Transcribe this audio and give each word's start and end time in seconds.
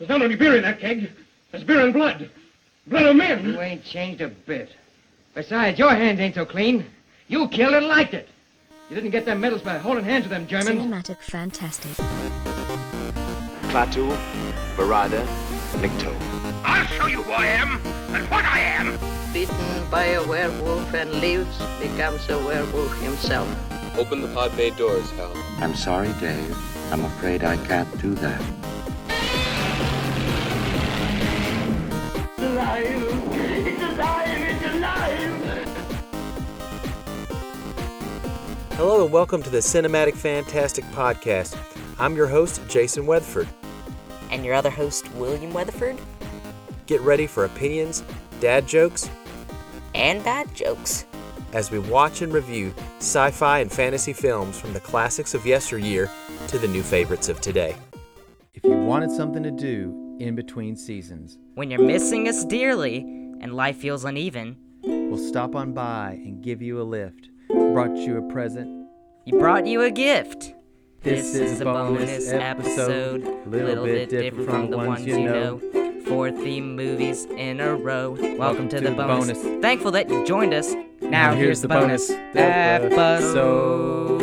There's 0.00 0.08
not 0.08 0.22
only 0.22 0.34
beer 0.34 0.56
in 0.56 0.62
that 0.62 0.80
keg, 0.80 1.10
there's 1.50 1.62
beer 1.62 1.84
and 1.84 1.92
blood. 1.92 2.30
Blood 2.86 3.04
of 3.04 3.16
men. 3.16 3.44
You 3.44 3.60
ain't 3.60 3.84
changed 3.84 4.22
a 4.22 4.28
bit. 4.28 4.70
Besides, 5.34 5.78
your 5.78 5.90
hands 5.90 6.18
ain't 6.20 6.36
so 6.36 6.46
clean. 6.46 6.86
You 7.28 7.46
killed 7.48 7.74
and 7.74 7.86
liked 7.86 8.14
it. 8.14 8.26
You 8.88 8.94
didn't 8.94 9.10
get 9.10 9.26
them 9.26 9.40
medals 9.42 9.60
by 9.60 9.76
holding 9.76 10.04
hands 10.04 10.24
with 10.24 10.30
them 10.30 10.46
Germans. 10.46 10.80
Cinematic 10.80 11.18
Fantastic. 11.18 11.90
Klaatu, 13.68 14.16
Barada, 14.74 15.22
Nikto. 15.82 16.16
I'll 16.64 16.86
show 16.86 17.06
you 17.06 17.22
who 17.22 17.32
I 17.32 17.44
am 17.48 17.78
and 18.14 18.24
what 18.30 18.46
I 18.46 18.58
am. 18.58 18.98
Bitten 19.34 19.90
by 19.90 20.04
a 20.04 20.26
werewolf 20.26 20.94
and 20.94 21.12
lives, 21.20 21.58
becomes 21.78 22.26
a 22.30 22.38
werewolf 22.38 22.98
himself. 23.02 23.48
Open 23.98 24.22
the 24.22 24.28
pod 24.28 24.56
bay 24.56 24.70
doors, 24.70 25.10
Hal. 25.10 25.30
I'm 25.58 25.74
sorry, 25.74 26.10
Dave. 26.20 26.56
I'm 26.90 27.04
afraid 27.04 27.44
I 27.44 27.58
can't 27.66 28.00
do 28.00 28.14
that. 28.14 28.59
Hello 38.80 39.04
and 39.04 39.12
welcome 39.12 39.42
to 39.42 39.50
the 39.50 39.58
Cinematic 39.58 40.14
Fantastic 40.14 40.86
Podcast. 40.86 41.54
I'm 41.98 42.16
your 42.16 42.26
host, 42.26 42.62
Jason 42.66 43.04
Weatherford. 43.04 43.46
And 44.30 44.42
your 44.42 44.54
other 44.54 44.70
host, 44.70 45.12
William 45.16 45.52
Weatherford. 45.52 45.98
Get 46.86 47.02
ready 47.02 47.26
for 47.26 47.44
opinions, 47.44 48.02
dad 48.40 48.66
jokes, 48.66 49.10
and 49.94 50.24
bad 50.24 50.54
jokes 50.54 51.04
as 51.52 51.70
we 51.70 51.78
watch 51.78 52.22
and 52.22 52.32
review 52.32 52.72
sci 53.00 53.30
fi 53.32 53.58
and 53.58 53.70
fantasy 53.70 54.14
films 54.14 54.58
from 54.58 54.72
the 54.72 54.80
classics 54.80 55.34
of 55.34 55.44
yesteryear 55.44 56.08
to 56.48 56.56
the 56.56 56.68
new 56.68 56.82
favorites 56.82 57.28
of 57.28 57.38
today. 57.42 57.76
If 58.54 58.64
you 58.64 58.78
wanted 58.78 59.10
something 59.10 59.42
to 59.42 59.50
do 59.50 60.16
in 60.20 60.34
between 60.34 60.74
seasons, 60.74 61.36
when 61.54 61.70
you're 61.70 61.84
missing 61.84 62.28
us 62.28 62.46
dearly 62.46 63.00
and 63.42 63.52
life 63.52 63.76
feels 63.76 64.06
uneven, 64.06 64.56
we'll 64.82 65.18
stop 65.18 65.54
on 65.54 65.74
by 65.74 66.12
and 66.12 66.42
give 66.42 66.62
you 66.62 66.80
a 66.80 66.82
lift. 66.82 67.28
Brought 67.52 67.96
you 67.96 68.16
a 68.18 68.22
present. 68.22 68.86
He 69.24 69.32
brought 69.32 69.66
you 69.66 69.82
a 69.82 69.90
gift. 69.90 70.54
This, 71.02 71.32
this 71.32 71.52
is 71.52 71.60
a 71.60 71.64
bonus 71.64 72.30
episode, 72.30 73.22
a 73.24 73.48
little, 73.48 73.68
little 73.68 73.86
bit 73.86 74.08
different 74.08 74.48
from 74.48 74.70
the 74.70 74.76
ones 74.76 75.04
you 75.04 75.18
know. 75.18 75.58
Four 76.06 76.30
theme 76.30 76.76
movies 76.76 77.24
in 77.24 77.60
a 77.60 77.74
row. 77.74 78.10
Welcome, 78.10 78.38
Welcome 78.38 78.68
to, 78.68 78.78
to, 78.78 78.84
the, 78.84 78.90
the 78.90 78.96
bonus. 78.96 79.42
bonus. 79.42 79.62
Thankful 79.62 79.90
that 79.92 80.08
you 80.08 80.24
joined 80.24 80.54
us. 80.54 80.74
Now, 81.00 81.34
here's, 81.34 81.40
here's, 81.40 81.60
the 81.62 81.68
bonus, 81.68 82.08
bonus 82.08 82.18
episode. 82.36 84.20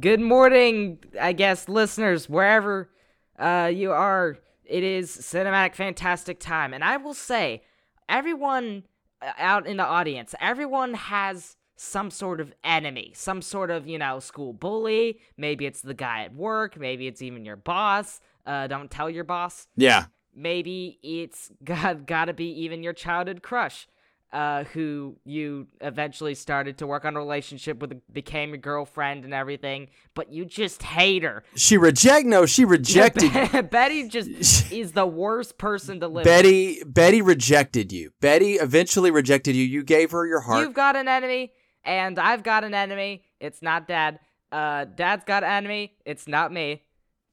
Good 0.00 0.20
morning, 0.20 0.98
I 1.20 1.32
guess, 1.32 1.68
listeners, 1.68 2.28
wherever 2.28 2.90
uh, 3.38 3.70
you 3.72 3.92
are. 3.92 4.38
It 4.64 4.82
is 4.82 5.16
cinematic, 5.16 5.76
fantastic 5.76 6.40
time, 6.40 6.74
and 6.74 6.82
I 6.82 6.96
will 6.96 7.14
say, 7.14 7.62
everyone 8.08 8.82
out 9.22 9.66
in 9.66 9.76
the 9.76 9.84
audience, 9.84 10.34
everyone 10.40 10.94
has 10.94 11.56
some 11.76 12.10
sort 12.10 12.40
of 12.40 12.52
enemy, 12.64 13.12
some 13.14 13.42
sort 13.42 13.70
of, 13.70 13.86
you 13.86 13.98
know, 13.98 14.18
school 14.18 14.52
bully. 14.52 15.18
Maybe 15.36 15.66
it's 15.66 15.82
the 15.82 15.94
guy 15.94 16.24
at 16.24 16.34
work. 16.34 16.78
Maybe 16.78 17.06
it's 17.06 17.22
even 17.22 17.44
your 17.44 17.56
boss. 17.56 18.20
Uh, 18.46 18.66
don't 18.66 18.90
tell 18.90 19.10
your 19.10 19.24
boss. 19.24 19.66
Yeah. 19.76 20.06
Maybe 20.34 20.98
it's 21.02 21.50
got, 21.64 22.06
gotta 22.06 22.32
be 22.32 22.48
even 22.62 22.82
your 22.82 22.92
childhood 22.92 23.42
crush 23.42 23.86
uh, 24.32 24.64
who 24.64 25.16
you 25.24 25.66
eventually 25.80 26.34
started 26.34 26.78
to 26.78 26.86
work 26.86 27.04
on 27.04 27.16
a 27.16 27.18
relationship 27.18 27.78
with, 27.80 28.00
became 28.12 28.50
your 28.50 28.58
girlfriend 28.58 29.24
and 29.24 29.32
everything, 29.32 29.88
but 30.14 30.32
you 30.32 30.44
just 30.44 30.82
hate 30.82 31.22
her. 31.22 31.44
She 31.54 31.76
reject 31.76 32.26
no, 32.26 32.46
she 32.46 32.64
rejected. 32.64 33.32
Yeah, 33.36 33.62
Betty 33.62 34.08
just 34.08 34.72
is 34.72 34.92
the 34.92 35.06
worst 35.06 35.58
person 35.58 36.00
to 36.00 36.08
live. 36.08 36.24
Betty, 36.24 36.78
with. 36.78 36.94
Betty 36.94 37.22
rejected 37.22 37.92
you. 37.92 38.12
Betty 38.20 38.54
eventually 38.54 39.10
rejected 39.10 39.54
you. 39.54 39.64
You 39.64 39.82
gave 39.82 40.10
her 40.10 40.26
your 40.26 40.40
heart. 40.40 40.60
You've 40.60 40.74
got 40.74 40.96
an 40.96 41.08
enemy, 41.08 41.52
and 41.84 42.18
I've 42.18 42.42
got 42.42 42.64
an 42.64 42.74
enemy. 42.74 43.24
It's 43.40 43.62
not 43.62 43.86
Dad. 43.86 44.18
Uh, 44.50 44.84
Dad's 44.84 45.24
got 45.24 45.44
an 45.44 45.50
enemy. 45.50 45.96
It's 46.04 46.26
not 46.26 46.52
me. 46.52 46.82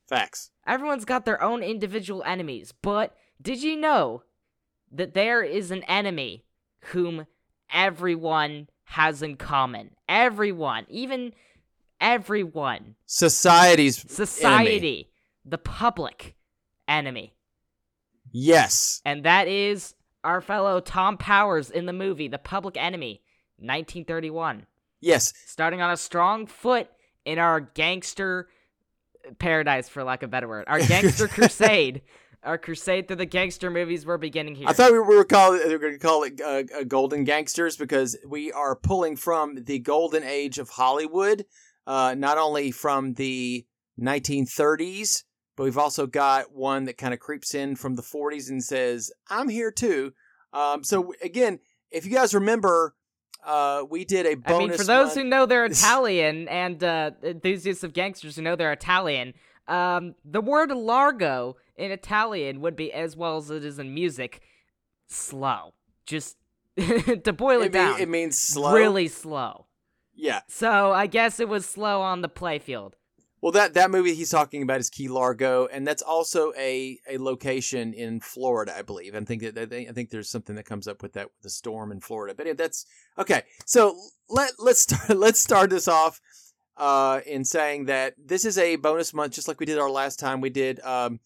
Facts. 0.08 0.52
Everyone's 0.68 1.06
got 1.06 1.26
their 1.26 1.42
own 1.42 1.64
individual 1.64 2.24
enemies, 2.26 2.74
but 2.82 3.16
did 3.42 3.64
you 3.64 3.76
know 3.76 4.24
that 4.92 5.14
there 5.14 5.42
is 5.44 5.72
an 5.72 5.84
enemy 5.84 6.46
whom 6.92 7.26
everyone 7.72 8.68
has 8.84 9.22
in 9.22 9.36
common. 9.36 9.92
Everyone, 10.08 10.86
even 10.90 11.34
everyone. 12.00 12.96
Society's 13.06 14.00
society, 14.12 14.72
enemy. 14.72 15.10
the 15.46 15.58
public 15.58 16.36
enemy. 16.88 17.34
Yes. 18.32 19.02
And 19.06 19.24
that 19.24 19.48
is 19.48 19.96
our 20.24 20.42
fellow 20.42 20.80
Tom 20.80 21.18
Powers 21.18 21.70
in 21.70 21.86
the 21.86 21.94
movie 21.94 22.28
The 22.28 22.38
Public 22.38 22.78
Enemy, 22.78 23.22
1931. 23.58 24.66
Yes. 25.02 25.34
Starting 25.46 25.82
on 25.82 25.92
a 25.92 25.98
strong 25.98 26.48
foot 26.48 26.88
in 27.26 27.40
our 27.40 27.60
gangster 27.60 28.48
paradise 29.40 29.90
for 29.90 30.04
lack 30.04 30.24
of 30.24 30.30
a 30.30 30.32
better 30.32 30.48
word. 30.48 30.66
Our 30.68 30.80
gangster 30.88 31.28
crusade 31.28 32.02
our 32.44 32.58
crusade 32.58 33.08
through 33.08 33.18
the 33.18 33.26
gangster 33.26 33.70
movies 33.70 34.06
we're 34.06 34.18
beginning 34.18 34.56
here. 34.56 34.68
I 34.68 34.74
thought 34.74 34.92
we 34.92 35.00
were, 35.00 35.24
call 35.24 35.54
we 35.54 35.72
were 35.72 35.78
going 35.78 35.94
to 35.94 36.00
call 36.00 36.24
it 36.24 36.42
uh, 36.42 36.64
uh, 36.80 36.84
Golden 36.84 37.24
Gangsters 37.24 37.78
because 37.78 38.18
we 38.28 38.52
are 38.52 38.76
pulling 38.76 39.16
from 39.16 39.64
the 39.64 39.80
golden 39.80 40.24
age 40.24 40.60
of 40.60 40.70
Hollywood, 40.70 41.46
uh, 41.88 42.16
not 42.18 42.38
only 42.38 42.72
from 42.72 43.14
the 43.14 43.66
1930s, 44.00 45.24
but 45.56 45.64
we've 45.64 45.78
also 45.78 46.08
got 46.08 46.54
one 46.54 46.86
that 46.86 46.98
kind 46.98 47.14
of 47.14 47.20
creeps 47.20 47.54
in 47.54 47.76
from 47.76 47.96
the 47.96 48.02
40s 48.02 48.50
and 48.50 48.64
says, 48.64 49.12
I'm 49.30 49.50
here 49.50 49.72
too. 49.72 50.14
Um, 50.52 50.84
so, 50.84 51.14
again, 51.22 51.60
if 51.92 52.06
you 52.06 52.12
guys 52.12 52.34
remember, 52.34 52.96
uh, 53.46 53.84
we 53.90 54.06
did 54.06 54.26
a 54.26 54.36
bonus. 54.36 54.56
I 54.56 54.68
mean, 54.68 54.78
for 54.78 54.84
those 54.84 55.14
who 55.16 55.24
know 55.24 55.46
they're 55.46 55.66
Italian 55.66 56.48
and 56.48 56.84
uh, 56.84 57.12
enthusiasts 57.24 57.84
of 57.84 57.94
gangsters 57.94 58.36
who 58.36 58.42
know 58.42 58.56
they're 58.56 58.74
Italian, 58.74 59.34
um, 59.68 60.16
the 60.26 60.42
word 60.42 60.72
largo 60.72 61.56
in 61.76 61.92
Italian 61.92 62.62
would 62.62 62.76
be 62.76 62.92
as 62.92 63.16
well 63.16 63.38
as 63.38 63.50
it 63.50 63.64
is 63.64 63.80
in 63.80 63.94
music, 63.94 64.42
slow. 65.08 65.74
Just 66.06 66.38
to 66.78 67.34
boil 67.34 67.62
it, 67.62 67.68
it 67.68 67.72
down, 67.72 67.94
mean, 67.94 68.02
it 68.02 68.10
means 68.10 68.38
slow, 68.38 68.74
really 68.74 69.08
slow. 69.08 69.68
Yeah. 70.16 70.42
So 70.48 70.92
I 70.92 71.08
guess 71.08 71.40
it 71.40 71.50
was 71.50 71.66
slow 71.66 72.02
on 72.02 72.22
the 72.22 72.30
playfield. 72.30 72.94
Well, 73.42 73.52
that 73.52 73.74
that 73.74 73.92
movie 73.92 74.16
he's 74.16 74.30
talking 74.30 74.64
about 74.64 74.80
is 74.80 74.90
Key 74.90 75.10
Largo, 75.10 75.68
and 75.68 75.86
that's 75.86 76.02
also 76.02 76.54
a, 76.58 76.98
a 77.10 77.18
location 77.18 77.94
in 77.94 78.22
Florida, 78.22 78.74
I 78.74 78.84
believe. 78.84 79.16
I 79.16 79.20
think 79.20 79.42
that 79.42 79.74
I 79.74 79.92
think 79.92 80.12
there's 80.12 80.30
something 80.30 80.56
that 80.56 80.64
comes 80.64 80.88
up 80.88 81.04
with 81.04 81.12
that 81.14 81.28
the 81.42 81.50
storm 81.50 81.92
in 81.92 82.00
Florida. 82.00 82.34
But 82.34 82.48
yeah, 82.48 82.54
that's 82.54 82.86
okay. 83.20 83.44
So 83.66 83.98
let 84.30 84.54
let's 84.60 84.82
start 84.84 85.18
let's 85.18 85.42
start 85.42 85.72
this 85.72 85.90
off 85.90 86.22
uh, 86.78 87.20
in 87.26 87.44
saying 87.44 87.86
that 87.86 88.14
this 88.18 88.46
is 88.46 88.58
a 88.58 88.78
bonus 88.78 89.14
month, 89.14 89.34
just 89.34 89.50
like 89.50 89.60
we 89.60 89.66
did 89.66 89.78
our 89.78 89.92
last 89.92 90.20
time. 90.20 90.40
We 90.40 90.50
did 90.50 90.80
um, 90.80 91.20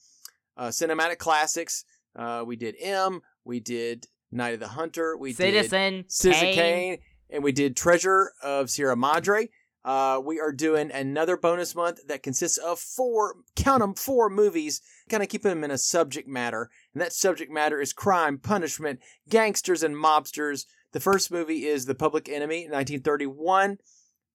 uh, 0.57 0.67
cinematic 0.67 1.17
classics. 1.17 1.85
Uh, 2.15 2.43
we 2.45 2.55
did 2.55 2.75
M. 2.81 3.21
We 3.45 3.59
did 3.59 4.07
Night 4.31 4.53
of 4.53 4.59
the 4.59 4.69
Hunter. 4.69 5.15
We 5.15 5.33
Citizen 5.33 5.93
did 5.93 6.11
Citizen 6.11 6.53
Kane. 6.53 6.97
And 7.29 7.43
we 7.43 7.51
did 7.51 7.75
Treasure 7.75 8.31
of 8.41 8.69
Sierra 8.69 8.95
Madre. 8.95 9.49
Uh, 9.83 10.19
we 10.21 10.39
are 10.39 10.51
doing 10.51 10.91
another 10.91 11.37
bonus 11.37 11.73
month 11.73 11.99
that 12.07 12.23
consists 12.23 12.57
of 12.57 12.77
four, 12.77 13.35
count 13.55 13.79
them, 13.79 13.93
four 13.93 14.29
movies, 14.29 14.81
kind 15.09 15.23
of 15.23 15.29
keeping 15.29 15.49
them 15.49 15.63
in 15.63 15.71
a 15.71 15.77
subject 15.77 16.27
matter. 16.27 16.69
And 16.93 17.01
that 17.01 17.13
subject 17.13 17.51
matter 17.51 17.79
is 17.79 17.93
crime, 17.93 18.37
punishment, 18.37 18.99
gangsters, 19.29 19.83
and 19.83 19.95
mobsters. 19.95 20.65
The 20.91 20.99
first 20.99 21.31
movie 21.31 21.65
is 21.65 21.85
The 21.85 21.95
Public 21.95 22.27
Enemy, 22.27 22.63
1931, 22.69 23.77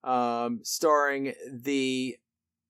um, 0.05 0.61
starring 0.63 1.35
the 1.51 2.17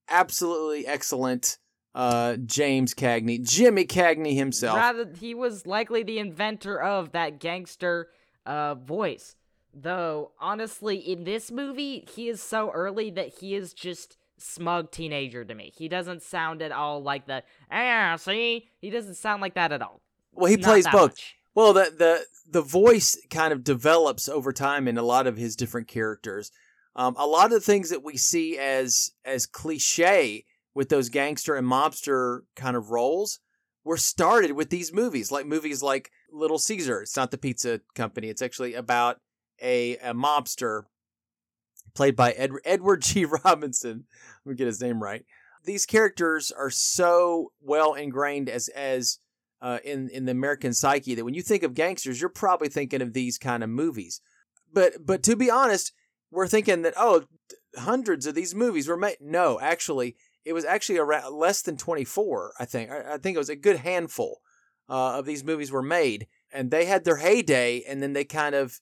absolutely 0.09 0.85
excellent 0.87 1.59
uh, 1.95 2.37
James 2.37 2.95
Cagney, 2.95 3.43
Jimmy 3.43 3.85
Cagney 3.85 4.37
himself. 4.37 4.77
Rather, 4.77 5.11
he 5.19 5.35
was 5.35 5.67
likely 5.67 6.03
the 6.03 6.19
inventor 6.19 6.81
of 6.81 7.13
that 7.13 7.39
gangster 7.39 8.09
uh, 8.47 8.75
voice. 8.75 9.37
Though, 9.75 10.33
honestly, 10.39 10.97
in 10.97 11.25
this 11.25 11.51
movie, 11.51 12.07
he 12.15 12.29
is 12.29 12.43
so 12.43 12.71
early 12.71 13.11
that 13.13 13.39
he 13.39 13.55
is 13.55 13.73
just 13.73 14.17
smug 14.37 14.91
teenager 14.91 15.45
to 15.45 15.55
me. 15.55 15.73
He 15.75 15.89
doesn't 15.89 16.23
sound 16.23 16.61
at 16.61 16.73
all 16.73 17.03
like 17.03 17.27
the, 17.27 17.43
ah, 17.71 18.17
see? 18.17 18.69
He 18.81 18.91
doesn't 18.91 19.15
sound 19.15 19.41
like 19.41 19.55
that 19.55 19.73
at 19.73 19.81
all. 19.81 20.01
Well, 20.33 20.51
he 20.51 20.57
Not 20.57 20.65
plays 20.65 20.87
both. 20.87 21.11
Much. 21.13 21.37
Well, 21.55 21.73
the, 21.73 21.93
the, 21.97 22.25
the 22.51 22.63
voice 22.63 23.19
kind 23.31 23.53
of 23.53 23.65
develops 23.65 24.29
over 24.29 24.53
time 24.53 24.89
in 24.89 24.99
a 24.99 25.03
lot 25.03 25.27
of 25.27 25.37
his 25.37 25.57
different 25.57 25.89
characters. 25.89 26.51
Um, 26.95 27.15
a 27.19 27.27
lot 27.27 27.47
of 27.47 27.53
the 27.53 27.61
things 27.61 27.89
that 27.91 28.03
we 28.03 28.19
see 28.19 28.59
as 28.59 29.13
as 29.25 29.47
cliche 29.47 30.45
with 30.75 30.89
those 30.89 31.09
gangster 31.09 31.55
and 31.55 31.67
mobster 31.67 32.41
kind 32.57 32.77
of 32.77 32.91
roles 32.91 33.41
were 33.85 33.97
started 33.97 34.53
with 34.53 34.71
these 34.71 34.93
movies, 34.93 35.33
like 35.33 35.47
movies 35.47 35.83
like 35.83 36.11
Little 36.31 36.59
Caesar. 36.59 37.03
It's 37.03 37.17
not 37.17 37.31
the 37.31 37.39
pizza 37.39 37.81
company. 37.95 38.29
It's 38.29 38.43
actually 38.43 38.75
about 38.75 39.19
a, 39.61 39.97
a 39.99 40.15
mobster 40.15 40.85
played 41.95 42.17
by 42.17 42.33
Ed, 42.33 42.53
Edward 42.65 43.03
G. 43.03 43.25
Robinson. 43.45 44.05
Let 44.45 44.51
me 44.51 44.57
get 44.57 44.67
his 44.67 44.81
name 44.81 45.03
right. 45.03 45.25
these 45.65 45.87
characters 45.87 46.51
are 46.51 46.71
so 46.71 47.53
well 47.61 47.95
ingrained 47.95 48.49
as 48.49 48.69
as 48.69 49.19
uh, 49.61 49.79
in 49.85 50.09
in 50.09 50.25
the 50.25 50.33
American 50.33 50.73
psyche 50.73 51.15
that 51.15 51.25
when 51.25 51.35
you 51.35 51.43
think 51.43 51.63
of 51.63 51.75
gangsters, 51.75 52.21
you're 52.21 52.31
probably 52.31 52.69
thinking 52.69 53.03
of 53.03 53.13
these 53.13 53.39
kind 53.39 53.63
of 53.63 53.71
movies. 53.71 54.21
But 54.73 55.07
but 55.07 55.23
to 55.25 55.37
be 55.37 55.51
honest, 55.51 55.93
we're 56.31 56.49
thinking 56.49 56.83
that 56.83 56.95
oh, 56.97 57.25
hundreds 57.77 58.27
of 58.27 58.35
these 58.35 58.55
movies 58.55 58.89
were 58.89 58.97
made. 58.97 59.19
No, 59.21 59.61
actually, 59.61 60.17
it 60.45 60.53
was 60.53 60.65
actually 60.65 60.99
around 60.99 61.35
less 61.35 61.63
than 61.63 61.77
24. 61.77 62.55
I 62.59 62.65
think 62.65 62.91
I, 62.91 63.15
I 63.15 63.19
think 63.19 63.35
it 63.35 63.39
was 63.39 63.49
a 63.49 63.57
good 63.57 63.77
handful 63.77 64.41
uh, 64.89 65.19
of 65.19 65.27
these 65.27 65.45
movies 65.45 65.71
were 65.71 65.83
made, 65.83 66.27
and 66.53 66.71
they 66.71 66.87
had 66.87 67.05
their 67.05 67.17
heyday, 67.17 67.83
and 67.87 68.03
then 68.03 68.13
they 68.13 68.25
kind 68.25 68.55
of 68.55 68.81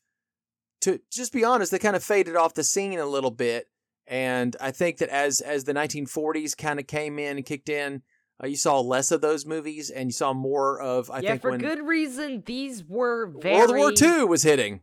to 0.81 1.01
just 1.11 1.33
be 1.33 1.45
honest, 1.45 1.71
they 1.71 1.79
kind 1.79 1.97
of 1.97 2.03
faded 2.03 2.37
off 2.37 2.55
the 2.55 2.65
scene 2.65 2.99
a 2.99 3.07
little 3.07 3.31
bit. 3.31 3.69
And 4.07 4.57
I 4.61 4.71
think 4.71 4.99
that 4.99 5.09
as 5.09 5.41
as 5.41 5.65
the 5.65 5.75
1940s 5.75 6.57
kind 6.57 6.81
of 6.81 6.87
came 6.87 7.19
in 7.19 7.37
and 7.37 7.47
kicked 7.47 7.69
in, 7.69 8.03
uh, 8.43 8.47
you 8.47 8.57
saw 8.57 8.81
less 8.81 9.13
of 9.13 9.21
those 9.21 9.47
movies, 9.47 9.91
and 9.91 10.09
you 10.09 10.13
saw 10.13 10.33
more 10.33 10.81
of 10.81 11.11
I 11.11 11.21
yeah, 11.21 11.31
think 11.31 11.43
for 11.43 11.51
when 11.51 11.61
good 11.61 11.87
reason. 11.87 12.43
These 12.45 12.85
were 12.85 13.27
very 13.27 13.55
World 13.57 13.77
War 13.77 13.93
II 13.93 14.25
was 14.25 14.43
hitting. 14.43 14.81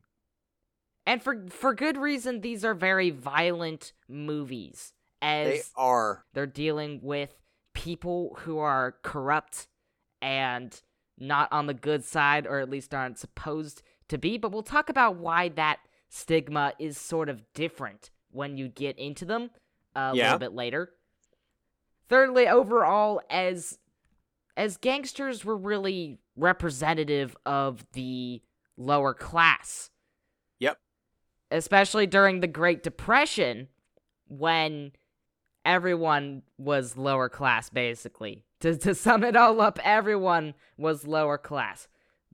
and 1.05 1.21
for 1.21 1.45
for 1.49 1.73
good 1.73 1.97
reason. 1.97 2.41
These 2.41 2.63
are 2.63 2.73
very 2.73 3.09
violent 3.09 3.91
movies, 4.07 4.93
as 5.21 5.47
They 5.49 5.61
are. 5.75 6.25
they're 6.33 6.45
dealing 6.45 6.99
with 7.01 7.33
people 7.73 8.37
who 8.41 8.57
are 8.59 8.95
corrupt 9.03 9.67
and 10.21 10.79
not 11.17 11.51
on 11.51 11.65
the 11.67 11.73
good 11.73 12.03
side, 12.03 12.45
or 12.47 12.59
at 12.59 12.69
least 12.69 12.93
aren't 12.93 13.17
supposed 13.19 13.81
to 14.09 14.17
be. 14.17 14.37
But 14.37 14.51
we'll 14.51 14.63
talk 14.63 14.89
about 14.89 15.15
why 15.17 15.49
that 15.49 15.79
stigma 16.09 16.73
is 16.79 16.97
sort 16.97 17.29
of 17.29 17.41
different 17.53 18.09
when 18.31 18.57
you 18.57 18.67
get 18.67 18.97
into 18.99 19.25
them 19.25 19.49
uh, 19.95 20.11
a 20.13 20.15
Yeah. 20.15 20.23
little 20.25 20.39
bit 20.39 20.53
later. 20.53 20.93
Thirdly, 22.09 22.47
overall, 22.47 23.21
as 23.29 23.79
as 24.55 24.77
gangsters 24.77 25.45
were 25.45 25.57
really 25.57 26.19
representative 26.35 27.35
of 27.45 27.85
the 27.93 28.41
lower 28.75 29.13
class 29.13 29.91
Yep. 30.59 30.79
especially 31.51 32.07
during 32.07 32.39
the 32.39 32.47
Great 32.47 32.81
Depression 32.81 33.67
when 34.27 34.93
everyone 35.67 36.41
was 36.57 36.97
lower 36.97 37.29
class 37.29 37.69
basically. 37.69 38.43
To 38.61 38.75
to 38.77 38.95
sum 38.95 39.23
it 39.23 39.35
all 39.35 39.61
up, 39.61 39.77
everyone 39.83 40.55
was 40.77 41.05
lower 41.05 41.37
class. 41.37 41.87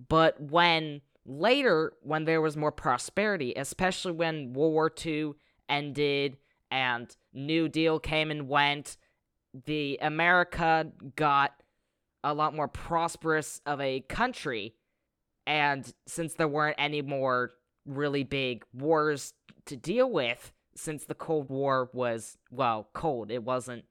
But 0.07 0.39
when 0.39 1.01
later 1.25 1.93
when 2.01 2.23
there 2.23 2.39
was 2.39 2.55
more 2.55 2.71
prosperity, 2.71 3.53
especially 3.57 4.13
when 4.13 4.53
World 4.53 4.73
War 4.73 4.93
II 5.05 5.33
ended 5.67 6.37
and 6.71 7.13
New 7.33 7.67
Deal 7.67 7.99
came 7.99 8.31
and 8.31 8.47
went, 8.47 8.97
the 9.65 9.99
America 10.01 10.87
got 11.15 11.53
a 12.23 12.33
lot 12.33 12.55
more 12.55 12.69
prosperous 12.69 13.59
of 13.65 13.81
a 13.81 13.99
country 14.01 14.75
and 15.45 15.93
since 16.07 16.35
there 16.35 16.47
weren't 16.47 16.77
any 16.79 17.01
more 17.01 17.51
really 17.85 18.23
big 18.23 18.63
wars 18.73 19.33
to 19.65 19.75
deal 19.75 20.09
with 20.09 20.53
since 20.75 21.05
the 21.05 21.15
cold 21.15 21.49
war 21.49 21.89
was 21.93 22.37
well 22.51 22.87
cold 22.93 23.31
it 23.31 23.43
wasn't 23.43 23.83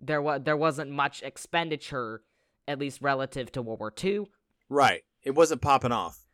there 0.00 0.20
was 0.22 0.42
there 0.44 0.56
wasn't 0.56 0.90
much 0.90 1.22
expenditure 1.22 2.22
at 2.68 2.78
least 2.78 3.00
relative 3.00 3.50
to 3.52 3.62
world 3.62 3.80
war 3.80 3.92
ii 4.04 4.20
Right. 4.68 5.04
It 5.22 5.34
wasn't 5.34 5.60
popping 5.62 5.92
off. 5.92 6.24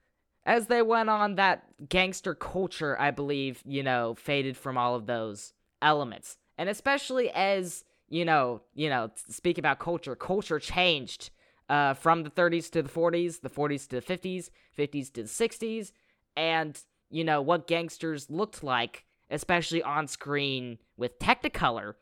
as 0.47 0.67
they 0.67 0.83
went 0.83 1.09
on 1.11 1.35
that 1.37 1.65
gangster 1.89 2.35
culture 2.35 2.99
i 3.01 3.11
believe 3.11 3.63
you 3.65 3.83
know 3.83 4.15
faded 4.15 4.57
from 4.57 4.77
all 4.79 4.95
of 4.95 5.07
those 5.07 5.53
elements 5.81 6.39
and 6.59 6.69
especially 6.69 7.31
as 7.31 7.85
you 8.09 8.25
know 8.25 8.61
you 8.75 8.89
know 8.89 9.11
speak 9.29 9.59
about 9.59 9.79
culture 9.79 10.17
culture 10.17 10.59
changed 10.59 11.31
uh, 11.69 11.95
from 11.95 12.23
the 12.25 12.31
30s 12.31 12.71
to 12.71 12.83
the 12.83 12.89
40s 12.89 13.41
the 13.41 13.49
40s 13.51 13.89
to 13.89 14.01
the 14.01 14.03
50s 14.03 14.51
50s 14.77 15.13
to 15.13 15.23
the 15.23 15.29
60s 15.29 15.93
and 16.37 16.81
you 17.11 17.25
know 17.25 17.41
what 17.41 17.67
gangsters 17.67 18.29
looked 18.31 18.63
like 18.65 19.05
especially 19.33 19.83
on 19.83 20.07
screen 20.07 20.79
with 20.97 21.19
technicolor 21.19 21.95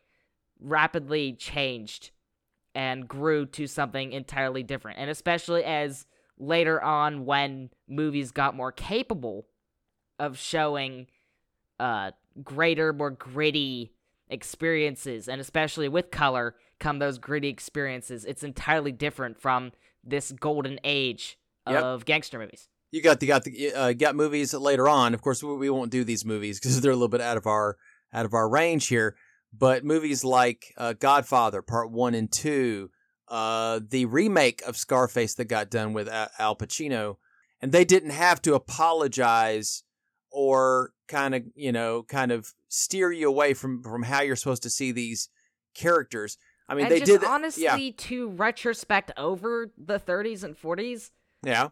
rapidly 0.61 1.33
changed 1.33 2.11
and 2.75 3.09
grew 3.09 3.47
to 3.47 3.67
something 3.67 4.13
entirely 4.13 4.63
different 4.63 4.99
and 4.99 5.09
especially 5.11 5.65
as 5.65 6.07
later 6.39 6.83
on 6.83 7.25
when 7.25 7.71
movies 7.89 8.31
got 8.31 8.55
more 8.55 8.71
capable 8.73 9.47
of 10.19 10.37
showing 10.39 11.07
uh 11.79 12.11
greater 12.45 12.93
more 12.93 13.11
gritty 13.11 13.93
experiences 14.29 15.29
and 15.29 15.41
especially 15.41 15.89
with 15.89 16.11
color 16.11 16.55
come 16.79 16.99
those 16.99 17.19
gritty 17.19 17.49
experiences 17.49 18.25
it's 18.25 18.43
entirely 18.43 18.93
different 18.93 19.39
from 19.41 19.73
this 20.05 20.33
golden 20.33 20.79
age 20.85 21.37
Yep. 21.69 21.83
of 21.85 22.05
gangster 22.07 22.39
movies 22.39 22.70
You 22.91 23.03
got 23.03 23.21
the 23.21 23.27
got 23.27 23.45
the 23.45 23.73
uh, 23.73 23.93
got 23.93 24.17
movies 24.17 24.53
later 24.53 24.89
on. 24.89 25.15
Of 25.15 25.23
course, 25.23 25.43
we, 25.43 25.55
we 25.55 25.71
won't 25.71 25.91
do 25.91 26.05
these 26.05 26.25
movies 26.25 26.59
because 26.59 26.81
they're 26.81 26.91
a 26.91 26.97
little 26.97 27.09
bit 27.09 27.21
out 27.21 27.37
of 27.37 27.47
our 27.47 27.77
out 28.13 28.27
of 28.27 28.35
our 28.35 28.49
range 28.49 28.89
here. 28.89 29.17
But 29.53 29.85
movies 29.85 30.25
like 30.25 30.75
uh, 30.77 30.95
Godfather 30.95 31.63
Part 31.63 31.91
One 31.91 32.15
and 32.15 32.31
Two, 32.31 32.91
uh, 33.29 33.81
the 33.89 34.07
remake 34.07 34.63
of 34.67 34.77
Scarface 34.77 35.35
that 35.35 35.47
got 35.47 35.71
done 35.71 35.93
with 35.93 36.09
Al 36.09 36.29
Al 36.39 36.57
Pacino, 36.57 37.17
and 37.61 37.71
they 37.73 37.85
didn't 37.85 38.11
have 38.11 38.43
to 38.43 38.55
apologize 38.55 39.85
or 40.33 40.93
kind 41.09 41.35
of 41.35 41.43
you 41.55 41.73
know 41.73 42.05
kind 42.05 42.33
of 42.33 42.53
steer 42.69 43.13
you 43.13 43.29
away 43.29 43.55
from 43.55 43.83
from 43.83 44.03
how 44.03 44.21
you're 44.21 44.37
supposed 44.37 44.63
to 44.65 44.71
see 44.71 44.93
these 44.93 45.29
characters. 45.75 46.39
I 46.69 46.75
mean, 46.75 46.87
and 46.87 46.93
they 46.93 47.01
just 47.01 47.21
did 47.21 47.25
honestly 47.25 47.65
yeah 47.65 47.91
to 47.97 48.31
retrospect 48.31 49.11
over 49.17 49.71
the 49.77 49.99
30s 49.99 50.45
and 50.45 50.57
40s 50.57 51.11
yeah 51.43 51.71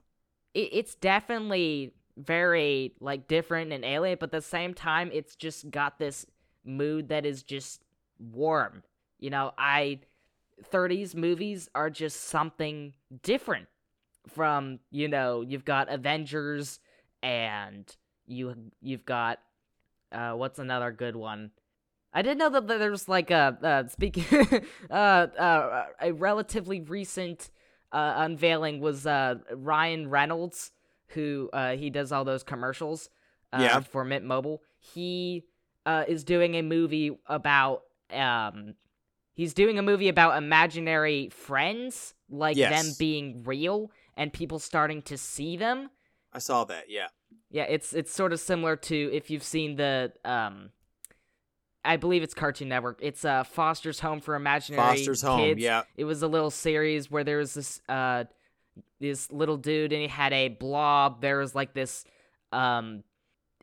it, 0.58 0.70
it's 0.72 0.94
definitely 0.94 1.92
very 2.16 2.92
like 3.00 3.28
different 3.28 3.72
and 3.72 3.84
alien 3.84 4.16
but 4.18 4.26
at 4.26 4.32
the 4.32 4.42
same 4.42 4.74
time 4.74 5.10
it's 5.12 5.36
just 5.36 5.70
got 5.70 5.98
this 5.98 6.26
mood 6.64 7.08
that 7.08 7.24
is 7.24 7.42
just 7.42 7.84
warm. 8.18 8.82
You 9.20 9.30
know 9.30 9.52
i 9.58 10.00
30s 10.72 11.14
movies 11.14 11.68
are 11.74 11.90
just 11.90 12.24
something 12.24 12.94
different 13.22 13.68
from 14.28 14.80
you 14.90 15.08
know 15.08 15.40
you've 15.40 15.64
got 15.64 15.88
avengers 15.88 16.80
and 17.22 17.96
you 18.26 18.54
you've 18.80 19.04
got 19.04 19.38
uh 20.12 20.32
what's 20.32 20.58
another 20.58 20.90
good 20.92 21.16
one? 21.16 21.52
I 22.12 22.22
didn't 22.22 22.38
know 22.38 22.50
that 22.50 22.66
there 22.66 22.90
was 22.90 23.08
like 23.08 23.30
a 23.30 23.58
uh, 23.62 23.88
speaking 23.88 24.24
uh, 24.90 24.92
uh, 24.92 25.86
a 26.00 26.12
relatively 26.12 26.80
recent 26.80 27.50
uh, 27.92 28.14
unveiling 28.16 28.80
was 28.80 29.06
uh, 29.06 29.36
Ryan 29.54 30.08
Reynolds, 30.10 30.70
who 31.08 31.48
uh, 31.52 31.76
he 31.76 31.90
does 31.90 32.12
all 32.12 32.24
those 32.24 32.42
commercials 32.42 33.08
uh, 33.52 33.58
Yeah. 33.62 33.80
for 33.80 34.04
Mint 34.04 34.24
Mobile. 34.24 34.62
He 34.78 35.44
uh, 35.86 36.04
is 36.06 36.24
doing 36.24 36.54
a 36.56 36.62
movie 36.62 37.18
about 37.26 37.82
um, 38.12 38.74
he's 39.34 39.54
doing 39.54 39.78
a 39.78 39.82
movie 39.82 40.08
about 40.08 40.36
imaginary 40.36 41.28
friends, 41.30 42.14
like 42.28 42.56
them 42.70 42.94
being 42.98 43.42
real 43.44 43.90
and 44.16 44.32
people 44.32 44.58
starting 44.58 45.02
to 45.02 45.16
see 45.16 45.56
them. 45.56 45.90
I 46.32 46.38
saw 46.40 46.64
that. 46.64 46.84
Yeah. 46.88 47.08
Yeah, 47.50 47.64
it's 47.64 47.92
it's 47.94 48.12
sort 48.12 48.32
of 48.32 48.40
similar 48.40 48.76
to 48.76 49.10
if 49.12 49.30
you've 49.30 49.42
seen 49.42 49.76
the 49.76 50.12
um 50.24 50.70
I 51.84 51.96
believe 51.96 52.22
it's 52.22 52.34
Cartoon 52.34 52.68
Network. 52.68 52.98
It's 53.02 53.24
uh 53.24 53.44
Foster's 53.44 54.00
Home 54.00 54.20
for 54.20 54.34
Imaginary 54.34 54.82
Foster's 54.82 55.22
Home, 55.22 55.40
Kids. 55.40 55.60
yeah. 55.60 55.82
It 55.96 56.04
was 56.04 56.22
a 56.22 56.28
little 56.28 56.50
series 56.50 57.10
where 57.10 57.24
there 57.24 57.38
was 57.38 57.54
this 57.54 57.80
uh 57.88 58.24
this 59.00 59.30
little 59.32 59.56
dude 59.56 59.92
and 59.92 60.02
he 60.02 60.08
had 60.08 60.32
a 60.32 60.48
blob. 60.48 61.20
There 61.20 61.38
was 61.38 61.54
like 61.54 61.74
this 61.74 62.04
um 62.52 63.04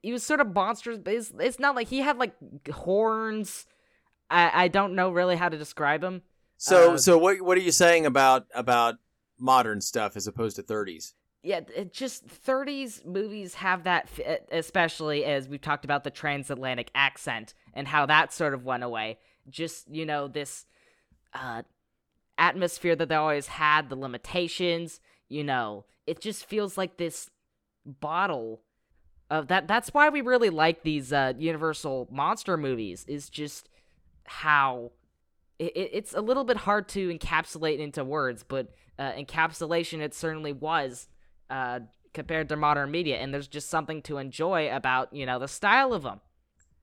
he 0.01 0.11
was 0.11 0.23
sort 0.23 0.39
of 0.39 0.53
monstrous, 0.53 0.99
but 0.99 1.13
it's, 1.15 1.33
it's 1.39 1.59
not 1.59 1.75
like 1.75 1.87
he 1.87 1.99
had 1.99 2.17
like 2.17 2.35
horns. 2.71 3.65
I 4.29 4.65
I 4.65 4.67
don't 4.69 4.95
know 4.95 5.11
really 5.11 5.35
how 5.35 5.49
to 5.49 5.57
describe 5.57 6.03
him. 6.03 6.21
So 6.57 6.93
Uh, 6.93 6.97
so 6.97 7.17
what 7.17 7.41
what 7.41 7.57
are 7.57 7.61
you 7.61 7.71
saying 7.71 8.05
about 8.05 8.45
about 8.55 8.95
modern 9.39 9.81
stuff 9.81 10.15
as 10.15 10.27
opposed 10.27 10.55
to 10.55 10.63
30s? 10.63 11.13
yeah, 11.43 11.59
just 11.91 12.25
30s 12.25 13.05
movies 13.05 13.53
have 13.53 13.83
that, 13.83 14.09
especially 14.51 15.23
as 15.25 15.47
we've 15.47 15.61
talked 15.61 15.85
about 15.85 16.03
the 16.03 16.09
transatlantic 16.09 16.89
accent 16.95 17.53
and 17.75 17.87
how 17.87 18.05
that 18.05 18.33
sort 18.33 18.53
of 18.53 18.63
went 18.65 18.83
away. 18.83 19.17
Just, 19.49 19.89
you 19.89 20.05
know, 20.05 20.27
this 20.27 20.65
uh, 21.33 21.63
atmosphere 22.37 22.95
that 22.95 23.09
they 23.09 23.15
always 23.15 23.47
had, 23.47 23.89
the 23.89 23.95
limitations, 23.95 24.99
you 25.29 25.43
know, 25.43 25.85
it 26.07 26.19
just 26.21 26.45
feels 26.45 26.77
like 26.77 26.97
this 26.97 27.29
bottle 27.85 28.61
of 29.29 29.47
that. 29.47 29.67
That's 29.67 29.89
why 29.93 30.09
we 30.09 30.21
really 30.21 30.49
like 30.49 30.83
these 30.83 31.11
uh, 31.13 31.33
Universal 31.37 32.07
monster 32.11 32.57
movies, 32.57 33.05
is 33.07 33.29
just 33.29 33.69
how 34.25 34.91
it, 35.59 35.71
it- 35.75 35.89
it's 35.93 36.13
a 36.13 36.21
little 36.21 36.43
bit 36.43 36.57
hard 36.57 36.87
to 36.89 37.09
encapsulate 37.15 37.79
into 37.79 38.03
words, 38.03 38.43
but 38.43 38.69
uh, 38.97 39.11
encapsulation 39.13 39.99
it 39.99 40.13
certainly 40.13 40.53
was 40.53 41.07
uh, 41.49 41.79
compared 42.13 42.49
to 42.49 42.55
modern 42.55 42.91
media, 42.91 43.17
and 43.17 43.33
there's 43.33 43.47
just 43.47 43.69
something 43.69 44.01
to 44.03 44.17
enjoy 44.17 44.73
about 44.73 45.13
you 45.13 45.25
know 45.25 45.39
the 45.39 45.47
style 45.47 45.93
of 45.93 46.03
them. 46.03 46.21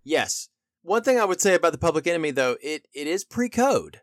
Yes. 0.04 0.48
One 0.82 1.02
thing 1.02 1.18
I 1.18 1.24
would 1.24 1.40
say 1.40 1.54
about 1.54 1.72
the 1.72 1.78
Public 1.78 2.06
Enemy 2.06 2.32
though, 2.32 2.56
it 2.62 2.86
it 2.92 3.06
is 3.06 3.24
pre-code. 3.24 4.00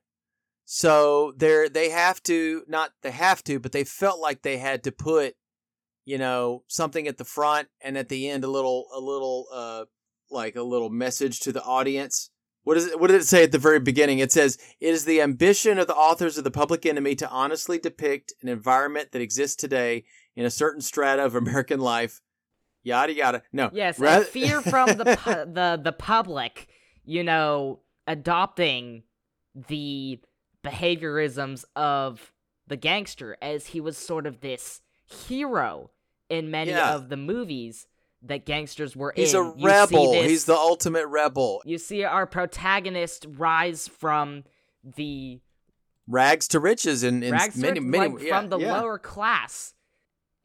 So 0.66 1.34
they're 1.36 1.68
they 1.68 1.90
have 1.90 2.24
to 2.24 2.64
not 2.68 2.92
they 3.02 3.12
have 3.12 3.44
to, 3.46 3.60
but 3.60 3.72
they 3.72 3.84
felt 3.84 4.20
like 4.20 4.42
they 4.42 4.58
had 4.58 4.84
to 4.86 4.92
put, 4.92 5.36
you 6.06 6.18
know, 6.18 6.64
something 6.68 7.08
at 7.08 7.18
the 7.18 7.26
front 7.26 7.68
and 7.82 7.98
at 7.98 8.10
the 8.10 8.30
end 8.30 8.44
a 8.44 8.50
little 8.50 8.88
a 8.96 9.00
little 9.00 9.48
uh 9.52 9.86
like 10.32 10.56
a 10.56 10.64
little 10.64 10.90
message 10.90 11.40
to 11.42 11.52
the 11.52 11.64
audience. 11.64 12.30
What 12.64 12.78
is 12.78 12.88
it? 12.88 13.00
What 13.00 13.08
did 13.08 13.22
it 13.22 13.26
say 13.26 13.44
at 13.44 13.52
the 13.52 13.58
very 13.58 13.80
beginning? 13.80 14.20
It 14.20 14.32
says, 14.32 14.58
"It 14.80 14.94
is 14.94 15.06
the 15.06 15.22
ambition 15.22 15.80
of 15.80 15.88
the 15.88 15.96
authors 15.96 16.38
of 16.38 16.44
the 16.44 16.52
Public 16.52 16.86
Enemy 16.86 17.16
to 17.16 17.30
honestly 17.30 17.80
depict 17.80 18.34
an 18.42 18.48
environment 18.48 19.12
that 19.12 19.22
exists 19.22 19.56
today 19.56 20.06
in 20.36 20.46
a 20.46 20.52
certain 20.52 20.82
strata 20.82 21.26
of 21.26 21.36
American 21.36 21.80
life." 21.80 22.22
Yada 22.90 23.14
yada. 23.14 23.44
No. 23.54 23.70
Yes, 23.74 24.00
and 24.00 24.26
fear 24.26 24.62
from 24.74 24.88
the 24.98 25.06
pu- 25.18 25.52
the 25.54 25.80
the 25.84 25.92
public, 25.94 26.68
you 27.06 27.24
know, 27.24 27.80
adopting 28.08 29.04
the 29.68 30.20
behaviorisms 30.64 31.66
of 31.76 32.32
the 32.68 32.76
gangster 32.78 33.38
as 33.42 33.68
he 33.68 33.82
was 33.82 33.98
sort 33.98 34.26
of 34.28 34.42
this 34.42 34.82
hero 35.06 35.90
in 36.30 36.52
many 36.52 36.72
Yeah. 36.72 36.96
of 36.96 37.10
the 37.10 37.18
movies 37.18 37.88
that 38.22 38.46
gangsters 38.46 38.96
were 38.96 39.14
He's 39.16 39.34
in. 39.34 39.40
a 39.40 39.46
You 39.56 39.60
see 39.60 39.66
rebel. 39.66 40.12
this- 40.12 40.30
He's 40.30 40.46
the 40.46 40.56
ultimate 40.56 41.08
rebel. 41.08 41.62
You 41.66 41.78
see 41.78 42.04
our 42.04 42.26
protagonist 42.28 43.26
rise 43.30 43.88
from 43.88 44.44
the 44.84 45.40
Rags 46.08 46.48
to 46.50 46.60
riches 46.60 47.04
in, 47.04 47.22
in 47.22 47.32
rags 47.34 47.54
to 47.54 47.62
many 47.62 47.80
riches, 47.80 47.86
many 47.92 48.14
like, 48.16 48.24
yeah, 48.24 48.40
from 48.40 48.50
the 48.50 48.58
yeah. 48.58 48.80
lower 48.82 48.98
class 48.98 49.74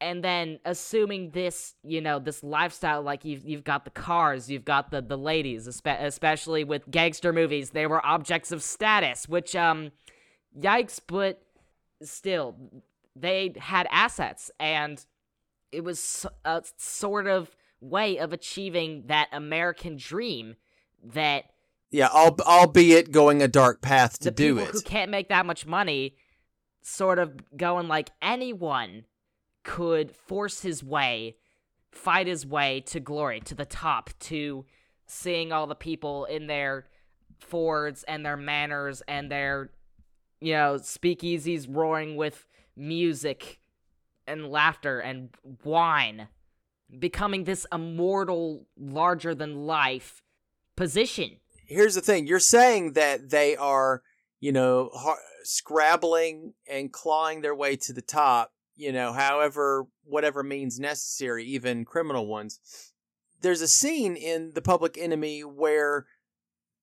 and 0.01 0.23
then 0.23 0.59
assuming 0.65 1.31
this 1.31 1.75
you 1.83 2.01
know 2.01 2.19
this 2.19 2.43
lifestyle 2.43 3.01
like 3.01 3.23
you've, 3.25 3.45
you've 3.45 3.63
got 3.63 3.85
the 3.85 3.91
cars 3.91 4.49
you've 4.49 4.65
got 4.65 4.91
the, 4.91 5.01
the 5.01 5.17
ladies 5.17 5.67
espe- 5.67 6.01
especially 6.03 6.63
with 6.63 6.89
gangster 6.91 7.31
movies 7.31 7.69
they 7.71 7.87
were 7.87 8.05
objects 8.05 8.51
of 8.51 8.61
status 8.61 9.27
which 9.29 9.55
um 9.55 9.91
yikes 10.59 10.99
but 11.05 11.41
still 12.01 12.55
they 13.15 13.53
had 13.57 13.87
assets 13.91 14.51
and 14.59 15.05
it 15.71 15.83
was 15.83 16.25
a 16.43 16.61
sort 16.77 17.27
of 17.27 17.55
way 17.81 18.17
of 18.17 18.33
achieving 18.33 19.03
that 19.07 19.27
american 19.31 19.95
dream 19.95 20.55
that 21.03 21.45
Yeah, 21.91 22.09
al- 22.13 22.35
albeit 22.41 23.11
going 23.11 23.41
a 23.41 23.47
dark 23.47 23.81
path 23.81 24.17
to 24.19 24.25
the 24.25 24.31
do 24.31 24.55
people 24.55 24.67
it. 24.69 24.73
who 24.73 24.81
can't 24.81 25.11
make 25.11 25.29
that 25.29 25.45
much 25.45 25.65
money 25.65 26.15
sort 26.81 27.17
of 27.19 27.33
going 27.57 27.87
like 27.87 28.09
anyone 28.21 29.05
could 29.65 30.15
force 30.15 30.61
his 30.61 30.81
way 30.81 31.35
fight 31.91 32.27
his 32.27 32.45
way 32.45 32.79
to 32.81 32.99
glory 32.99 33.39
to 33.41 33.55
the 33.55 33.65
top 33.65 34.09
to 34.19 34.65
seeing 35.07 35.51
all 35.51 35.67
the 35.67 35.75
people 35.75 36.25
in 36.25 36.47
their 36.47 36.85
fords 37.39 38.03
and 38.03 38.25
their 38.25 38.37
manors 38.37 39.01
and 39.07 39.29
their 39.29 39.71
you 40.39 40.53
know 40.53 40.75
speakeasies 40.75 41.67
roaring 41.69 42.15
with 42.15 42.47
music 42.77 43.59
and 44.27 44.49
laughter 44.49 44.99
and 44.99 45.29
wine 45.63 46.27
becoming 46.99 47.43
this 47.43 47.65
immortal 47.73 48.65
larger 48.77 49.35
than 49.35 49.65
life 49.65 50.21
position 50.77 51.31
Here's 51.67 51.95
the 51.95 52.01
thing: 52.01 52.27
you're 52.27 52.39
saying 52.39 52.93
that 52.93 53.29
they 53.29 53.55
are, 53.55 54.03
you 54.39 54.51
know, 54.51 54.91
scrabbling 55.43 56.53
and 56.69 56.91
clawing 56.91 57.41
their 57.41 57.55
way 57.55 57.75
to 57.77 57.93
the 57.93 58.01
top. 58.01 58.51
You 58.75 58.91
know, 58.91 59.13
however, 59.13 59.87
whatever 60.03 60.43
means 60.43 60.79
necessary, 60.79 61.45
even 61.45 61.85
criminal 61.85 62.27
ones. 62.27 62.59
There's 63.41 63.61
a 63.61 63.67
scene 63.67 64.15
in 64.15 64.51
The 64.53 64.61
Public 64.61 64.97
Enemy 64.97 65.41
where 65.41 66.05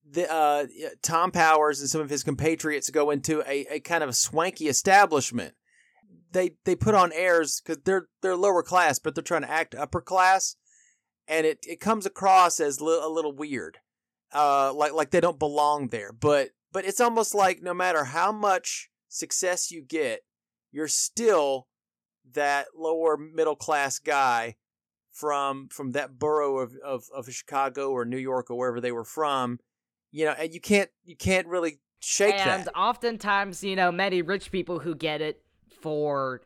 the 0.09 0.31
uh, 0.31 0.65
Tom 1.01 1.31
Powers 1.31 1.79
and 1.79 1.89
some 1.89 2.01
of 2.01 2.09
his 2.09 2.23
compatriots 2.23 2.89
go 2.89 3.09
into 3.11 3.41
a, 3.41 3.75
a 3.75 3.79
kind 3.79 4.03
of 4.03 4.15
swanky 4.15 4.67
establishment. 4.67 5.53
They 6.31 6.55
they 6.65 6.75
put 6.75 6.95
on 6.95 7.11
airs 7.13 7.61
because 7.61 7.83
they're 7.83 8.07
they're 8.21 8.35
lower 8.35 8.63
class, 8.63 8.99
but 8.99 9.15
they're 9.15 9.23
trying 9.23 9.43
to 9.43 9.51
act 9.51 9.75
upper 9.75 10.01
class, 10.01 10.55
and 11.27 11.45
it, 11.45 11.59
it 11.67 11.79
comes 11.79 12.05
across 12.05 12.59
as 12.59 12.81
li- 12.81 12.99
a 13.01 13.07
little 13.07 13.33
weird, 13.33 13.77
uh, 14.33 14.73
like 14.73 14.93
like 14.93 15.11
they 15.11 15.21
don't 15.21 15.39
belong 15.39 15.89
there. 15.89 16.11
But 16.11 16.49
but 16.71 16.85
it's 16.85 16.99
almost 16.99 17.35
like 17.35 17.61
no 17.61 17.73
matter 17.73 18.05
how 18.05 18.31
much 18.31 18.89
success 19.07 19.69
you 19.69 19.83
get, 19.83 20.21
you're 20.71 20.87
still 20.87 21.67
that 22.33 22.67
lower 22.75 23.17
middle 23.17 23.55
class 23.55 23.99
guy 23.99 24.55
from 25.11 25.67
from 25.69 25.91
that 25.91 26.17
borough 26.17 26.57
of, 26.57 26.73
of, 26.83 27.05
of 27.13 27.31
Chicago 27.31 27.91
or 27.91 28.05
New 28.05 28.17
York 28.17 28.49
or 28.49 28.57
wherever 28.57 28.81
they 28.81 28.91
were 28.91 29.03
from, 29.03 29.59
you 30.11 30.25
know, 30.25 30.31
and 30.31 30.53
you 30.53 30.59
can't 30.59 30.89
you 31.03 31.15
can't 31.15 31.47
really 31.47 31.79
shake 31.99 32.35
and 32.35 32.65
that. 32.65 32.75
oftentimes, 32.75 33.63
you 33.63 33.75
know, 33.75 33.91
many 33.91 34.21
rich 34.21 34.51
people 34.51 34.79
who 34.79 34.95
get 34.95 35.21
it 35.21 35.41
for 35.81 36.41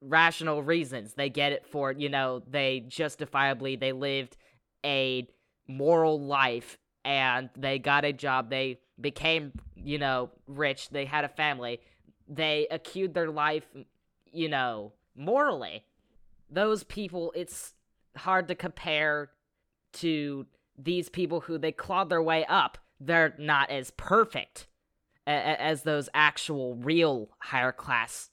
rational 0.00 0.62
reasons. 0.62 1.14
They 1.14 1.30
get 1.30 1.52
it 1.52 1.66
for, 1.66 1.92
you 1.92 2.08
know, 2.08 2.42
they 2.48 2.84
justifiably 2.88 3.76
they 3.76 3.92
lived 3.92 4.36
a 4.84 5.26
moral 5.68 6.20
life 6.20 6.78
and 7.04 7.48
they 7.56 7.78
got 7.78 8.04
a 8.04 8.12
job. 8.12 8.50
They 8.50 8.80
became, 9.00 9.52
you 9.76 9.98
know, 9.98 10.30
rich. 10.46 10.88
They 10.90 11.04
had 11.04 11.24
a 11.24 11.28
family. 11.28 11.80
They 12.28 12.66
accrued 12.70 13.14
their 13.14 13.30
life, 13.30 13.66
you 14.34 14.48
know, 14.48 14.92
morally. 15.14 15.84
Those 16.50 16.84
people, 16.84 17.32
it's 17.34 17.74
hard 18.16 18.48
to 18.48 18.54
compare 18.54 19.30
to 19.94 20.46
these 20.76 21.08
people 21.08 21.40
who 21.40 21.58
they 21.58 21.72
clawed 21.72 22.10
their 22.10 22.22
way 22.22 22.44
up. 22.46 22.78
They're 23.00 23.34
not 23.38 23.70
as 23.70 23.90
perfect 23.92 24.66
as 25.26 25.82
those 25.82 26.08
actual 26.12 26.74
real 26.76 27.30
higher 27.38 27.72
class 27.72 28.30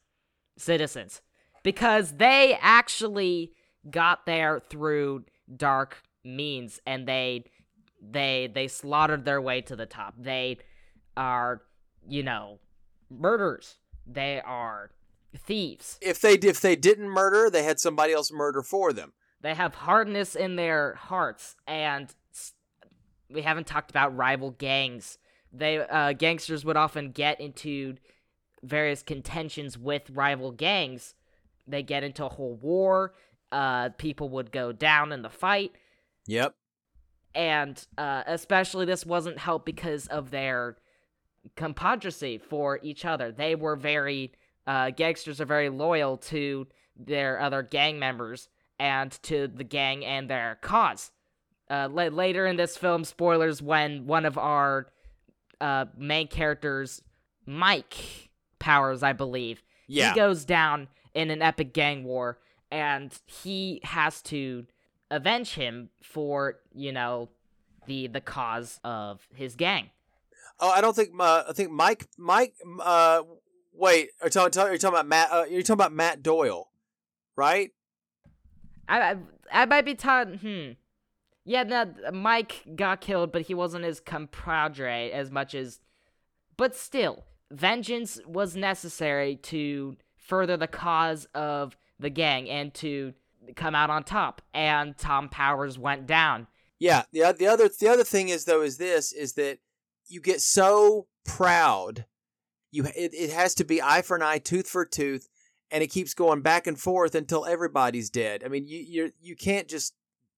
citizens 0.58 1.22
because 1.64 2.14
they 2.14 2.58
actually 2.62 3.54
got 3.90 4.26
there 4.26 4.60
through 4.60 5.24
dark 5.56 6.04
means 6.24 6.80
and 6.86 7.08
they 7.08 7.44
they 8.02 8.50
they 8.54 8.68
slaughtered 8.68 9.26
their 9.26 9.42
way 9.42 9.62
to 9.62 9.76
the 9.76 9.86
top 9.86 10.14
they 10.20 10.58
are 11.18 11.62
you 12.08 12.22
know 12.22 12.60
murderers 13.10 13.78
they 14.06 14.40
are 14.46 14.92
thieves 15.38 15.98
if 16.02 16.20
they 16.22 16.34
if 16.34 16.60
they 16.62 16.76
didn't 16.76 17.10
murder, 17.10 17.50
they 17.50 17.64
had 17.64 17.80
somebody 17.80 18.14
else 18.14 18.32
murder 18.32 18.62
for 18.62 18.92
them. 18.92 19.14
they 19.42 19.54
have 19.54 19.74
hardness 19.76 20.36
in 20.36 20.56
their 20.56 20.96
hearts 20.96 21.56
and 21.68 22.14
we 23.30 23.42
haven't 23.42 23.66
talked 23.68 23.90
about 23.90 24.16
rival 24.16 24.52
gangs 24.52 25.18
they 25.54 25.80
uh, 25.80 26.14
gangsters 26.14 26.64
would 26.66 26.78
often 26.78 27.12
get 27.12 27.40
into 27.40 27.96
various 28.64 29.02
contentions 29.04 29.78
with 29.78 30.10
rival 30.10 30.52
gangs 30.52 31.16
they 31.68 31.82
get 31.84 32.04
into 32.04 32.26
a 32.26 32.30
whole 32.30 32.56
war 32.56 33.14
uh, 33.52 33.90
people 33.98 34.30
would 34.30 34.52
go 34.52 34.72
down 34.72 35.12
in 35.12 35.22
the 35.22 35.30
fight 35.30 35.72
Yep. 36.28 36.54
and 37.34 37.86
uh, 37.98 38.24
especially 38.28 38.86
this 38.86 39.06
wasn't 39.06 39.38
helped 39.40 39.66
because 39.66 40.08
of 40.08 40.30
their 40.32 40.78
compadre 41.56 42.38
for 42.38 42.80
each 42.84 43.04
other. 43.06 43.32
They 43.32 43.56
were 43.56 43.76
very 43.76 44.32
uh, 44.68 44.90
gangsters 44.92 45.42
are 45.42 45.46
very 45.46 45.70
loyal 45.70 46.18
to 46.18 46.68
their 46.96 47.40
other 47.40 47.64
gang 47.64 48.00
members 48.00 48.50
and 48.80 49.12
to 49.24 49.48
the 49.48 49.64
gang 49.64 50.04
and 50.06 50.30
their 50.30 50.58
cause. 50.62 51.12
Uh, 51.70 51.88
la- 51.92 52.04
later 52.06 52.46
in 52.46 52.58
this 52.58 52.76
film, 52.78 53.04
spoilers 53.04 53.62
when 53.62 54.06
one 54.06 54.26
of 54.26 54.38
our 54.38 54.88
uh, 55.62 55.86
main 55.98 56.28
characters, 56.28 57.02
Mike 57.46 58.30
Powers, 58.60 59.04
I 59.04 59.14
believe, 59.14 59.64
Yeah. 59.88 60.10
he 60.10 60.16
goes 60.16 60.46
down 60.46 60.88
in 61.14 61.30
an 61.32 61.42
epic 61.42 61.74
gang 61.74 62.04
war, 62.04 62.40
and 62.72 63.12
he 63.26 63.80
has 63.84 64.22
to 64.24 64.66
avenge 65.10 65.56
him 65.56 65.90
for 66.02 66.60
you 66.74 66.92
know 66.92 67.30
the 67.88 68.08
the 68.08 68.22
cause 68.22 68.80
of 68.84 69.28
his 69.36 69.56
gang. 69.56 69.90
Oh, 70.60 70.70
I 70.70 70.80
don't 70.82 70.96
think. 70.96 71.10
Uh, 71.20 71.44
I 71.50 71.54
think 71.54 71.72
Mike. 71.72 72.08
Mike. 72.18 72.54
Uh, 72.82 73.24
wait. 73.74 74.10
Are 74.22 74.28
you 74.28 74.30
talking, 74.32 74.62
are 74.62 74.72
you 74.72 74.78
talking 74.78 74.96
about 74.96 75.08
Matt? 75.08 75.30
Uh, 75.32 75.46
you're 75.50 75.62
talking 75.62 75.74
about 75.74 75.94
Matt 75.94 76.24
Doyle, 76.24 76.70
right? 77.36 77.72
I 78.88 79.02
I, 79.02 79.16
I 79.52 79.66
might 79.66 79.86
be 79.86 79.96
talking. 79.96 80.38
Hmm. 80.38 80.72
Yeah, 81.44 81.64
no, 81.64 82.12
Mike 82.14 82.64
got 82.76 83.02
killed, 83.02 83.32
but 83.32 83.44
he 83.44 83.54
wasn't 83.54 83.86
his 83.86 84.00
compadre 84.00 85.12
as 85.12 85.32
much 85.32 85.56
as. 85.56 85.80
But 86.56 86.76
still, 86.76 87.24
vengeance 87.50 88.20
was 88.28 88.56
necessary 88.56 89.38
to 89.38 89.98
further 90.16 90.56
the 90.56 90.68
cause 90.68 91.26
of 91.34 91.76
the 92.00 92.10
gang 92.10 92.50
and 92.50 92.74
to 92.76 93.14
come 93.56 93.76
out 93.76 93.90
on 93.90 94.04
top. 94.04 94.42
And 94.54 94.98
Tom 94.98 95.30
Powers 95.30 95.78
went 95.80 96.06
down. 96.06 96.48
Yeah. 96.80 97.04
The 97.12 97.36
the 97.38 97.48
other 97.48 97.70
the 97.70 97.88
other 97.88 98.04
thing 98.04 98.30
is 98.30 98.46
though 98.46 98.62
is 98.62 98.78
this 98.78 99.12
is 99.12 99.34
that 99.34 99.60
you 100.08 100.22
get 100.22 100.42
so 100.42 101.08
proud. 101.26 102.06
You 102.72 102.86
it, 102.86 103.14
it 103.14 103.32
has 103.32 103.56
to 103.56 103.64
be 103.64 103.82
eye 103.82 104.02
for 104.02 104.16
an 104.16 104.24
eye, 104.24 104.38
tooth 104.38 104.68
for 104.68 104.86
tooth, 104.86 105.28
and 105.70 105.84
it 105.84 105.88
keeps 105.88 106.14
going 106.14 106.42
back 106.42 106.68
and 106.68 106.80
forth 106.80 107.16
until 107.16 107.46
everybody's 107.46 108.10
dead. 108.10 108.44
I 108.46 108.48
mean, 108.48 108.68
you 108.68 108.80
you 108.80 109.12
you 109.20 109.36
can't 109.36 109.68
just 109.68 109.94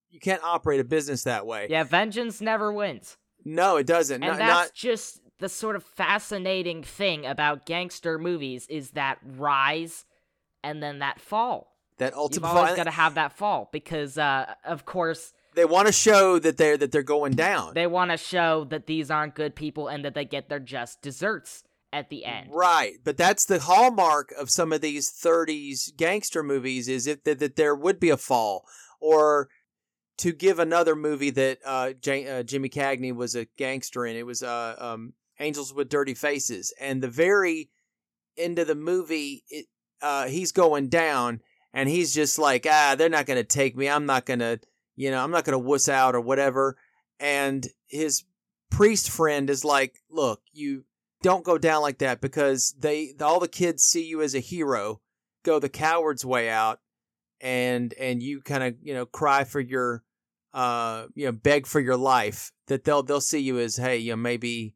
you 0.10 0.20
can't 0.20 0.44
operate 0.44 0.80
a 0.80 0.84
business 0.84 1.24
that 1.24 1.46
way. 1.46 1.68
Yeah, 1.70 1.84
vengeance 1.84 2.42
never 2.42 2.72
wins. 2.72 3.18
No, 3.46 3.78
it 3.78 3.88
doesn't. 3.88 4.24
And 4.24 4.32
Not- 4.32 4.38
that's 4.38 4.70
not 4.70 4.74
just 4.74 5.20
the 5.40 5.50
sort 5.50 5.75
of 5.75 5.84
fascinating 5.84 6.84
thing 6.84 7.25
about 7.25 7.66
gangster 7.66 8.18
movies 8.18 8.66
is 8.70 8.92
that 8.92 9.18
rise 9.25 10.06
and 10.63 10.82
then 10.82 11.00
that 11.00 11.20
fall. 11.20 11.75
That 11.98 12.13
ultimate 12.13 12.48
You've 12.48 12.58
always 12.58 12.75
got 12.75 12.86
to 12.86 12.92
have 12.92 13.16
that 13.16 13.34
fall 13.34 13.70
because, 13.72 14.18
uh, 14.18 14.54
of 14.63 14.86
course, 14.86 15.34
they 15.56 15.66
want 15.66 15.88
to 15.88 15.92
show 15.94 16.40
that 16.40 16.58
they're 16.58 16.78
that 16.78 16.92
they're 16.92 17.04
going 17.04 17.34
down. 17.34 17.74
They 17.74 17.86
want 17.86 18.12
to 18.12 18.18
show 18.18 18.63
that 18.66 18.88
these 18.88 19.12
aren't 19.12 19.36
good 19.36 19.56
people 19.56 19.88
and 19.88 20.04
that 20.06 20.16
they 20.16 20.25
get 20.25 20.50
their 20.50 20.60
just 20.60 21.02
desserts 21.02 21.63
at 21.93 22.09
the 22.09 22.25
end. 22.25 22.50
Right, 22.51 22.95
but 23.03 23.15
that's 23.15 23.45
the 23.45 23.59
hallmark 23.59 24.33
of 24.38 24.50
some 24.50 24.73
of 24.73 24.81
these 24.81 25.12
30s 25.12 25.95
gangster 25.95 26.41
movies 26.41 26.89
is 26.89 27.05
if 27.05 27.23
that, 27.23 27.39
that 27.39 27.55
there 27.55 27.75
would 27.75 28.00
be 28.00 28.09
a 28.09 28.17
fall 28.17 28.65
or 29.00 29.47
to 30.17 30.31
give 30.33 30.57
another 30.59 30.95
movie 30.95 31.29
that 31.29 31.59
uh, 31.63 31.93
J- 31.93 32.27
uh, 32.27 32.43
Jimmy 32.43 32.69
Cagney 32.69 33.15
was 33.15 33.35
a 33.35 33.47
gangster 33.57 34.05
in. 34.05 34.15
It 34.15 34.25
was 34.25 34.41
uh, 34.41 34.75
um, 34.77 35.13
Angels 35.39 35.73
with 35.73 35.89
Dirty 35.89 36.15
Faces, 36.15 36.73
and 36.81 37.01
the 37.01 37.07
very 37.07 37.69
end 38.38 38.57
of 38.57 38.67
the 38.67 38.75
movie, 38.75 39.43
it, 39.50 39.67
uh, 40.01 40.27
he's 40.27 40.51
going 40.51 40.89
down, 40.89 41.41
and 41.73 41.88
he's 41.88 42.13
just 42.13 42.39
like, 42.39 42.65
ah, 42.69 42.95
they're 42.97 43.09
not 43.09 43.27
going 43.27 43.39
to 43.39 43.43
take 43.43 43.77
me. 43.77 43.88
I'm 43.88 44.05
not 44.05 44.25
going 44.25 44.39
to, 44.39 44.59
you 44.95 45.12
know, 45.12 45.23
I'm 45.23 45.31
not 45.31 45.45
going 45.45 45.53
to 45.53 45.59
wuss 45.59 45.88
out 45.88 46.15
or 46.15 46.21
whatever. 46.21 46.75
And 47.19 47.67
his 47.88 48.23
priest 48.69 49.09
friend 49.09 49.50
is 49.50 49.63
like, 49.63 50.00
look, 50.09 50.41
you 50.51 50.85
don't 51.24 51.44
go 51.44 51.58
down 51.58 51.82
like 51.82 51.98
that 51.98 52.22
because 52.22 52.75
they 52.77 53.13
all 53.20 53.39
the 53.39 53.48
kids 53.48 53.84
see 53.84 54.06
you 54.06 54.22
as 54.22 54.36
a 54.36 54.39
hero. 54.39 55.01
Go 55.44 55.58
the 55.58 55.70
coward's 55.70 56.24
way 56.24 56.50
out, 56.50 56.80
and 57.42 57.94
and 58.00 58.22
you 58.22 58.42
kind 58.42 58.63
of 58.63 58.75
you 58.84 58.94
know 58.94 59.08
cry 59.08 59.44
for 59.44 59.60
your 59.60 60.03
uh 60.53 61.08
you 61.15 61.25
know 61.25 61.32
beg 61.32 61.65
for 61.65 61.80
your 61.80 61.98
life 61.98 62.51
that 62.68 62.84
they'll 62.84 63.01
they'll 63.01 63.20
see 63.22 63.39
you 63.39 63.60
as 63.60 63.77
hey 63.77 63.98
you 63.98 64.12
know 64.12 64.18
maybe 64.18 64.75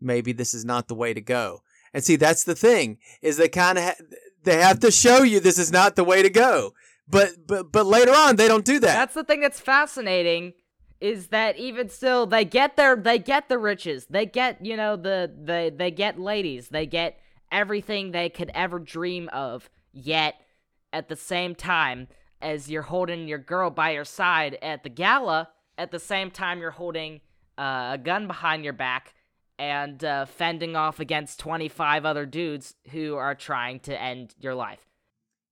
maybe 0.00 0.32
this 0.32 0.54
is 0.54 0.64
not 0.64 0.86
the 0.86 0.94
way 0.94 1.12
to 1.12 1.20
go 1.20 1.62
and 1.92 2.04
see 2.04 2.14
that's 2.14 2.44
the 2.44 2.54
thing 2.54 2.98
is 3.22 3.36
they 3.36 3.48
kind 3.48 3.76
of 3.76 3.84
ha- 3.84 4.04
they 4.44 4.60
have 4.62 4.78
to 4.78 4.90
show 4.90 5.22
you 5.22 5.40
this 5.40 5.58
is 5.58 5.72
not 5.72 5.96
the 5.96 6.04
way 6.04 6.22
to 6.22 6.30
go 6.30 6.72
but 7.08 7.30
but 7.44 7.72
but 7.72 7.86
later 7.86 8.12
on 8.12 8.36
they 8.36 8.46
don't 8.46 8.64
do 8.64 8.78
that 8.78 8.94
that's 8.94 9.14
the 9.14 9.24
thing 9.24 9.40
that's 9.40 9.58
fascinating 9.58 10.52
is 11.00 11.28
that 11.28 11.56
even 11.58 11.88
still 11.88 12.26
they 12.26 12.44
get 12.44 12.76
their 12.76 12.96
they 12.96 13.18
get 13.18 13.48
the 13.48 13.58
riches. 13.58 14.06
They 14.06 14.26
get 14.26 14.64
you 14.64 14.76
know 14.76 14.96
the 14.96 15.32
the 15.44 15.72
they 15.76 15.90
get 15.90 16.18
ladies. 16.18 16.68
They 16.68 16.86
get 16.86 17.18
everything 17.52 18.12
they 18.12 18.28
could 18.28 18.50
ever 18.54 18.78
dream 18.78 19.28
of 19.32 19.70
yet 19.92 20.36
at 20.92 21.08
the 21.08 21.16
same 21.16 21.54
time 21.54 22.08
as 22.40 22.70
you're 22.70 22.82
holding 22.82 23.28
your 23.28 23.38
girl 23.38 23.70
by 23.70 23.90
your 23.90 24.04
side 24.04 24.58
at 24.62 24.82
the 24.82 24.88
gala 24.88 25.48
at 25.78 25.90
the 25.90 25.98
same 25.98 26.30
time 26.30 26.60
you're 26.60 26.70
holding 26.70 27.20
uh, 27.58 27.90
a 27.92 27.98
gun 28.02 28.26
behind 28.26 28.64
your 28.64 28.72
back 28.72 29.14
and 29.58 30.04
uh, 30.04 30.26
fending 30.26 30.76
off 30.76 31.00
against 31.00 31.38
25 31.40 32.04
other 32.04 32.26
dudes 32.26 32.74
who 32.90 33.16
are 33.16 33.34
trying 33.34 33.80
to 33.80 34.00
end 34.00 34.34
your 34.38 34.54
life. 34.54 34.86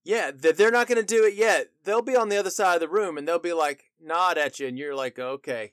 Yeah, 0.05 0.31
they're 0.35 0.71
not 0.71 0.87
going 0.87 1.01
to 1.01 1.15
do 1.15 1.25
it 1.25 1.35
yet. 1.35 1.71
They'll 1.85 2.03
be 2.03 2.17
on 2.17 2.29
the 2.29 2.37
other 2.37 2.51
side 2.51 2.75
of 2.75 2.81
the 2.81 2.89
room 2.89 3.17
and 3.17 3.27
they'll 3.27 3.39
be 3.39 3.55
like 3.55 3.91
nod 4.05 4.39
at 4.39 4.59
you, 4.59 4.69
and 4.69 4.79
you're 4.79 4.95
like, 4.95 5.19
okay. 5.19 5.73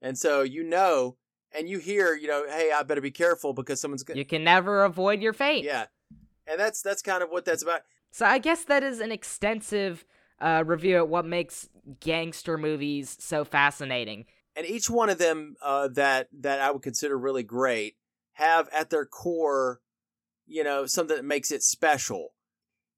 And 0.00 0.18
so 0.18 0.42
you 0.42 0.64
know, 0.64 1.16
and 1.56 1.68
you 1.68 1.78
hear, 1.78 2.14
you 2.14 2.28
know, 2.28 2.44
hey, 2.48 2.72
I 2.72 2.82
better 2.82 3.00
be 3.00 3.10
careful 3.10 3.52
because 3.52 3.80
someone's 3.80 4.02
going. 4.02 4.16
To. 4.16 4.18
You 4.18 4.24
can 4.24 4.44
never 4.44 4.84
avoid 4.84 5.20
your 5.22 5.32
fate. 5.32 5.64
Yeah, 5.64 5.86
and 6.46 6.58
that's 6.58 6.82
that's 6.82 7.02
kind 7.02 7.22
of 7.22 7.30
what 7.30 7.44
that's 7.44 7.62
about. 7.62 7.82
So 8.10 8.26
I 8.26 8.38
guess 8.38 8.64
that 8.64 8.82
is 8.82 9.00
an 9.00 9.12
extensive 9.12 10.04
uh, 10.40 10.64
review 10.66 10.96
at 10.96 11.08
what 11.08 11.24
makes 11.24 11.68
gangster 12.00 12.58
movies 12.58 13.16
so 13.18 13.44
fascinating. 13.44 14.26
And 14.54 14.66
each 14.66 14.90
one 14.90 15.08
of 15.08 15.18
them 15.18 15.56
uh, 15.62 15.88
that 15.88 16.28
that 16.40 16.60
I 16.60 16.70
would 16.70 16.82
consider 16.82 17.18
really 17.18 17.42
great 17.42 17.96
have 18.34 18.68
at 18.72 18.90
their 18.90 19.06
core, 19.06 19.80
you 20.46 20.64
know, 20.64 20.86
something 20.86 21.16
that 21.16 21.24
makes 21.24 21.50
it 21.50 21.62
special 21.62 22.32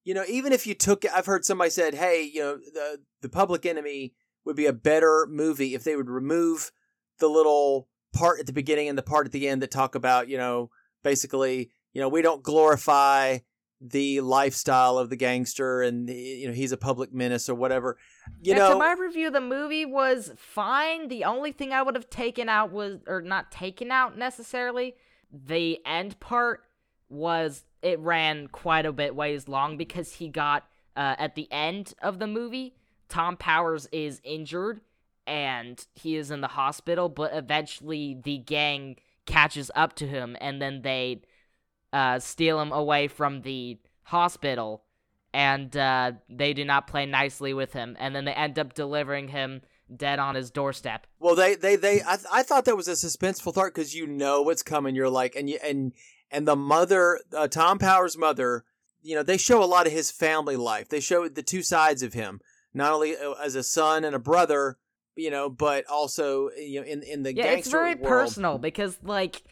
you 0.05 0.13
know, 0.13 0.25
even 0.29 0.53
if 0.53 0.67
you 0.67 0.75
took, 0.75 1.05
I've 1.13 1.27
heard 1.27 1.45
somebody 1.45 1.71
said, 1.71 1.95
hey, 1.95 2.23
you 2.23 2.41
know, 2.41 2.59
the 2.59 3.01
the 3.23 3.29
Public 3.29 3.65
Enemy 3.65 4.13
would 4.45 4.57
be 4.57 4.67
a 4.67 4.73
better 4.73 5.27
movie 5.31 5.75
if 5.75 5.85
they 5.85 5.97
would 5.97 6.11
remove 6.11 6.71
the 7.19 7.29
little 7.29 7.89
part 8.13 8.41
at 8.41 8.47
the 8.47 8.53
beginning 8.53 8.89
and 8.89 8.99
the 8.99 9.03
part 9.03 9.27
at 9.27 9.33
the 9.33 9.49
end 9.49 9.63
that 9.63 9.71
talk 9.71 9.95
about, 9.95 10.29
you 10.29 10.37
know, 10.37 10.71
basically, 11.03 11.71
you 11.93 12.01
know, 12.01 12.09
we 12.09 12.23
don't 12.23 12.43
glorify 12.43 13.39
the 13.81 14.21
lifestyle 14.21 14.97
of 14.97 15.11
the 15.11 15.17
gangster 15.17 15.83
and 15.83 16.09
you 16.09 16.47
know 16.47 16.55
he's 16.55 16.73
a 16.73 16.77
public 16.77 17.13
menace 17.13 17.49
or 17.51 17.55
whatever. 17.55 17.99
You 18.41 18.55
know 18.55 18.71
so 18.71 18.79
my 18.79 18.93
review 18.93 19.31
the 19.31 19.43
movie 19.43 19.85
was 19.85 20.33
fine. 20.37 21.09
The 21.09 21.25
only 21.25 21.53
thing 21.53 21.73
i 21.73 21.83
would 21.83 21.95
have 21.95 22.09
taken 22.09 22.49
out 22.49 22.73
was 22.73 23.01
or 23.07 23.21
not 23.21 23.53
taken 23.53 23.91
out 23.91 24.17
necessarily 24.17 24.95
the 25.31 25.81
end 25.85 26.19
part 26.19 26.63
was 27.11 27.65
it 27.83 27.99
ran 27.99 28.47
quite 28.49 28.87
a 28.87 28.93
bit 28.93 29.15
ways 29.15 29.49
long 29.49 29.77
because 29.77 30.15
he 30.15 30.29
got 30.29 30.65
uh, 30.97 31.17
at 31.19 31.35
the 31.35 31.51
end 31.53 31.93
of 32.01 32.19
the 32.19 32.27
movie 32.27 32.75
tom 33.15 33.37
powers 33.37 33.87
is 33.93 34.21
injured 34.25 34.81
and 35.25 35.87
he 35.95 36.17
is 36.17 36.33
in 36.33 36.41
the 36.41 36.49
hospital 36.49 37.09
but 37.09 37.31
eventually 37.33 38.19
the 38.25 38.39
gang 38.39 38.97
catches 39.25 39.71
up 39.77 39.95
to 39.95 40.05
him 40.07 40.37
and 40.41 40.61
then 40.61 40.83
they 40.83 41.23
uh, 41.93 42.19
steal 42.19 42.61
him 42.61 42.73
away 42.73 43.07
from 43.07 43.43
the 43.43 43.79
hospital 44.03 44.83
and 45.33 45.77
uh, 45.77 46.11
they 46.29 46.53
do 46.53 46.65
not 46.65 46.89
play 46.89 47.07
nicely 47.07 47.55
with 47.55 47.73
him 47.73 47.97
and 48.01 48.17
then 48.17 48.25
they 48.25 48.33
end 48.33 48.59
up 48.59 48.75
delivering 48.75 49.29
him 49.29 49.63
dead 49.95 50.19
on 50.19 50.35
his 50.35 50.51
doorstep. 50.51 51.07
Well 51.21 51.37
they 51.37 51.55
they 51.55 51.77
they 51.77 52.03
i, 52.03 52.17
I 52.33 52.43
thought 52.43 52.65
that 52.65 52.77
was 52.77 52.89
a 52.89 52.93
suspenseful 52.93 53.55
thought 53.55 53.73
because 53.75 53.95
you 53.95 54.09
know 54.09 54.43
what's 54.43 54.65
coming. 54.65 54.97
You're 54.97 55.09
like 55.09 55.37
and 55.37 55.49
you 55.49 55.59
and 55.63 55.93
and 56.33 56.49
the 56.49 56.57
mother, 56.57 57.21
uh, 57.33 57.47
Tom 57.47 57.79
Powers' 57.79 58.19
mother, 58.19 58.65
you 59.03 59.15
know, 59.15 59.23
they 59.23 59.37
show 59.37 59.63
a 59.63 59.67
lot 59.67 59.87
of 59.87 59.93
his 59.93 60.11
family 60.11 60.57
life. 60.57 60.89
They 60.89 60.99
show 60.99 61.29
the 61.29 61.45
two 61.45 61.63
sides 61.63 62.03
of 62.03 62.13
him, 62.13 62.41
not 62.75 62.93
only 62.93 63.17
uh, 63.17 63.33
as 63.43 63.55
a 63.55 63.63
son 63.63 64.05
and 64.05 64.15
a 64.15 64.19
brother, 64.19 64.77
you 65.17 65.31
know, 65.31 65.49
but 65.49 65.87
also 65.89 66.51
you 66.59 66.81
know 66.81 66.87
in 66.87 67.03
in 67.03 67.23
the 67.23 67.35
yeah, 67.35 67.47
it's 67.47 67.71
very 67.71 67.95
world. 67.95 68.09
personal 68.09 68.59
because 68.59 68.99
like 69.03 69.43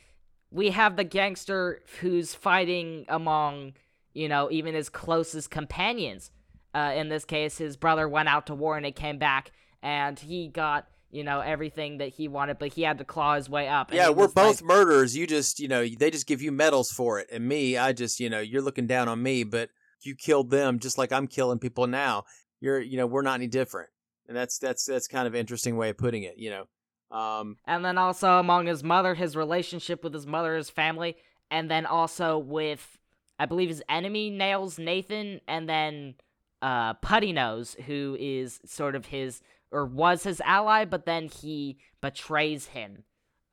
we 0.51 0.71
have 0.71 0.97
the 0.97 1.05
gangster 1.05 1.81
who's 2.01 2.35
fighting 2.35 3.07
among 3.09 3.73
you 4.13 4.29
know 4.29 4.51
even 4.51 4.75
his 4.75 4.89
closest 4.89 5.51
companions. 5.51 6.31
Uh, 6.75 6.93
in 6.97 7.11
this 7.11 7.27
case, 7.27 7.59
his 7.59 7.77
brother 7.77 8.09
went 8.09 8.31
out 8.31 8.47
to 8.47 8.55
war 8.55 8.79
and 8.79 8.87
he 8.87 8.93
came 8.93 9.19
back, 9.19 9.53
and 9.83 10.19
he 10.19 10.49
got 10.49 10.87
you 11.11 11.23
know 11.23 11.41
everything 11.41 11.99
that 11.99 12.09
he 12.09 12.27
wanted, 12.27 12.59
but 12.59 12.73
he 12.73 12.83
had 12.83 12.99
to 12.99 13.05
claw 13.05 13.37
his 13.37 13.49
way 13.49 13.69
up. 13.69 13.93
Yeah, 13.93 14.09
we're 14.09 14.29
both 14.29 14.63
like, 14.63 14.65
murderers. 14.65 15.17
You 15.17 15.27
just, 15.27 15.61
you 15.61 15.69
know, 15.69 15.87
they 15.87 16.11
just 16.11 16.27
give 16.27 16.43
you 16.43 16.51
medals 16.51 16.91
for 16.91 17.21
it, 17.21 17.29
and 17.31 17.47
me, 17.47 17.77
I 17.77 17.93
just, 17.93 18.19
you 18.19 18.31
know, 18.31 18.41
you're 18.41 18.63
looking 18.63 18.87
down 18.87 19.09
on 19.09 19.23
me, 19.23 19.45
but 19.45 19.69
you 20.01 20.17
killed 20.17 20.51
them 20.51 20.79
just 20.79 20.99
like 20.99 21.13
I'm 21.13 21.27
killing 21.27 21.59
people 21.59 21.87
now. 21.87 22.25
You're, 22.62 22.81
you 22.81 22.96
know, 22.96 23.09
we're 23.09 23.22
not 23.22 23.35
any 23.35 23.48
different, 23.48 23.90
and 24.29 24.37
that's 24.37 24.57
that's 24.57 24.85
that's 24.85 25.09
kind 25.09 25.27
of 25.27 25.35
interesting 25.35 25.77
way 25.77 25.90
of 25.90 25.98
putting 25.98 26.22
it, 26.22 26.38
you 26.38 26.48
know. 26.48 26.66
Um, 27.11 27.57
and 27.66 27.85
then 27.85 27.98
also 27.98 28.38
among 28.38 28.66
his 28.66 28.85
mother, 28.85 29.14
his 29.16 29.35
relationship 29.37 30.05
with 30.05 30.14
his 30.14 30.29
mother, 30.29 30.57
his 30.57 30.70
family, 30.70 31.16
and 31.51 31.68
then 31.68 31.87
also 31.87 32.38
with, 32.38 32.98
I 33.37 33.46
believe 33.46 33.68
his 33.68 33.83
enemy 33.88 34.31
nails 34.31 34.79
Nathan, 34.79 35.40
and 35.48 35.68
then 35.68 36.14
uh, 36.62 36.94
Putty 36.94 37.33
Nose, 37.33 37.77
who 37.87 38.16
is 38.20 38.61
sort 38.64 38.94
of 38.94 39.07
his 39.07 39.42
or 39.72 39.85
was 39.85 40.22
his 40.22 40.40
ally, 40.42 40.85
but 40.85 41.05
then 41.05 41.27
he 41.27 41.79
betrays 42.01 42.66
him. 42.68 43.03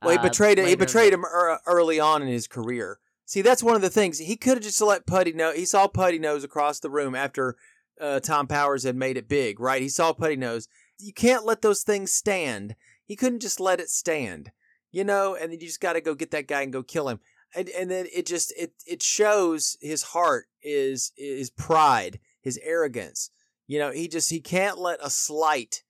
Well, 0.03 0.11
he 0.11 0.19
uh, 0.19 0.21
betrayed 0.21 0.59
uh, 0.59 0.65
he 0.65 0.75
betrayed 0.75 1.13
him 1.13 1.25
early 1.65 1.99
on 1.99 2.21
in 2.21 2.27
his 2.27 2.47
career. 2.47 2.99
See, 3.25 3.41
that's 3.41 3.63
one 3.63 3.75
of 3.75 3.81
the 3.81 3.89
things 3.89 4.19
he 4.19 4.35
could 4.35 4.53
have 4.53 4.63
just 4.63 4.81
let 4.81 5.07
Putty 5.07 5.33
know. 5.33 5.51
He 5.51 5.65
saw 5.65 5.87
Putty 5.87 6.19
Nose 6.19 6.43
across 6.43 6.79
the 6.79 6.89
room 6.91 7.15
after 7.15 7.55
uh, 7.99 8.19
Tom 8.19 8.47
Powers 8.47 8.83
had 8.83 8.95
made 8.95 9.17
it 9.17 9.27
big, 9.27 9.59
right? 9.59 9.81
He 9.81 9.89
saw 9.89 10.13
Putty 10.13 10.35
Nose. 10.35 10.67
You 10.97 11.13
can't 11.13 11.45
let 11.45 11.61
those 11.61 11.83
things 11.83 12.11
stand. 12.11 12.75
He 13.05 13.15
couldn't 13.15 13.41
just 13.41 13.59
let 13.59 13.79
it 13.79 13.89
stand, 13.89 14.51
you 14.91 15.03
know. 15.03 15.35
And 15.35 15.51
then 15.51 15.59
you 15.59 15.67
just 15.67 15.81
got 15.81 15.93
to 15.93 16.01
go 16.01 16.13
get 16.15 16.31
that 16.31 16.47
guy 16.47 16.61
and 16.61 16.73
go 16.73 16.83
kill 16.83 17.09
him. 17.09 17.19
And 17.55 17.69
and 17.69 17.89
then 17.89 18.05
it 18.13 18.25
just 18.25 18.53
it 18.57 18.73
it 18.85 19.01
shows 19.01 19.77
his 19.81 20.03
heart 20.03 20.45
is 20.61 21.11
his 21.17 21.49
pride, 21.49 22.19
his 22.41 22.59
arrogance. 22.63 23.31
You 23.65 23.79
know, 23.79 23.91
he 23.91 24.07
just 24.07 24.29
he 24.29 24.39
can't 24.39 24.77
let 24.77 24.99
a 25.03 25.09
slight 25.09 25.83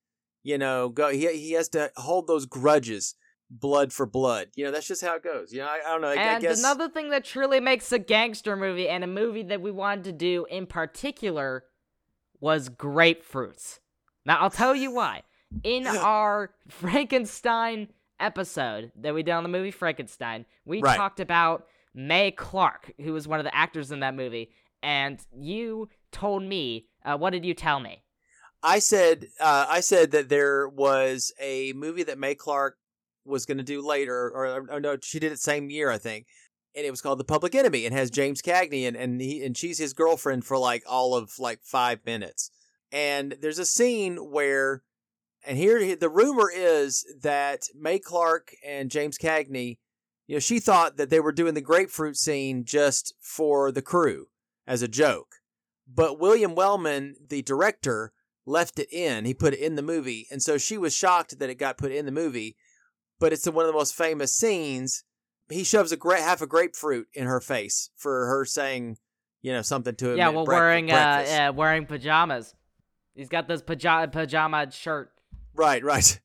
you 0.44 0.58
know, 0.58 0.90
go. 0.90 1.10
He 1.10 1.28
he 1.28 1.52
has 1.54 1.70
to 1.70 1.92
hold 1.98 2.28
those 2.28 2.46
grudges, 2.46 3.16
blood 3.50 3.92
for 3.92 4.06
blood. 4.06 4.48
You 4.56 4.66
know, 4.66 4.72
that's 4.72 4.88
just 4.88 5.04
how 5.04 5.16
it 5.16 5.24
goes. 5.24 5.52
You 5.52 5.60
know, 5.60 5.68
I, 5.68 5.80
I 5.86 5.92
don't 5.92 6.02
know. 6.02 6.10
I, 6.10 6.16
and 6.16 6.30
I 6.38 6.40
guess 6.40 6.60
another 6.60 6.90
thing 6.90 7.10
that 7.10 7.26
truly 7.26 7.60
makes 7.60 7.92
a 7.92 8.00
gangster 8.00 8.56
movie 8.56 8.88
and 8.88 9.04
a 9.04 9.08
movie 9.08 9.44
that 9.44 9.62
we 9.62 9.72
wanted 9.72 10.06
to 10.06 10.12
do 10.12 10.46
in 10.50 10.66
particular 10.66 11.66
was 12.40 12.70
grapefruits. 12.70 13.80
Now 14.26 14.38
I'll 14.40 14.50
tell 14.50 14.76
you 14.76 14.92
why. 14.92 15.24
In 15.64 15.88
our 15.88 16.52
Frankenstein 16.68 17.90
episode 18.20 18.92
that 18.96 19.14
we 19.14 19.24
did 19.24 19.32
on 19.32 19.44
the 19.44 19.50
movie 19.50 19.72
Frankenstein, 19.72 20.46
we 20.66 20.82
right. 20.82 20.96
talked 20.96 21.20
about 21.20 21.66
Mae 21.96 22.32
Clarke, 22.32 22.92
who 23.02 23.14
was 23.14 23.28
one 23.28 23.40
of 23.40 23.46
the 23.46 23.56
actors 23.56 23.92
in 23.92 24.02
that 24.02 24.16
movie, 24.16 24.52
and 24.84 25.20
you 25.36 25.90
told 26.12 26.44
me, 26.44 26.86
uh, 27.04 27.18
what 27.18 27.32
did 27.32 27.46
you 27.46 27.54
tell 27.54 27.80
me? 27.80 28.04
I 28.62 28.80
said 28.80 29.28
uh, 29.40 29.66
I 29.70 29.80
said 29.80 30.12
that 30.12 30.30
there 30.30 30.68
was 30.68 31.34
a 31.40 31.74
movie 31.74 32.04
that 32.04 32.20
Mae 32.20 32.36
Clarke 32.36 32.78
was 33.26 33.46
going 33.46 33.58
to 33.58 33.64
do 33.64 33.86
later, 33.86 34.30
or, 34.30 34.68
or 34.70 34.80
no, 34.80 34.98
she 35.02 35.20
did 35.20 35.32
it 35.32 35.40
same 35.40 35.70
year, 35.70 35.90
I 35.90 35.98
think. 35.98 36.26
And 36.80 36.86
it 36.86 36.92
was 36.92 37.02
called 37.02 37.20
The 37.20 37.26
Public 37.26 37.56
Enemy, 37.56 37.86
and 37.86 37.94
has 37.94 38.10
James 38.10 38.42
Cagney, 38.42 38.88
and 38.88 38.96
and 38.96 39.20
he 39.20 39.44
and 39.44 39.58
she's 39.58 39.80
his 39.80 39.92
girlfriend 39.92 40.46
for 40.46 40.58
like 40.58 40.82
all 40.88 41.14
of 41.14 41.38
like 41.38 41.60
five 41.62 42.00
minutes. 42.06 42.52
And 42.90 43.36
there's 43.42 43.60
a 43.60 43.66
scene 43.66 44.16
where, 44.32 44.84
and 45.46 45.58
here 45.58 45.94
the 45.98 46.08
rumor 46.08 46.50
is 46.50 47.06
that 47.22 47.64
Mae 47.78 48.00
Clarke 48.00 48.56
and 48.66 48.90
James 48.90 49.18
Cagney, 49.18 49.80
you 50.26 50.38
know, 50.38 50.40
she 50.40 50.62
thought 50.62 50.96
that 50.96 51.10
they 51.10 51.20
were 51.20 51.34
doing 51.34 51.54
the 51.54 51.60
grapefruit 51.60 52.16
scene 52.16 52.64
just 52.64 53.14
for 53.20 53.74
the 53.74 53.82
crew 53.82 54.28
as 54.66 54.82
a 54.82 54.88
joke, 54.88 55.36
but 55.86 56.18
William 56.18 56.56
Wellman, 56.56 57.16
the 57.28 57.42
director, 57.42 58.14
left 58.46 58.80
it 58.80 58.88
in. 58.90 59.26
He 59.26 59.34
put 59.34 59.54
it 59.54 59.60
in 59.60 59.76
the 59.76 59.82
movie, 59.82 60.28
and 60.32 60.42
so 60.42 60.58
she 60.58 60.78
was 60.78 60.96
shocked 60.96 61.40
that 61.40 61.50
it 61.50 61.56
got 61.56 61.78
put 61.78 61.92
in 61.92 62.06
the 62.06 62.12
movie. 62.14 62.56
But 63.20 63.34
it's 63.34 63.46
one 63.46 63.66
of 63.66 63.68
the 63.68 63.78
most 63.78 63.96
famous 63.96 64.32
scenes. 64.32 65.04
He 65.50 65.64
shoves 65.64 65.92
a 65.92 65.98
gra- 65.98 66.22
half 66.22 66.42
a 66.42 66.48
grapefruit 66.48 67.08
in 67.14 67.26
her 67.26 67.40
face 67.40 67.90
for 67.96 68.28
her 68.28 68.46
saying, 68.46 68.98
you 69.42 69.52
know, 69.52 69.62
something 69.62 69.96
to 69.96 70.12
him. 70.12 70.18
Yeah, 70.18 70.30
well, 70.30 70.46
brec- 70.46 70.54
wearing 70.54 70.92
uh, 70.92 71.50
uh, 71.50 71.54
wearing 71.56 71.86
pajamas. 71.86 72.54
He's 73.16 73.30
got 73.30 73.48
this 73.48 73.62
pajama 73.62 74.08
pajama 74.08 74.72
shirt. 74.72 75.12
Right, 75.54 75.84
right. 75.84 76.20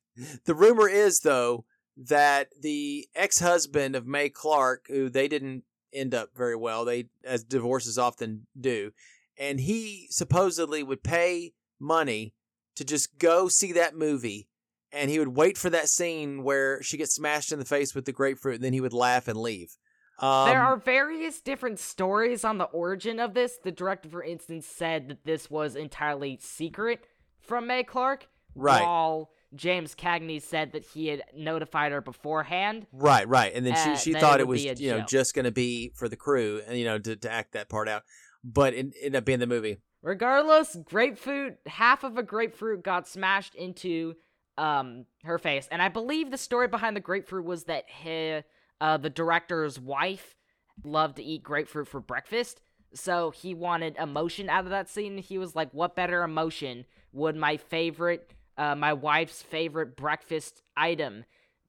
The 0.45 0.55
rumor 0.55 0.87
is 0.87 1.19
though 1.19 1.65
that 1.97 2.47
the 2.61 3.07
ex-husband 3.15 3.95
of 3.95 4.07
Mae 4.07 4.29
Clarke, 4.29 4.85
who 4.87 5.09
they 5.09 5.27
didn't 5.27 5.63
end 5.93 6.13
up 6.13 6.29
very 6.35 6.55
well, 6.55 6.85
they 6.85 7.09
as 7.23 7.43
divorces 7.43 7.97
often 7.97 8.47
do, 8.59 8.91
and 9.37 9.59
he 9.59 10.07
supposedly 10.09 10.83
would 10.83 11.03
pay 11.03 11.53
money 11.79 12.33
to 12.75 12.85
just 12.85 13.17
go 13.17 13.47
see 13.47 13.71
that 13.73 13.95
movie 13.95 14.47
and 14.91 15.09
he 15.09 15.19
would 15.19 15.29
wait 15.29 15.57
for 15.57 15.69
that 15.69 15.89
scene 15.89 16.43
where 16.43 16.81
she 16.83 16.97
gets 16.97 17.15
smashed 17.15 17.51
in 17.51 17.59
the 17.59 17.65
face 17.65 17.93
with 17.95 18.05
the 18.05 18.11
grapefruit 18.11 18.55
and 18.55 18.63
then 18.63 18.73
he 18.73 18.81
would 18.81 18.93
laugh 18.93 19.27
and 19.27 19.37
leave. 19.39 19.75
Um, 20.19 20.47
there 20.47 20.63
are 20.63 20.77
various 20.77 21.41
different 21.41 21.77
stories 21.79 22.45
on 22.45 22.57
the 22.57 22.63
origin 22.65 23.19
of 23.19 23.33
this. 23.33 23.57
The 23.61 23.71
director, 23.71 24.07
for 24.07 24.23
instance, 24.23 24.65
said 24.65 25.09
that 25.09 25.25
this 25.25 25.49
was 25.49 25.75
entirely 25.75 26.37
secret 26.41 27.05
from 27.41 27.67
Mae 27.67 27.83
Clarke, 27.83 28.27
Right. 28.55 28.81
while 28.81 29.31
James 29.53 29.93
Cagney 29.93 30.41
said 30.41 30.71
that 30.71 30.85
he 30.85 31.07
had 31.07 31.23
notified 31.35 31.91
her 31.91 31.99
beforehand. 31.99 32.87
Right, 32.93 33.27
right. 33.27 33.53
And 33.53 33.65
then 33.65 33.73
uh, 33.73 33.95
she 33.97 34.03
she 34.03 34.13
that 34.13 34.21
thought 34.21 34.39
it 34.39 34.47
was 34.47 34.63
you 34.63 34.91
know 34.91 34.99
joke. 34.99 35.07
just 35.09 35.33
going 35.35 35.43
to 35.45 35.51
be 35.51 35.91
for 35.95 36.07
the 36.07 36.15
crew 36.15 36.61
and 36.65 36.77
you 36.79 36.85
know 36.85 36.97
to, 36.97 37.15
to 37.17 37.29
act 37.31 37.51
that 37.53 37.67
part 37.67 37.89
out. 37.89 38.03
But 38.43 38.73
it 38.73 38.93
ended 39.01 39.15
up 39.17 39.25
being 39.25 39.39
the 39.39 39.47
movie. 39.47 39.77
Regardless, 40.01 40.77
grapefruit, 40.85 41.55
half 41.65 42.03
of 42.03 42.17
a 42.17 42.23
grapefruit 42.23 42.83
got 42.83 43.07
smashed 43.07 43.55
into 43.55 44.15
um 44.57 45.05
her 45.23 45.37
face, 45.37 45.67
and 45.71 45.81
I 45.81 45.89
believe 45.89 46.31
the 46.31 46.37
story 46.37 46.67
behind 46.67 46.95
the 46.95 47.01
grapefruit 47.01 47.45
was 47.45 47.65
that 47.65 47.85
he, 47.87 48.41
uh, 48.81 48.97
the 48.97 49.09
director's 49.09 49.79
wife 49.79 50.35
loved 50.83 51.17
to 51.17 51.23
eat 51.23 51.43
grapefruit 51.43 51.87
for 51.87 51.99
breakfast, 51.99 52.61
so 52.93 53.31
he 53.31 53.53
wanted 53.53 53.97
emotion 53.97 54.49
out 54.49 54.63
of 54.63 54.69
that 54.69 54.89
scene. 54.89 55.17
He 55.17 55.37
was 55.37 55.55
like, 55.55 55.69
"What 55.73 55.95
better 55.95 56.23
emotion 56.23 56.85
would 57.11 57.35
my 57.35 57.57
favorite, 57.57 58.31
uh, 58.57 58.75
my 58.75 58.93
wife's 58.93 59.41
favorite 59.41 59.95
breakfast 59.97 60.61
item 60.77 61.25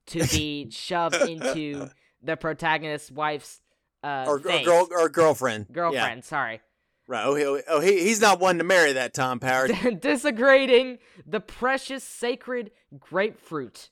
to 0.06 0.26
be 0.28 0.68
shoved 0.70 1.14
into 1.16 1.88
the 2.22 2.36
protagonist's 2.36 3.10
wife's 3.10 3.60
uh, 4.04 4.24
or, 4.28 4.36
or 4.36 4.64
girl 4.64 4.88
or 4.92 5.08
girlfriend. 5.08 5.66
Yeah. 5.68 5.74
girlfriend?" 5.74 6.24
Sorry. 6.24 6.60
Right. 7.08 7.24
Oh, 7.24 7.34
he, 7.34 7.62
oh 7.68 7.80
he, 7.80 8.02
he's 8.02 8.20
not 8.20 8.40
one 8.40 8.58
to 8.58 8.64
marry 8.64 8.92
that 8.94 9.14
Tom 9.14 9.38
Power. 9.38 9.68
Desecrating 10.00 10.98
the 11.24 11.40
precious 11.40 12.02
sacred 12.02 12.72
grapefruit. 12.98 13.90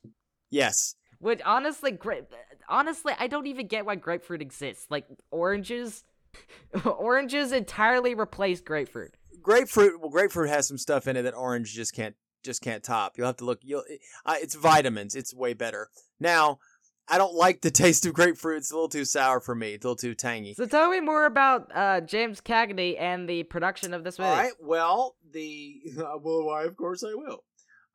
yes. 0.50 0.96
Which 1.20 1.40
honestly, 1.44 1.90
grape. 1.90 2.26
Honestly, 2.68 3.14
I 3.18 3.28
don't 3.28 3.46
even 3.46 3.66
get 3.66 3.86
why 3.86 3.94
grapefruit 3.94 4.42
exists. 4.42 4.86
Like 4.90 5.06
oranges, 5.30 6.04
oranges 6.84 7.52
entirely 7.52 8.14
replace 8.14 8.60
grapefruit. 8.60 9.16
Grapefruit. 9.40 10.00
Well, 10.00 10.10
grapefruit 10.10 10.50
has 10.50 10.68
some 10.68 10.76
stuff 10.76 11.06
in 11.06 11.16
it 11.16 11.22
that 11.22 11.34
orange 11.34 11.72
just 11.72 11.94
can't 11.94 12.14
just 12.44 12.60
can't 12.62 12.82
top. 12.84 13.14
You'll 13.16 13.28
have 13.28 13.38
to 13.38 13.44
look. 13.44 13.60
You'll. 13.62 13.84
Uh, 14.26 14.34
it's 14.38 14.54
vitamins. 14.54 15.14
It's 15.14 15.34
way 15.34 15.54
better. 15.54 15.88
Now, 16.20 16.58
I 17.06 17.18
don't 17.18 17.34
like 17.34 17.60
the 17.60 17.70
taste 17.70 18.06
of 18.06 18.14
grapefruit. 18.14 18.58
It's 18.58 18.70
a 18.70 18.74
little 18.74 18.88
too 18.88 19.04
sour 19.04 19.40
for 19.40 19.54
me. 19.54 19.74
It's 19.74 19.84
a 19.84 19.88
little 19.88 19.96
too 19.96 20.14
tangy. 20.14 20.54
So 20.54 20.66
tell 20.66 20.90
me 20.90 21.00
more 21.00 21.26
about 21.26 21.70
uh, 21.74 22.00
James 22.00 22.40
Cagney 22.40 22.98
and 22.98 23.28
the 23.28 23.42
production 23.42 23.92
of 23.92 24.04
this 24.04 24.18
movie. 24.18 24.30
All 24.30 24.36
right. 24.36 24.52
Well, 24.60 25.16
the 25.30 25.82
well, 25.96 26.46
why? 26.46 26.64
Of 26.64 26.76
course, 26.76 27.04
I 27.04 27.14
will. 27.14 27.44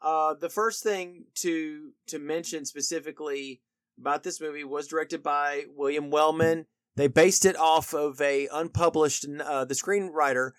Uh, 0.02 0.36
the 0.36 0.50
first 0.50 0.84
thing 0.84 1.26
to 1.36 1.92
to 2.08 2.20
mention 2.20 2.66
specifically 2.66 3.62
about 4.00 4.24
this 4.24 4.40
movie 4.40 4.64
was 4.64 4.88
directed 4.88 5.24
by 5.24 5.66
William 5.76 6.12
Wellman. 6.12 6.68
They 6.96 7.08
based 7.08 7.46
it 7.46 7.58
off 7.58 7.94
of 7.94 8.22
a 8.22 8.48
unpublished. 8.52 9.26
Uh, 9.44 9.66
the 9.66 9.74
screenwriter 9.74 10.52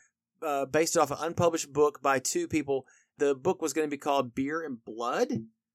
uh, 0.42 0.66
based 0.66 0.96
off 0.96 1.10
an 1.10 1.18
unpublished 1.20 1.72
book 1.72 2.02
by 2.02 2.18
two 2.18 2.48
people. 2.48 2.86
The 3.18 3.34
book 3.34 3.62
was 3.62 3.72
going 3.72 3.86
to 3.86 3.90
be 3.90 3.98
called 3.98 4.34
Beer 4.34 4.62
and 4.62 4.82
Blood. 4.84 5.28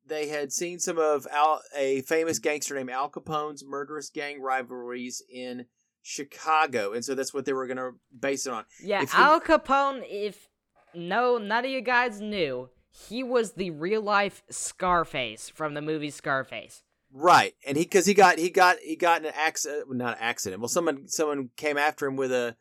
They 0.07 0.27
had 0.27 0.51
seen 0.51 0.79
some 0.79 0.99
of 0.99 1.27
Al, 1.31 1.61
a 1.75 2.01
famous 2.01 2.39
gangster 2.39 2.75
named 2.75 2.91
Al 2.91 3.09
Capone's 3.09 3.63
murderous 3.65 4.09
gang 4.09 4.41
rivalries 4.41 5.23
in 5.31 5.65
Chicago, 6.03 6.93
and 6.93 7.03
so 7.03 7.15
that's 7.15 7.33
what 7.33 7.45
they 7.45 7.53
were 7.53 7.65
going 7.65 7.77
to 7.77 7.93
base 8.17 8.45
it 8.45 8.53
on. 8.53 8.65
Yeah, 8.83 9.03
Al 9.13 9.41
Capone. 9.41 10.03
If 10.07 10.49
no, 10.93 11.37
none 11.37 11.65
of 11.65 11.71
you 11.71 11.81
guys 11.81 12.21
knew, 12.21 12.69
he 12.91 13.23
was 13.23 13.53
the 13.53 13.71
real 13.71 14.01
life 14.01 14.43
Scarface 14.49 15.49
from 15.49 15.73
the 15.73 15.81
movie 15.81 16.11
Scarface. 16.11 16.83
Right, 17.11 17.53
and 17.65 17.77
he 17.77 17.83
because 17.83 18.05
he 18.05 18.13
got 18.13 18.37
he 18.37 18.49
got 18.49 18.77
he 18.79 18.95
got 18.95 19.25
an 19.25 19.31
accident, 19.35 19.91
not 19.95 20.17
an 20.17 20.23
accident. 20.23 20.61
Well, 20.61 20.69
someone 20.69 21.07
someone 21.07 21.49
came 21.55 21.77
after 21.77 22.05
him 22.05 22.15
with 22.15 22.31
a. 22.31 22.55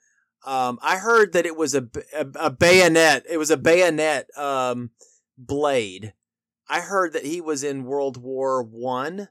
Um, 0.46 0.78
I 0.82 0.98
heard 0.98 1.32
that 1.32 1.46
it 1.46 1.56
was 1.56 1.74
a 1.74 1.86
a 2.14 2.50
bayonet. 2.50 3.24
It 3.28 3.36
was 3.36 3.50
a 3.50 3.56
bayonet 3.56 4.28
um 4.38 4.90
blade. 5.36 6.14
I 6.68 6.80
heard 6.80 7.12
that 7.12 7.24
he 7.24 7.40
was 7.40 7.62
in 7.62 7.84
World 7.84 8.16
War 8.16 8.62
One, 8.62 9.28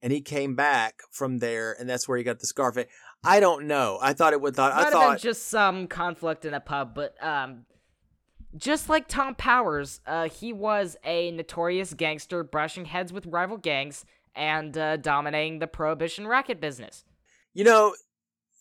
and 0.00 0.12
he 0.12 0.20
came 0.20 0.54
back 0.54 1.00
from 1.10 1.38
there, 1.38 1.76
and 1.78 1.88
that's 1.88 2.08
where 2.08 2.18
he 2.18 2.24
got 2.24 2.40
the 2.40 2.46
scarf. 2.46 2.76
I 3.24 3.40
don't 3.40 3.66
know. 3.66 3.98
I 4.00 4.14
thought 4.14 4.32
it 4.32 4.40
would. 4.40 4.56
Thought 4.56 4.72
Might 4.74 4.80
I 4.80 4.84
have 4.84 4.92
thought 4.92 5.10
been 5.12 5.18
just 5.22 5.48
some 5.48 5.86
conflict 5.86 6.44
in 6.44 6.54
a 6.54 6.60
pub, 6.60 6.94
but 6.94 7.14
um, 7.22 7.66
just 8.56 8.88
like 8.88 9.06
Tom 9.06 9.34
Powers, 9.34 10.00
uh, 10.06 10.28
he 10.28 10.52
was 10.52 10.96
a 11.04 11.30
notorious 11.30 11.94
gangster, 11.94 12.42
brushing 12.42 12.86
heads 12.86 13.12
with 13.12 13.26
rival 13.26 13.58
gangs 13.58 14.04
and 14.34 14.76
uh, 14.78 14.96
dominating 14.96 15.58
the 15.58 15.66
prohibition 15.66 16.26
racket 16.26 16.60
business. 16.60 17.04
you 17.52 17.64
know, 17.64 17.94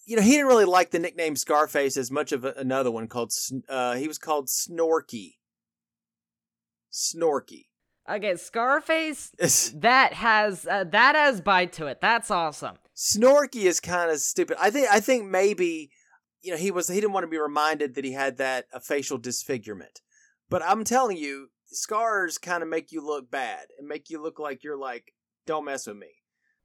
you 0.06 0.16
know, 0.18 0.22
he 0.22 0.32
didn't 0.32 0.48
really 0.48 0.66
like 0.66 0.92
the 0.92 1.00
nickname 1.00 1.36
Scarface 1.38 1.96
as 1.96 2.12
much 2.12 2.32
of 2.34 2.44
a, 2.44 2.54
another 2.58 2.92
one 2.92 3.08
called. 3.08 3.32
Sn- 3.32 3.64
Uh, 3.70 3.96
he 3.96 4.08
was 4.08 4.18
called 4.18 4.48
Snorky. 4.48 5.36
Snorky. 6.92 7.68
Okay, 8.10 8.36
Scarface. 8.36 9.32
That 9.76 10.14
has 10.14 10.66
uh, 10.66 10.86
that 10.86 11.16
has 11.16 11.42
bite 11.42 11.74
to 11.74 11.88
it. 11.88 12.00
That's 12.02 12.32
awesome. 12.32 12.78
Snorky 12.96 13.64
is 13.64 13.80
kind 13.80 14.12
of 14.12 14.20
stupid. 14.20 14.58
I 14.60 14.70
think 14.70 14.88
I 14.92 15.00
think 15.00 15.26
maybe 15.26 15.92
you 16.42 16.52
know 16.52 16.58
he 16.58 16.72
was 16.72 16.88
he 16.88 17.00
didn't 17.00 17.14
want 17.14 17.24
to 17.24 17.30
be 17.30 17.38
reminded 17.38 17.96
that 17.96 18.06
he 18.06 18.14
had 18.14 18.38
that 18.38 18.66
a 18.74 18.80
facial 18.80 19.18
disfigurement. 19.18 20.02
But 20.50 20.64
I'm 20.64 20.84
telling 20.84 21.18
you, 21.18 21.50
scars 21.68 22.38
kind 22.38 22.64
of 22.64 22.70
make 22.70 22.92
you 22.92 23.06
look 23.06 23.32
bad 23.32 23.68
and 23.78 23.88
make 23.88 24.10
you 24.10 24.22
look 24.22 24.40
like 24.40 24.64
you're 24.64 24.78
like 24.78 25.14
don't 25.46 25.66
mess 25.66 25.88
with 25.88 25.98
me. 25.98 26.08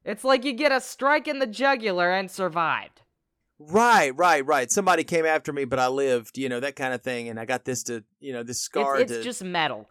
It's 0.05 0.25
like 0.25 0.45
you 0.45 0.53
get 0.53 0.73
a 0.73 0.81
strike 0.81 1.27
in 1.27 1.39
the 1.39 1.47
jugular 1.47 2.13
and 2.13 2.31
survived. 2.31 3.03
Right, 3.59 4.15
right, 4.17 4.45
right. 4.45 4.71
Somebody 4.71 5.03
came 5.03 5.25
after 5.25 5.53
me, 5.53 5.65
but 5.65 5.79
I 5.79 5.89
lived. 5.89 6.37
You 6.37 6.49
know 6.49 6.61
that 6.61 6.77
kind 6.77 6.93
of 6.93 7.03
thing, 7.03 7.29
and 7.29 7.41
I 7.41 7.45
got 7.45 7.65
this 7.65 7.83
to 7.85 8.05
you 8.21 8.33
know 8.33 8.43
this 8.43 8.61
scar. 8.61 8.99
It's, 8.99 9.11
it's 9.11 9.21
to, 9.21 9.25
just 9.25 9.43
metal. 9.43 9.89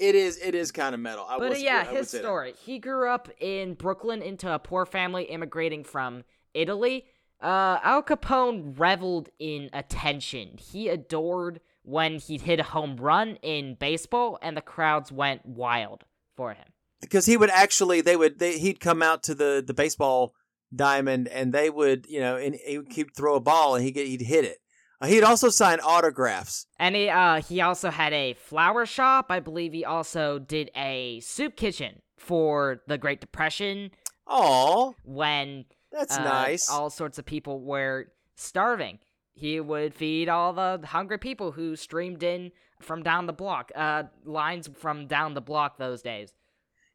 It 0.00 0.14
is 0.14 0.38
it 0.38 0.54
is 0.54 0.72
kind 0.72 0.94
of 0.94 1.00
metal. 1.00 1.24
I 1.28 1.38
But 1.38 1.46
uh, 1.46 1.50
will, 1.50 1.56
yeah, 1.58 1.84
I 1.88 1.94
his 1.94 2.10
say 2.10 2.18
that. 2.18 2.24
story. 2.24 2.54
He 2.64 2.78
grew 2.78 3.08
up 3.08 3.28
in 3.40 3.74
Brooklyn 3.74 4.22
into 4.22 4.52
a 4.52 4.58
poor 4.58 4.86
family 4.86 5.24
immigrating 5.24 5.84
from 5.84 6.24
Italy. 6.54 7.04
Uh, 7.40 7.78
Al 7.82 8.02
Capone 8.02 8.78
reveled 8.78 9.28
in 9.38 9.70
attention. 9.72 10.56
He 10.58 10.88
adored 10.88 11.60
when 11.82 12.18
he'd 12.18 12.42
hit 12.42 12.60
a 12.60 12.64
home 12.64 12.96
run 12.96 13.36
in 13.42 13.74
baseball 13.74 14.38
and 14.42 14.56
the 14.56 14.60
crowds 14.60 15.10
went 15.10 15.46
wild 15.46 16.04
for 16.36 16.52
him. 16.52 16.66
because 17.00 17.24
he 17.26 17.36
would 17.36 17.50
actually 17.50 18.00
they 18.02 18.16
would 18.16 18.38
they, 18.38 18.58
he'd 18.58 18.80
come 18.80 19.02
out 19.02 19.22
to 19.22 19.34
the 19.34 19.62
the 19.66 19.72
baseball 19.74 20.34
diamond 20.74 21.26
and 21.28 21.52
they 21.52 21.68
would 21.70 22.06
you 22.08 22.20
know 22.20 22.36
and 22.36 22.54
he 22.66 22.78
would 22.78 22.90
keep 22.90 23.16
throw 23.16 23.34
a 23.34 23.40
ball 23.40 23.74
and 23.74 23.84
he 23.84 23.90
get 23.90 24.06
he'd 24.06 24.20
hit 24.22 24.44
it. 24.44 24.58
Uh, 25.00 25.06
he'd 25.06 25.22
also 25.24 25.48
sign 25.48 25.80
autographs. 25.80 26.66
And 26.78 26.94
he, 26.94 27.08
uh, 27.08 27.40
he 27.42 27.60
also 27.60 27.90
had 27.90 28.12
a 28.12 28.34
flower 28.34 28.84
shop. 28.86 29.26
I 29.30 29.40
believe 29.40 29.72
he 29.72 29.84
also 29.84 30.38
did 30.38 30.70
a 30.76 31.20
soup 31.20 31.56
kitchen 31.56 32.02
for 32.18 32.82
the 32.86 32.98
Great 32.98 33.20
Depression 33.20 33.90
Oh, 34.26 34.94
when 35.04 35.64
that's 35.90 36.16
uh, 36.18 36.22
nice. 36.22 36.70
all 36.70 36.90
sorts 36.90 37.18
of 37.18 37.24
people 37.24 37.60
were 37.62 38.12
starving. 38.36 38.98
He 39.32 39.58
would 39.58 39.94
feed 39.94 40.28
all 40.28 40.52
the 40.52 40.80
hungry 40.86 41.18
people 41.18 41.52
who 41.52 41.74
streamed 41.76 42.22
in 42.22 42.52
from 42.80 43.02
down 43.02 43.26
the 43.26 43.32
block. 43.32 43.72
Uh, 43.74 44.04
lines 44.24 44.68
from 44.78 45.06
down 45.06 45.34
the 45.34 45.40
block 45.40 45.78
those 45.78 46.02
days. 46.02 46.32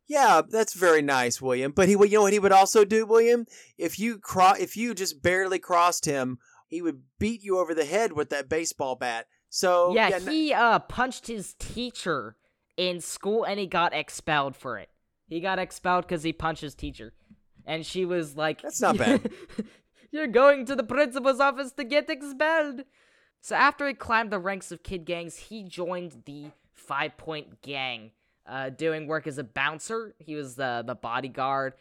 Yeah, 0.08 0.44
that's 0.48 0.76
very 0.76 1.02
nice, 1.02 1.42
William. 1.42 1.72
But 1.72 1.88
he, 1.90 1.96
would- 1.96 2.12
you 2.12 2.20
know 2.20 2.24
what 2.24 2.34
he 2.34 2.40
would 2.40 2.52
also 2.52 2.86
do, 2.86 3.06
William? 3.08 3.48
If 3.78 3.98
you 4.00 4.20
cro- 4.20 4.54
if 4.60 4.78
you 4.78 4.94
just 4.94 5.24
barely 5.24 5.58
crossed 5.58 6.06
him, 6.06 6.38
he 6.76 6.82
would 6.82 7.02
beat 7.20 7.42
you 7.42 7.58
over 7.58 7.74
the 7.74 7.86
head 7.86 8.12
with 8.12 8.30
that 8.32 8.50
baseball 8.50 8.96
bat. 8.96 9.28
So 9.50 9.94
yeah, 9.96 10.10
n- 10.14 10.28
he 10.28 10.54
uh 10.54 10.80
punched 10.80 11.28
his 11.28 11.54
teacher 11.54 12.36
in 12.76 13.00
school 13.00 13.46
and 13.46 13.58
he 13.58 13.66
got 13.66 13.94
expelled 13.94 14.56
for 14.58 14.78
it. 14.78 14.90
He 15.30 15.40
got 15.40 15.58
expelled 15.58 16.06
because 16.06 16.24
he 16.24 16.34
punched 16.34 16.62
his 16.62 16.76
teacher, 16.76 17.14
and 17.66 17.86
she 17.86 18.04
was 18.04 18.36
like, 18.36 18.62
That's 18.62 18.82
not 18.82 18.98
bad. 18.98 19.32
You're 20.12 20.28
going 20.28 20.66
to 20.66 20.76
the 20.76 20.84
principal's 20.84 21.40
office 21.40 21.72
to 21.74 21.84
get 21.86 22.10
expelled." 22.10 22.84
So 23.42 23.56
after 23.56 23.88
he 23.88 23.94
climbed 23.94 24.32
the 24.32 24.40
ranks 24.40 24.72
of 24.72 24.84
kid 24.84 25.06
gangs, 25.06 25.38
he 25.38 25.64
joined 25.64 26.24
the 26.26 26.48
Five 26.74 27.16
Point 27.16 27.62
Gang, 27.62 28.12
uh, 28.46 28.70
doing 28.70 29.08
work 29.08 29.28
as 29.28 29.38
a 29.38 29.44
bouncer. 29.44 30.16
He 30.20 30.36
was 30.36 30.56
the 30.56 30.84
the 30.86 30.96
bodyguard, 30.96 31.74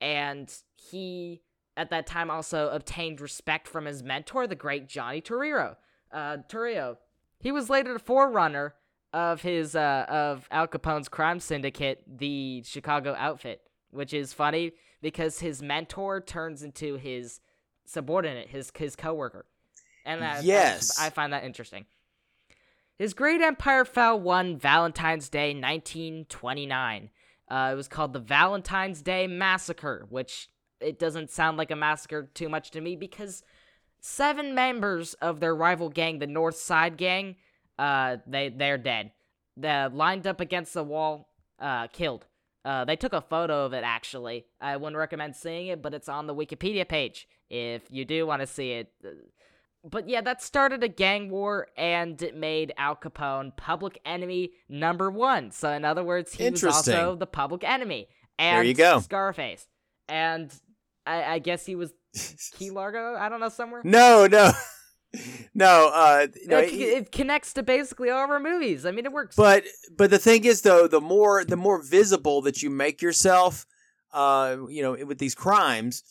and 0.00 0.52
he 0.90 1.40
at 1.76 1.90
that 1.90 2.06
time 2.06 2.30
also 2.30 2.68
obtained 2.68 3.20
respect 3.20 3.66
from 3.66 3.86
his 3.86 4.02
mentor, 4.02 4.46
the 4.46 4.54
great 4.54 4.88
Johnny 4.88 5.20
Torrio. 5.20 5.76
Uh, 6.12 6.38
Torrio. 6.48 6.96
He 7.40 7.50
was 7.52 7.68
later 7.68 7.92
the 7.92 7.98
forerunner 7.98 8.74
of 9.12 9.42
his 9.42 9.76
uh, 9.76 10.06
of 10.08 10.48
Al 10.50 10.66
Capone's 10.66 11.08
crime 11.08 11.40
syndicate, 11.40 12.02
the 12.06 12.62
Chicago 12.64 13.14
Outfit, 13.18 13.62
which 13.90 14.12
is 14.12 14.32
funny 14.32 14.72
because 15.02 15.40
his 15.40 15.62
mentor 15.62 16.20
turns 16.20 16.62
into 16.62 16.96
his 16.96 17.40
subordinate, 17.84 18.48
his 18.48 18.72
his 18.76 18.96
coworker, 18.96 19.46
and 20.04 20.22
that, 20.22 20.44
Yes. 20.44 20.98
I 21.00 21.10
find 21.10 21.32
that 21.32 21.44
interesting. 21.44 21.86
His 22.96 23.12
great 23.12 23.40
empire 23.40 23.84
fell 23.84 24.18
one 24.18 24.56
Valentine's 24.56 25.28
Day, 25.28 25.48
1929. 25.52 27.10
Uh, 27.48 27.70
it 27.72 27.74
was 27.74 27.88
called 27.88 28.12
the 28.12 28.20
Valentine's 28.20 29.02
Day 29.02 29.26
Massacre, 29.26 30.06
which 30.08 30.48
it 30.80 30.98
doesn't 30.98 31.30
sound 31.30 31.56
like 31.56 31.70
a 31.70 31.76
massacre 31.76 32.30
too 32.34 32.48
much 32.48 32.70
to 32.72 32.80
me 32.80 32.96
because 32.96 33.42
seven 34.00 34.54
members 34.54 35.14
of 35.14 35.40
their 35.40 35.54
rival 35.54 35.88
gang, 35.88 36.18
the 36.18 36.26
North 36.26 36.56
Side 36.56 36.96
Gang, 36.96 37.36
uh, 37.78 38.18
they 38.26 38.48
they're 38.50 38.78
dead. 38.78 39.12
They're 39.56 39.88
lined 39.88 40.26
up 40.26 40.40
against 40.40 40.74
the 40.74 40.84
wall, 40.84 41.28
uh, 41.58 41.86
killed. 41.88 42.26
Uh, 42.64 42.84
they 42.84 42.96
took 42.96 43.12
a 43.12 43.20
photo 43.20 43.66
of 43.66 43.72
it 43.72 43.84
actually. 43.84 44.46
I 44.60 44.76
wouldn't 44.76 44.96
recommend 44.96 45.36
seeing 45.36 45.68
it, 45.68 45.82
but 45.82 45.94
it's 45.94 46.08
on 46.08 46.26
the 46.26 46.34
Wikipedia 46.34 46.88
page 46.88 47.28
if 47.50 47.82
you 47.90 48.04
do 48.04 48.26
want 48.26 48.40
to 48.40 48.46
see 48.46 48.72
it. 48.72 48.92
But 49.84 50.08
yeah, 50.08 50.22
that 50.22 50.42
started 50.42 50.82
a 50.82 50.88
gang 50.88 51.28
war 51.28 51.68
and 51.76 52.20
it 52.22 52.34
made 52.34 52.72
Al 52.78 52.96
Capone 52.96 53.54
public 53.54 54.00
enemy 54.06 54.52
number 54.68 55.10
one. 55.10 55.50
So 55.50 55.70
in 55.72 55.84
other 55.84 56.02
words, 56.02 56.32
he 56.32 56.48
was 56.48 56.64
also 56.64 57.16
the 57.16 57.26
public 57.26 57.64
enemy. 57.64 58.08
And 58.38 58.56
There 58.56 58.64
you 58.64 58.74
go. 58.74 59.00
Scarface. 59.00 59.66
And 60.08 60.52
I, 61.06 61.24
I 61.24 61.38
guess 61.38 61.64
he 61.66 61.74
was 61.74 61.92
Key 62.54 62.70
Largo. 62.70 63.14
I 63.16 63.28
don't 63.28 63.40
know 63.40 63.48
somewhere. 63.48 63.82
no, 63.84 64.26
no, 64.30 64.52
no. 65.54 65.90
Uh, 65.92 66.26
no 66.46 66.58
it, 66.58 66.70
he- 66.70 66.84
it 66.84 67.12
connects 67.12 67.52
to 67.54 67.62
basically 67.62 68.10
all 68.10 68.24
of 68.24 68.30
our 68.30 68.40
movies. 68.40 68.84
I 68.86 68.90
mean, 68.90 69.04
it 69.06 69.12
works. 69.12 69.36
But 69.36 69.64
but 69.96 70.10
the 70.10 70.18
thing 70.18 70.44
is 70.44 70.62
though, 70.62 70.86
the 70.86 71.00
more 71.00 71.44
the 71.44 71.56
more 71.56 71.82
visible 71.82 72.42
that 72.42 72.62
you 72.62 72.70
make 72.70 73.02
yourself, 73.02 73.66
uh, 74.12 74.56
you 74.68 74.82
know, 74.82 75.04
with 75.04 75.18
these 75.18 75.34
crimes, 75.34 76.02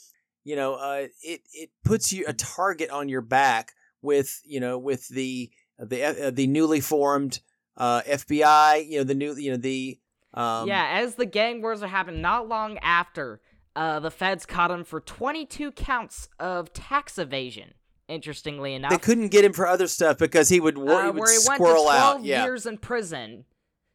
you 0.43 0.55
know, 0.55 0.75
uh, 0.75 1.07
it 1.21 1.41
it 1.53 1.69
puts 1.83 2.11
you 2.13 2.25
a 2.27 2.33
target 2.33 2.89
on 2.89 3.09
your 3.09 3.21
back 3.21 3.73
with 4.01 4.41
you 4.45 4.59
know 4.59 4.77
with 4.77 5.07
the 5.09 5.49
the 5.79 6.03
uh, 6.27 6.31
the 6.31 6.47
newly 6.47 6.81
formed 6.81 7.39
uh, 7.77 8.01
FBI, 8.01 8.87
you 8.87 8.97
know, 8.99 9.03
the 9.03 9.15
new 9.15 9.33
you 9.35 9.51
know 9.51 9.57
the 9.57 9.99
um, 10.33 10.67
yeah, 10.67 10.99
as 11.01 11.15
the 11.15 11.25
gang 11.27 11.61
wars 11.61 11.83
are 11.83 11.87
happening, 11.87 12.21
not 12.21 12.47
long 12.47 12.77
after, 12.79 13.39
uh, 13.75 13.99
the 13.99 14.11
feds 14.11 14.45
caught 14.45 14.71
him 14.71 14.83
for 14.83 14.99
22 14.99 15.71
counts 15.71 16.29
of 16.39 16.73
tax 16.73 17.17
evasion. 17.17 17.73
Interestingly 18.07 18.73
enough, 18.73 18.91
They 18.91 18.97
couldn't 18.97 19.29
get 19.29 19.45
him 19.45 19.53
for 19.53 19.65
other 19.65 19.87
stuff 19.87 20.17
because 20.17 20.49
he 20.49 20.59
would, 20.59 20.77
wor- 20.77 21.01
he 21.01 21.07
uh, 21.07 21.11
would 21.13 21.19
where 21.21 21.31
he 21.31 21.37
went 21.47 21.59
to 21.59 21.65
squirrel 21.65 21.83
12 21.83 22.17
out. 22.17 22.23
Yeah, 22.23 22.43
years 22.43 22.65
in 22.65 22.77
prison. 22.77 23.45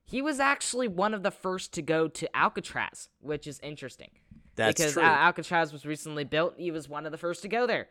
He 0.05 0.23
was 0.23 0.41
actually 0.41 0.89
one 0.89 1.13
of 1.13 1.23
the 1.23 1.31
first 1.31 1.75
to 1.75 1.83
go 1.83 2.09
to 2.09 2.37
Alcatraz, 2.37 3.11
which 3.21 3.47
is 3.47 3.61
interesting. 3.61 4.11
that's 4.57 4.79
because 4.79 4.95
true. 4.95 5.03
Al- 5.03 5.27
Alcatraz 5.27 5.73
was 5.73 5.85
recently 5.85 6.25
built. 6.25 6.55
He 6.57 6.71
was 6.71 6.89
one 6.89 7.05
of 7.05 7.13
the 7.13 7.19
first 7.19 7.43
to 7.43 7.49
go 7.49 7.67
there. 7.67 7.89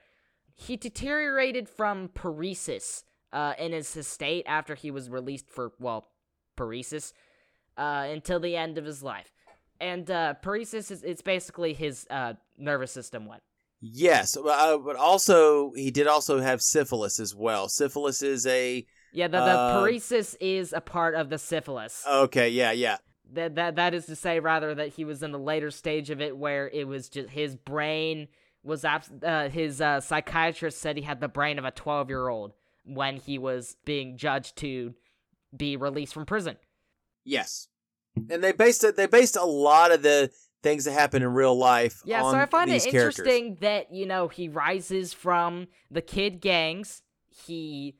He 0.55 0.75
deteriorated 0.75 1.69
from 1.69 2.09
paresis 2.09 3.03
uh, 3.31 3.53
in 3.59 3.71
his 3.71 3.95
estate 3.95 4.43
after 4.47 4.73
he 4.73 4.89
was 4.89 5.09
released 5.11 5.49
for, 5.51 5.73
well, 5.79 6.07
paresis 6.57 7.13
uh, 7.77 8.07
until 8.09 8.39
the 8.39 8.55
end 8.57 8.79
of 8.79 8.85
his 8.85 9.03
life. 9.03 9.31
And 9.79 10.09
uh, 10.09 10.33
paresis 10.43 10.91
is 10.91 11.03
it's 11.03 11.21
basically 11.21 11.73
his 11.73 12.07
uh, 12.09 12.33
nervous 12.57 12.91
system 12.91 13.25
went. 13.25 13.43
yes, 13.79 14.35
uh, 14.35 14.77
but 14.77 14.95
also 14.95 15.71
he 15.75 15.91
did 15.91 16.07
also 16.07 16.39
have 16.39 16.61
syphilis 16.61 17.19
as 17.19 17.35
well. 17.35 17.69
Syphilis 17.69 18.21
is 18.23 18.45
a 18.47 18.85
Yeah, 19.13 19.27
the, 19.27 19.37
the 19.39 19.43
Uh, 19.45 19.81
paresis 19.81 20.35
is 20.39 20.73
a 20.73 20.81
part 20.81 21.13
of 21.15 21.29
the 21.29 21.37
syphilis. 21.37 22.03
okay, 22.07 22.49
yeah, 22.49 22.71
yeah. 22.71 22.97
that 23.33 23.55
that 23.55 23.75
that 23.75 23.93
is 23.93 24.05
to 24.07 24.15
say 24.15 24.39
rather 24.39 24.73
that 24.73 24.89
he 24.89 25.05
was 25.05 25.21
in 25.21 25.31
the 25.31 25.39
later 25.39 25.69
stage 25.69 26.09
of 26.09 26.21
it 26.21 26.35
where 26.37 26.67
it 26.69 26.87
was 26.87 27.09
just 27.09 27.29
his 27.29 27.55
brain 27.55 28.27
was 28.63 28.83
abs- 28.83 29.11
uh, 29.23 29.47
his 29.49 29.79
uh, 29.79 29.99
psychiatrist 30.01 30.79
said 30.79 30.97
he 30.97 31.03
had 31.03 31.19
the 31.21 31.27
brain 31.27 31.59
of 31.59 31.65
a 31.65 31.71
12 31.71 32.09
year 32.09 32.27
old 32.29 32.53
when 32.83 33.17
he 33.17 33.37
was 33.37 33.75
being 33.85 34.17
judged 34.17 34.55
to 34.57 34.93
be 35.55 35.77
released 35.77 36.13
from 36.13 36.25
prison 36.25 36.57
Yes, 37.25 37.67
and 38.29 38.43
they 38.43 38.51
based 38.51 38.83
it. 38.83 38.95
They 38.95 39.07
based 39.07 39.35
a 39.35 39.45
lot 39.45 39.91
of 39.91 40.01
the 40.01 40.31
things 40.63 40.85
that 40.85 40.91
happen 40.91 41.21
in 41.21 41.33
real 41.33 41.57
life. 41.57 42.01
yeah 42.03 42.23
on 42.23 42.33
so 42.33 42.39
i 42.39 42.45
find 42.45 42.69
it 42.71 42.81
characters. 42.83 43.19
interesting 43.19 43.57
that 43.61 43.93
you 43.93 44.05
know 44.05 44.27
he 44.27 44.49
rises 44.49 45.13
from 45.13 45.67
the 45.91 46.01
kid 46.01 46.41
gangs 46.41 47.03
he 47.29 47.95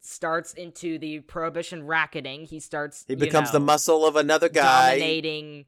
starts 0.00 0.52
into 0.54 0.98
the 0.98 1.20
prohibition 1.20 1.86
racketing 1.86 2.44
he 2.44 2.58
starts 2.58 3.04
He 3.06 3.14
becomes 3.14 3.50
the 3.52 3.60
muscle 3.60 4.04
of 4.06 4.16
another 4.16 4.48
guy. 4.48 4.90
dominating 4.98 5.66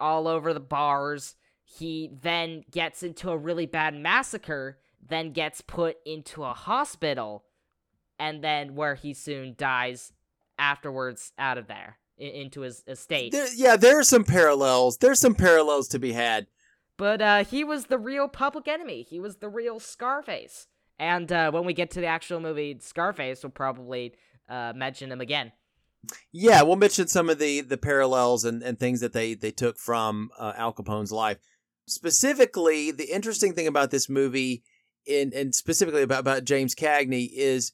all 0.00 0.28
over 0.28 0.54
the 0.54 0.60
bars. 0.60 1.34
He 1.64 2.10
then 2.22 2.64
gets 2.70 3.02
into 3.02 3.30
a 3.30 3.36
really 3.36 3.66
bad 3.66 3.94
massacre, 3.94 4.78
then 5.06 5.32
gets 5.32 5.60
put 5.60 5.96
into 6.06 6.44
a 6.44 6.54
hospital, 6.54 7.44
and 8.18 8.42
then 8.42 8.74
where 8.74 8.94
he 8.94 9.12
soon 9.12 9.54
dies 9.56 10.12
afterwards 10.58 11.32
out 11.38 11.58
of 11.58 11.66
there 11.66 11.98
into 12.18 12.62
his 12.62 12.82
estate. 12.86 13.32
There, 13.32 13.48
yeah, 13.54 13.76
there 13.76 13.98
are 13.98 14.04
some 14.04 14.24
parallels. 14.24 14.98
There's 14.98 15.20
some 15.20 15.34
parallels 15.34 15.88
to 15.88 15.98
be 15.98 16.12
had. 16.12 16.46
But 16.96 17.22
uh, 17.22 17.44
he 17.44 17.62
was 17.64 17.86
the 17.86 17.98
real 17.98 18.28
public 18.28 18.66
enemy. 18.66 19.02
He 19.02 19.20
was 19.20 19.36
the 19.36 19.48
real 19.48 19.78
Scarface. 19.78 20.66
And 20.98 21.30
uh, 21.30 21.50
when 21.52 21.64
we 21.64 21.72
get 21.72 21.92
to 21.92 22.00
the 22.00 22.06
actual 22.06 22.40
movie 22.40 22.76
Scarface, 22.80 23.42
we'll 23.42 23.50
probably 23.50 24.14
uh, 24.48 24.72
mention 24.74 25.12
him 25.12 25.20
again. 25.20 25.52
Yeah, 26.32 26.62
we'll 26.62 26.76
mention 26.76 27.08
some 27.08 27.28
of 27.28 27.38
the 27.38 27.60
the 27.60 27.76
parallels 27.76 28.44
and, 28.44 28.62
and 28.62 28.78
things 28.78 29.00
that 29.00 29.12
they 29.12 29.34
they 29.34 29.50
took 29.50 29.78
from 29.78 30.30
uh, 30.38 30.52
Al 30.56 30.72
Capone's 30.72 31.12
life. 31.12 31.38
Specifically, 31.86 32.90
the 32.90 33.12
interesting 33.12 33.52
thing 33.52 33.66
about 33.66 33.90
this 33.90 34.08
movie, 34.08 34.62
in 35.06 35.32
and 35.34 35.54
specifically 35.54 36.02
about 36.02 36.20
about 36.20 36.44
James 36.44 36.74
Cagney, 36.74 37.28
is 37.32 37.72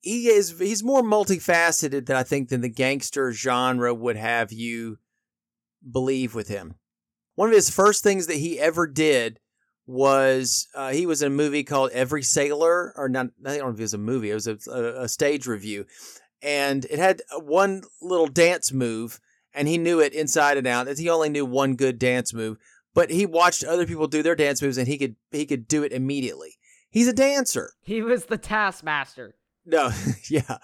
he 0.00 0.28
is 0.28 0.58
he's 0.58 0.82
more 0.82 1.02
multifaceted 1.02 2.06
than 2.06 2.16
I 2.16 2.22
think 2.22 2.48
than 2.48 2.60
the 2.60 2.68
gangster 2.68 3.32
genre 3.32 3.92
would 3.94 4.16
have 4.16 4.52
you 4.52 4.98
believe 5.88 6.34
with 6.34 6.48
him. 6.48 6.74
One 7.34 7.48
of 7.48 7.54
his 7.54 7.70
first 7.70 8.02
things 8.02 8.26
that 8.26 8.36
he 8.36 8.58
ever 8.58 8.86
did 8.86 9.40
was 9.86 10.68
uh, 10.74 10.90
he 10.90 11.06
was 11.06 11.22
in 11.22 11.28
a 11.28 11.34
movie 11.34 11.64
called 11.64 11.90
Every 11.92 12.22
Sailor, 12.22 12.92
or 12.96 13.08
not. 13.08 13.28
I 13.44 13.56
don't 13.56 13.68
know 13.68 13.74
if 13.74 13.78
it 13.78 13.82
was 13.82 13.94
a 13.94 13.98
movie. 13.98 14.30
It 14.30 14.34
was 14.34 14.46
a, 14.46 14.58
a, 14.70 15.04
a 15.04 15.08
stage 15.08 15.46
review, 15.46 15.86
and 16.42 16.84
it 16.84 16.98
had 16.98 17.22
one 17.40 17.82
little 18.02 18.26
dance 18.26 18.72
move, 18.72 19.18
and 19.54 19.66
he 19.66 19.78
knew 19.78 20.00
it 20.00 20.12
inside 20.12 20.58
and 20.58 20.66
out. 20.66 20.88
He 20.96 21.08
only 21.08 21.30
knew 21.30 21.46
one 21.46 21.74
good 21.74 21.98
dance 21.98 22.34
move, 22.34 22.58
but 22.94 23.10
he 23.10 23.24
watched 23.24 23.64
other 23.64 23.86
people 23.86 24.06
do 24.06 24.22
their 24.22 24.36
dance 24.36 24.60
moves, 24.60 24.76
and 24.76 24.86
he 24.86 24.98
could 24.98 25.16
he 25.30 25.46
could 25.46 25.66
do 25.66 25.82
it 25.82 25.92
immediately. 25.92 26.58
He's 26.90 27.08
a 27.08 27.12
dancer. 27.12 27.72
He 27.80 28.02
was 28.02 28.26
the 28.26 28.38
Taskmaster. 28.38 29.34
No, 29.68 29.90
yeah, 30.30 30.56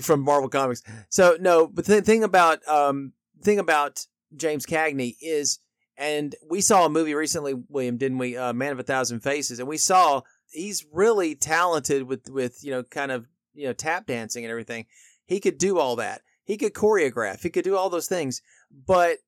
from 0.00 0.20
Marvel 0.20 0.48
Comics. 0.48 0.82
So 1.08 1.36
no, 1.40 1.66
but 1.66 1.84
the 1.84 2.00
thing 2.00 2.22
about 2.22 2.66
um 2.68 3.12
thing 3.42 3.58
about 3.58 4.06
James 4.36 4.64
Cagney 4.64 5.16
is, 5.20 5.58
and 5.98 6.36
we 6.48 6.60
saw 6.60 6.86
a 6.86 6.88
movie 6.88 7.14
recently, 7.14 7.54
William, 7.68 7.96
didn't 7.96 8.18
we? 8.18 8.36
Uh, 8.36 8.52
Man 8.52 8.70
of 8.70 8.78
a 8.78 8.84
Thousand 8.84 9.20
Faces, 9.20 9.58
and 9.58 9.68
we 9.68 9.76
saw 9.76 10.22
he's 10.52 10.86
really 10.92 11.34
talented 11.34 12.04
with 12.04 12.30
with 12.30 12.62
you 12.62 12.70
know 12.70 12.84
kind 12.84 13.10
of 13.10 13.26
you 13.52 13.66
know 13.66 13.72
tap 13.72 14.06
dancing 14.06 14.44
and 14.44 14.50
everything. 14.50 14.86
He 15.26 15.40
could 15.40 15.58
do 15.58 15.78
all 15.78 15.96
that. 15.96 16.22
He 16.44 16.56
could 16.56 16.72
choreograph. 16.72 17.42
He 17.42 17.50
could 17.50 17.64
do 17.64 17.76
all 17.76 17.90
those 17.90 18.08
things. 18.08 18.42
But 18.86 19.18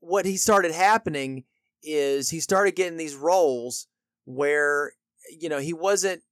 what 0.00 0.26
he 0.26 0.36
started 0.36 0.72
happening 0.72 1.44
is 1.82 2.28
he 2.28 2.40
started 2.40 2.76
getting 2.76 2.98
these 2.98 3.16
roles 3.16 3.86
where 4.26 4.92
you 5.30 5.48
know 5.48 5.58
he 5.58 5.72
wasn't 5.72 6.22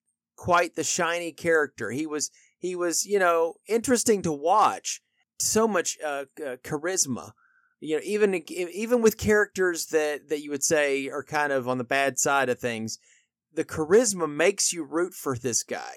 quite 0.41 0.75
the 0.75 0.83
shiny 0.83 1.33
character. 1.33 1.91
He 1.91 2.07
was 2.07 2.31
he 2.59 2.75
was 2.75 3.05
you 3.05 3.19
know 3.19 3.55
interesting 3.69 4.23
to 4.23 4.33
watch. 4.33 5.03
So 5.39 5.69
much 5.69 5.99
uh, 6.05 6.25
uh, 6.39 6.57
charisma, 6.65 7.33
You 7.81 7.97
know, 7.97 8.03
even 8.05 8.43
even 8.49 9.03
with 9.03 9.19
characters 9.19 9.87
that 9.87 10.29
that 10.31 10.43
you 10.43 10.51
would 10.51 10.65
say 10.65 11.09
are 11.09 11.23
kind 11.23 11.53
of 11.53 11.69
on 11.69 11.79
the 11.79 11.85
bad 11.85 12.19
side 12.19 12.49
of 12.49 12.59
things, 12.59 12.99
the 13.53 13.65
charisma 13.65 14.31
makes 14.31 14.73
you 14.73 14.83
root 14.83 15.13
for 15.15 15.37
this 15.37 15.63
guy. 15.63 15.97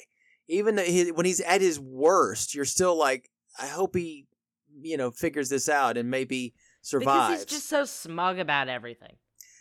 Even 0.49 0.77
when 0.77 1.25
he's 1.25 1.39
at 1.39 1.61
his 1.61 1.79
worst, 1.79 2.53
you're 2.53 2.65
still 2.65 2.97
like, 2.97 3.29
I 3.57 3.67
hope 3.67 3.95
he, 3.95 4.27
you 4.81 4.97
know, 4.97 5.09
figures 5.09 5.47
this 5.47 5.69
out 5.69 5.95
and 5.95 6.11
maybe 6.11 6.53
survives. 6.81 7.29
Because 7.29 7.51
he's 7.51 7.59
just 7.59 7.69
so 7.69 7.85
smug 7.85 8.39
about 8.39 8.67
everything. 8.67 9.15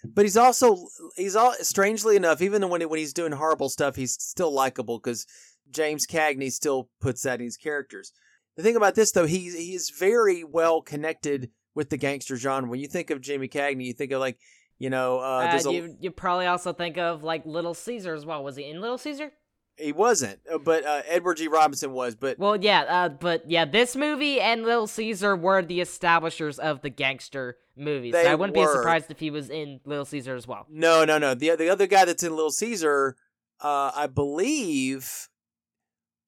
But 0.05 0.25
he's 0.25 0.37
also 0.37 0.89
he's 1.17 1.37
all 1.37 1.55
strangely 1.61 2.17
enough, 2.17 2.43
even 2.43 2.69
when 2.69 2.89
when 2.89 2.99
he's 2.99 3.13
doing 3.13 3.33
horrible 3.33 3.69
stuff, 3.69 3.97
he's 3.97 4.15
still 4.21 4.53
likable 4.53 4.99
because 4.99 5.27
James 5.71 6.07
Cagney 6.07 6.51
still 6.51 6.89
puts 7.01 7.23
that 7.23 7.41
in 7.41 7.45
his 7.45 7.57
characters. 7.57 8.13
The 8.57 8.63
thing 8.63 8.77
about 8.77 8.95
this 8.95 9.13
though, 9.13 9.27
he 9.27 9.51
he's 9.51 9.91
very 9.91 10.45
well 10.45 10.83
connected 10.83 11.51
with 11.75 11.91
the 11.91 11.97
gangster 11.97 12.37
genre. 12.37 12.69
When 12.69 12.81
you 12.81 12.89
think 12.89 13.11
of 13.11 13.21
Jamie 13.21 13.49
Cagney, 13.49 13.85
you 13.87 13.93
think 13.93 14.13
of 14.13 14.21
like 14.21 14.39
you 14.79 14.91
know, 14.91 15.21
uh, 15.21 15.61
uh, 15.65 15.71
you 15.71 15.97
you 16.01 16.11
probably 16.11 16.47
also 16.47 16.73
think 16.73 16.99
of 16.99 17.23
like 17.23 17.47
Little 17.47 17.75
Caesar 17.75 18.15
as 18.15 18.27
well. 18.27 18.43
Was 18.43 18.57
he 18.57 18.65
in 18.65 18.81
Little 18.81 18.99
Caesar? 18.99 19.33
He 19.77 19.93
wasn't, 19.93 20.41
uh, 20.53 20.59
but 20.59 20.85
uh, 20.85 21.03
Edward 21.07 21.39
G. 21.39 21.49
Robinson 21.49 21.93
was. 21.93 22.15
But 22.15 22.39
well, 22.39 22.57
yeah, 22.57 22.83
uh, 22.83 23.09
but 23.09 23.51
yeah, 23.51 23.65
this 23.65 23.97
movie 23.97 24.41
and 24.41 24.65
Little 24.65 24.87
Caesar 24.87 25.35
were 25.35 25.63
the 25.63 25.81
establishers 25.81 26.59
of 26.59 26.83
the 26.83 26.91
gangster 26.91 27.57
movies. 27.77 28.15
So 28.15 28.21
I 28.21 28.35
wouldn't 28.35 28.57
were. 28.57 28.67
be 28.67 28.73
surprised 28.73 29.11
if 29.11 29.19
he 29.19 29.31
was 29.31 29.49
in 29.51 29.81
Little 29.85 30.05
Caesar 30.05 30.37
as 30.37 30.47
well. 30.47 30.67
No, 30.71 31.05
no, 31.05 31.19
no. 31.19 31.35
The 31.35 31.57
the 31.57 31.71
other 31.71 31.87
guy 31.87 32.05
that's 32.05 32.23
in 32.23 32.37
Little 32.37 32.51
Caesar, 32.51 33.17
uh, 33.61 33.93
I 33.95 34.07
believe. 34.07 35.29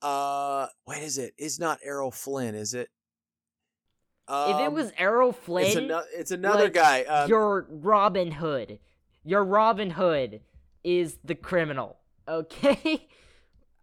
Uh, 0.00 0.66
what 0.84 0.98
is 0.98 1.16
it? 1.18 1.32
Is 1.38 1.58
not 1.58 1.78
Errol 1.82 2.10
Flynn? 2.10 2.54
Is 2.54 2.74
it? 2.74 2.88
Um, 4.26 4.50
if 4.50 4.60
it 4.60 4.68
um, 4.68 4.74
was 4.74 4.92
Errol 4.98 5.32
Flynn, 5.32 5.66
it's, 5.66 5.76
an- 5.76 6.02
it's 6.14 6.30
another 6.30 6.64
like, 6.64 6.74
guy. 6.74 7.02
Um, 7.02 7.28
your 7.28 7.66
Robin 7.68 8.30
Hood, 8.32 8.78
your 9.22 9.44
Robin 9.44 9.90
Hood 9.90 10.40
is 10.82 11.18
the 11.24 11.34
criminal. 11.34 11.98
Okay, 12.26 13.06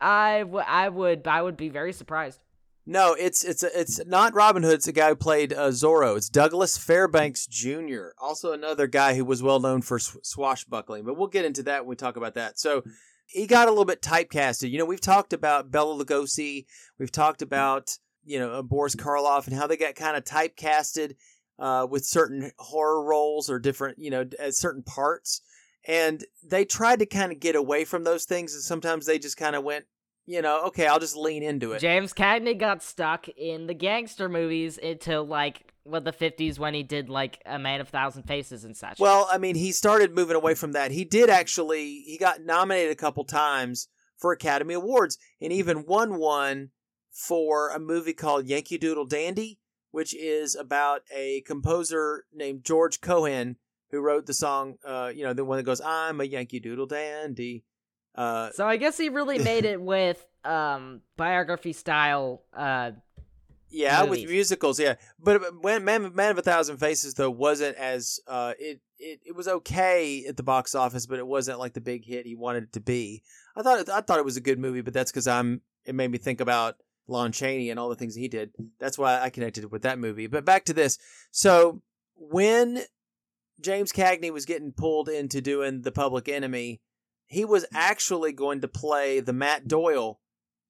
I, 0.01 0.39
w- 0.39 0.65
I 0.67 0.89
would 0.89 1.27
I 1.27 1.41
would 1.41 1.57
be 1.57 1.69
very 1.69 1.93
surprised. 1.93 2.43
No, 2.85 3.13
it's 3.13 3.43
it's 3.43 3.63
it's 3.63 4.03
not 4.07 4.33
Robin 4.33 4.63
Hood. 4.63 4.73
It's 4.73 4.87
a 4.87 4.91
guy 4.91 5.09
who 5.09 5.15
played 5.15 5.53
uh, 5.53 5.67
Zorro. 5.69 6.17
It's 6.17 6.29
Douglas 6.29 6.77
Fairbanks 6.77 7.45
Jr., 7.45 8.07
also 8.19 8.53
another 8.53 8.87
guy 8.87 9.13
who 9.15 9.23
was 9.23 9.43
well 9.43 9.59
known 9.59 9.83
for 9.83 9.99
sw- 9.99 10.17
swashbuckling. 10.23 11.05
But 11.05 11.15
we'll 11.15 11.27
get 11.27 11.45
into 11.45 11.63
that 11.63 11.83
when 11.83 11.89
we 11.89 11.95
talk 11.95 12.17
about 12.17 12.33
that. 12.33 12.57
So 12.57 12.83
he 13.27 13.45
got 13.45 13.67
a 13.67 13.71
little 13.71 13.85
bit 13.85 14.01
typecasted. 14.01 14.71
You 14.71 14.79
know, 14.79 14.85
we've 14.85 14.99
talked 14.99 15.31
about 15.31 15.69
Bela 15.69 16.03
Lugosi. 16.03 16.65
We've 16.97 17.11
talked 17.11 17.43
about 17.43 17.97
you 18.25 18.39
know 18.39 18.51
uh, 18.51 18.61
Boris 18.63 18.95
Karloff 18.95 19.45
and 19.47 19.55
how 19.55 19.67
they 19.67 19.77
got 19.77 19.93
kind 19.93 20.17
of 20.17 20.23
typecasted 20.23 21.15
uh, 21.59 21.85
with 21.89 22.03
certain 22.03 22.51
horror 22.57 23.03
roles 23.03 23.47
or 23.49 23.59
different 23.59 23.99
you 23.99 24.09
know 24.09 24.25
as 24.39 24.57
certain 24.57 24.81
parts. 24.81 25.41
And 25.87 26.23
they 26.43 26.65
tried 26.65 26.99
to 26.99 27.05
kind 27.05 27.31
of 27.31 27.39
get 27.39 27.55
away 27.55 27.85
from 27.85 28.03
those 28.03 28.25
things, 28.25 28.53
and 28.53 28.63
sometimes 28.63 29.05
they 29.05 29.17
just 29.17 29.37
kind 29.37 29.55
of 29.55 29.63
went, 29.63 29.85
you 30.25 30.41
know, 30.41 30.65
okay, 30.67 30.85
I'll 30.87 30.99
just 30.99 31.15
lean 31.15 31.43
into 31.43 31.71
it. 31.71 31.79
James 31.79 32.13
Cagney 32.13 32.57
got 32.57 32.83
stuck 32.83 33.27
in 33.29 33.67
the 33.67 33.73
gangster 33.73 34.29
movies 34.29 34.77
until 34.81 35.25
like 35.25 35.71
what 35.83 36.05
the 36.05 36.11
50s 36.11 36.59
when 36.59 36.73
he 36.73 36.83
did 36.83 37.09
like 37.09 37.41
A 37.45 37.57
Man 37.57 37.81
of 37.81 37.89
Thousand 37.89 38.23
Faces 38.23 38.63
and 38.63 38.77
such. 38.77 38.99
Well, 38.99 39.27
I 39.31 39.37
mean, 39.37 39.55
he 39.55 39.71
started 39.71 40.13
moving 40.13 40.35
away 40.35 40.53
from 40.53 40.73
that. 40.73 40.91
He 40.91 41.03
did 41.03 41.29
actually 41.29 42.03
he 42.05 42.17
got 42.19 42.41
nominated 42.41 42.91
a 42.91 42.95
couple 42.95 43.23
times 43.23 43.87
for 44.17 44.31
Academy 44.31 44.75
Awards 44.75 45.17
and 45.41 45.51
even 45.51 45.85
won 45.85 46.19
one 46.19 46.69
for 47.11 47.69
a 47.69 47.79
movie 47.79 48.13
called 48.13 48.45
Yankee 48.45 48.77
Doodle 48.77 49.05
Dandy, 49.05 49.59
which 49.89 50.15
is 50.15 50.55
about 50.55 51.01
a 51.13 51.41
composer 51.41 52.25
named 52.33 52.63
George 52.63 53.01
Cohan 53.01 53.57
who 53.91 54.01
wrote 54.01 54.25
the 54.25 54.33
song 54.33 54.75
uh, 54.85 55.11
you 55.13 55.23
know, 55.23 55.33
the 55.33 55.45
one 55.45 55.57
that 55.57 55.63
goes 55.63 55.81
I'm 55.81 56.21
a 56.21 56.23
Yankee 56.23 56.59
Doodle 56.59 56.87
Dandy. 56.87 57.63
Uh, 58.15 58.51
so 58.51 58.67
I 58.67 58.77
guess 58.77 58.97
he 58.97 59.09
really 59.09 59.39
made 59.43 59.65
it 59.65 59.81
with 59.81 60.25
um, 60.43 61.01
biography 61.17 61.73
style. 61.73 62.43
Uh, 62.55 62.91
yeah, 63.69 64.03
movies. 64.03 64.23
with 64.23 64.31
musicals, 64.31 64.79
yeah. 64.79 64.95
But 65.17 65.61
when 65.61 65.85
Man, 65.85 66.13
Man 66.13 66.31
of 66.31 66.37
a 66.37 66.41
Thousand 66.41 66.77
Faces 66.77 67.13
though 67.13 67.31
wasn't 67.31 67.77
as 67.77 68.19
uh, 68.27 68.53
it, 68.59 68.81
it 68.99 69.21
it 69.27 69.35
was 69.35 69.47
okay 69.47 70.25
at 70.25 70.35
the 70.35 70.43
box 70.43 70.75
office, 70.75 71.05
but 71.05 71.19
it 71.19 71.27
wasn't 71.27 71.59
like 71.59 71.73
the 71.73 71.81
big 71.81 72.05
hit 72.05 72.25
he 72.25 72.35
wanted 72.35 72.63
it 72.63 72.73
to 72.73 72.81
be. 72.81 73.23
I 73.55 73.61
thought 73.61 73.79
it, 73.79 73.89
I 73.89 74.01
thought 74.01 74.19
it 74.19 74.25
was 74.25 74.37
a 74.37 74.41
good 74.41 74.59
movie, 74.59 74.81
but 74.81 74.93
that's 74.93 75.11
because 75.11 75.27
I'm 75.27 75.61
it 75.85 75.95
made 75.95 76.11
me 76.11 76.17
think 76.17 76.41
about 76.41 76.75
Lon 77.07 77.31
Chaney 77.31 77.69
and 77.69 77.79
all 77.79 77.89
the 77.89 77.95
things 77.95 78.13
he 78.13 78.27
did. 78.27 78.51
That's 78.79 78.97
why 78.97 79.21
I 79.21 79.29
connected 79.29 79.71
with 79.71 79.83
that 79.83 79.99
movie. 79.99 80.27
But 80.27 80.45
back 80.45 80.65
to 80.65 80.73
this. 80.73 80.97
So 81.31 81.81
when 82.15 82.83
James 83.61 83.91
Cagney 83.91 84.31
was 84.31 84.45
getting 84.45 84.71
pulled 84.71 85.09
into 85.09 85.41
doing 85.41 85.81
The 85.81 85.91
Public 85.91 86.27
Enemy, 86.27 86.81
he 87.27 87.45
was 87.45 87.65
actually 87.73 88.33
going 88.33 88.61
to 88.61 88.67
play 88.67 89.19
the 89.19 89.33
Matt 89.33 89.67
Doyle 89.67 90.19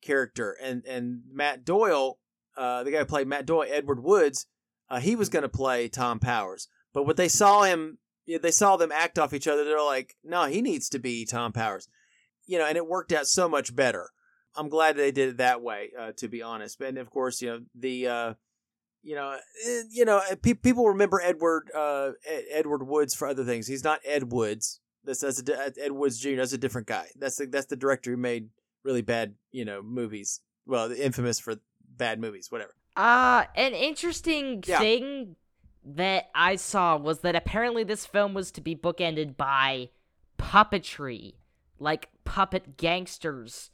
character, 0.02 0.56
and 0.62 0.86
and 0.86 1.22
Matt 1.32 1.66
Doyle, 1.66 2.20
uh, 2.56 2.84
the 2.84 2.92
guy 2.92 3.00
who 3.00 3.06
played 3.06 3.28
Matt 3.28 3.46
Doyle, 3.46 3.68
Edward 3.68 4.04
Woods, 4.04 4.46
uh, 4.90 5.00
he 5.00 5.16
was 5.16 5.30
going 5.30 5.44
to 5.44 5.50
play 5.50 5.88
Tom 5.88 6.20
Powers. 6.20 6.68
But 6.94 7.06
what 7.06 7.18
they 7.18 7.30
saw 7.30 7.64
him, 7.64 7.98
they 8.28 8.52
saw 8.52 8.78
them 8.78 8.92
act 8.92 9.18
off 9.18 9.34
each 9.34 9.48
other. 9.48 9.64
They're 9.64 9.82
like, 9.82 10.16
no, 10.24 10.46
he 10.46 10.62
needs 10.62 10.90
to 10.90 11.00
be 11.00 11.26
Tom 11.26 11.52
Powers, 11.52 11.88
you 12.46 12.60
know, 12.60 12.66
and 12.66 12.78
it 12.78 12.88
worked 12.88 13.12
out 13.12 13.26
so 13.26 13.50
much 13.50 13.76
better. 13.76 14.10
I'm 14.56 14.70
glad 14.70 14.98
they 14.98 15.12
did 15.12 15.30
it 15.30 15.38
that 15.38 15.62
way, 15.62 15.92
uh, 15.98 16.12
to 16.18 16.28
be 16.28 16.42
honest. 16.42 16.80
And 16.82 16.98
of 16.98 17.10
course, 17.10 17.42
you 17.42 17.50
know 17.50 17.60
the. 17.74 18.36
Uh, 19.04 19.08
you 19.08 19.16
know, 19.16 19.38
you 19.90 20.06
know, 20.06 20.22
pe- 20.42 20.54
people 20.54 20.88
remember 20.88 21.22
Edward 21.22 21.70
uh, 21.76 22.12
Edward 22.52 22.88
Woods 22.88 23.14
for 23.14 23.28
other 23.28 23.44
things. 23.44 23.68
He's 23.68 23.84
not 23.84 24.00
Ed 24.06 24.32
Woods. 24.32 24.80
That's 25.04 25.22
that's 25.22 25.42
a, 25.42 25.74
Ed 25.84 25.92
Woods 25.92 26.20
Jr. 26.20 26.38
That's 26.38 26.54
a 26.54 26.58
different 26.58 26.88
guy. 26.88 27.08
That's 27.18 27.38
the, 27.38 27.48
that's 27.48 27.68
the 27.68 27.76
director 27.76 28.12
who 28.12 28.18
made 28.18 28.50
really 28.84 29.02
bad 29.02 29.36
you 29.52 29.66
know 29.66 29.82
movies. 29.82 30.42
Well, 30.66 30.92
infamous 30.92 31.40
for 31.40 31.56
bad 31.98 32.20
movies, 32.20 32.48
whatever. 32.52 32.76
Uh 32.96 33.46
an 33.56 33.74
interesting 33.74 34.64
yeah. 34.68 34.80
thing 34.80 35.36
that 35.84 36.30
I 36.36 36.56
saw 36.58 36.98
was 36.98 37.20
that 37.20 37.36
apparently 37.36 37.84
this 37.84 38.06
film 38.06 38.34
was 38.34 38.52
to 38.52 38.62
be 38.62 38.76
bookended 38.76 39.36
by 39.38 39.90
puppetry, 40.38 41.36
like 41.80 42.10
puppet 42.24 42.78
gangsters 42.78 43.72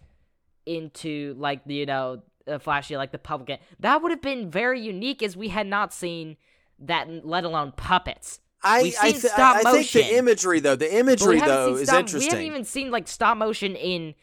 into 0.65 1.35
like 1.37 1.61
you 1.65 1.85
know 1.85 2.21
uh, 2.47 2.59
flashy 2.59 2.97
like 2.97 3.11
the 3.11 3.17
public. 3.17 3.59
That 3.79 4.01
would 4.01 4.11
have 4.11 4.21
been 4.21 4.49
very 4.49 4.81
unique 4.81 5.21
as 5.21 5.35
we 5.35 5.49
had 5.49 5.67
not 5.67 5.93
seen 5.93 6.37
that, 6.79 7.25
let 7.25 7.43
alone 7.43 7.73
puppets. 7.75 8.39
I 8.63 8.93
I, 8.99 9.11
th- 9.11 9.33
I, 9.37 9.61
I 9.63 9.71
think 9.71 9.91
the 9.91 10.17
imagery 10.17 10.59
though, 10.59 10.75
the 10.75 10.93
imagery 10.97 11.39
though 11.39 11.75
is 11.75 11.87
stop, 11.87 11.99
interesting. 11.99 12.31
We 12.31 12.37
haven't 12.37 12.45
even 12.45 12.63
seen 12.65 12.91
like 12.91 13.07
stop 13.07 13.37
motion 13.37 13.75
in 13.75 14.15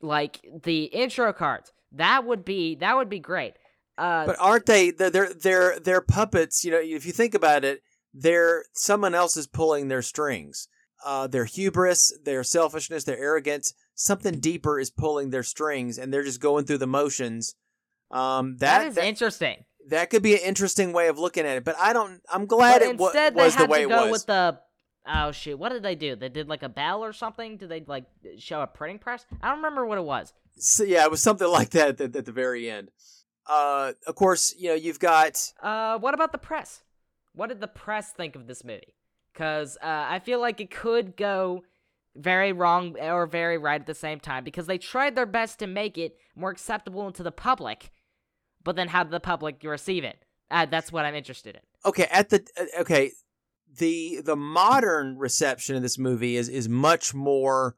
like 0.00 0.40
the 0.62 0.84
intro 0.84 1.32
cards. 1.32 1.72
That 1.92 2.24
would 2.24 2.44
be 2.44 2.76
that 2.76 2.96
would 2.96 3.08
be 3.08 3.18
great. 3.18 3.54
Uh, 3.96 4.26
but 4.26 4.36
aren't 4.38 4.66
they? 4.66 4.90
They're 4.90 5.34
they're 5.34 5.78
they're 5.80 6.00
puppets. 6.00 6.64
You 6.64 6.70
know, 6.70 6.80
if 6.80 7.04
you 7.04 7.12
think 7.12 7.34
about 7.34 7.64
it, 7.64 7.82
they're 8.14 8.64
someone 8.72 9.14
else 9.14 9.36
is 9.36 9.46
pulling 9.46 9.88
their 9.88 10.02
strings. 10.02 10.68
Uh, 11.04 11.26
their 11.26 11.44
hubris, 11.44 12.12
their 12.24 12.42
selfishness, 12.42 13.04
their 13.04 13.18
arrogance. 13.18 13.72
Something 14.00 14.38
deeper 14.38 14.78
is 14.78 14.90
pulling 14.90 15.30
their 15.30 15.42
strings, 15.42 15.98
and 15.98 16.12
they're 16.12 16.22
just 16.22 16.40
going 16.40 16.64
through 16.64 16.78
the 16.78 16.86
motions. 16.86 17.56
Um, 18.10 18.56
that, 18.58 18.78
that 18.78 18.86
is 18.86 18.94
that, 18.94 19.04
interesting 19.04 19.64
that 19.88 20.10
could 20.10 20.22
be 20.22 20.34
an 20.34 20.40
interesting 20.44 20.92
way 20.92 21.08
of 21.08 21.18
looking 21.18 21.46
at 21.46 21.56
it. 21.56 21.64
But 21.64 21.76
I 21.78 21.92
don't. 21.92 22.20
I'm 22.30 22.46
glad 22.46 22.80
but 22.80 22.82
it 22.82 22.98
w- 22.98 23.34
was 23.34 23.56
the 23.56 23.66
way 23.66 23.82
it 23.82 23.90
was. 23.90 24.10
With 24.10 24.26
the 24.26 24.58
oh 25.06 25.32
shoot, 25.32 25.58
what 25.58 25.70
did 25.70 25.82
they 25.82 25.94
do? 25.94 26.16
They 26.16 26.28
did 26.28 26.48
like 26.48 26.62
a 26.62 26.68
bell 26.68 27.04
or 27.04 27.12
something. 27.12 27.56
Did 27.56 27.68
they 27.68 27.84
like 27.86 28.04
show 28.38 28.60
a 28.60 28.66
printing 28.66 28.98
press? 28.98 29.26
I 29.42 29.48
don't 29.48 29.58
remember 29.58 29.86
what 29.86 29.98
it 29.98 30.04
was. 30.04 30.32
So, 30.58 30.84
yeah, 30.84 31.04
it 31.04 31.10
was 31.10 31.22
something 31.22 31.48
like 31.50 31.70
that 31.70 32.00
at, 32.00 32.14
at 32.14 32.24
the 32.24 32.32
very 32.32 32.70
end. 32.70 32.90
Uh, 33.46 33.92
of 34.06 34.14
course, 34.14 34.54
you 34.58 34.68
know 34.68 34.74
you've 34.74 35.00
got. 35.00 35.52
Uh, 35.62 35.98
what 35.98 36.14
about 36.14 36.32
the 36.32 36.38
press? 36.38 36.82
What 37.34 37.48
did 37.48 37.60
the 37.60 37.68
press 37.68 38.10
think 38.12 38.36
of 38.36 38.46
this 38.46 38.64
movie? 38.64 38.94
Because 39.32 39.76
uh, 39.76 40.06
I 40.08 40.18
feel 40.18 40.40
like 40.40 40.60
it 40.60 40.70
could 40.70 41.16
go 41.16 41.62
very 42.18 42.52
wrong 42.52 42.98
or 43.00 43.26
very 43.26 43.58
right 43.58 43.80
at 43.80 43.86
the 43.86 43.94
same 43.94 44.20
time 44.20 44.44
because 44.44 44.66
they 44.66 44.78
tried 44.78 45.14
their 45.14 45.26
best 45.26 45.58
to 45.58 45.66
make 45.66 45.96
it 45.96 46.16
more 46.34 46.50
acceptable 46.50 47.10
to 47.12 47.22
the 47.22 47.32
public 47.32 47.90
but 48.68 48.76
then 48.76 48.88
how 48.88 49.02
did 49.02 49.12
the 49.12 49.20
public 49.20 49.62
receive 49.64 50.04
it? 50.04 50.22
Uh, 50.50 50.66
that's 50.66 50.92
what 50.92 51.04
I'm 51.04 51.14
interested 51.14 51.54
in. 51.56 51.62
Okay, 51.86 52.06
at 52.10 52.28
the 52.28 52.46
uh, 52.60 52.82
okay, 52.82 53.12
the 53.78 54.20
the 54.22 54.36
modern 54.36 55.16
reception 55.16 55.76
of 55.76 55.80
this 55.80 55.98
movie 55.98 56.36
is 56.36 56.48
is 56.48 56.68
much 56.68 57.14
more 57.14 57.76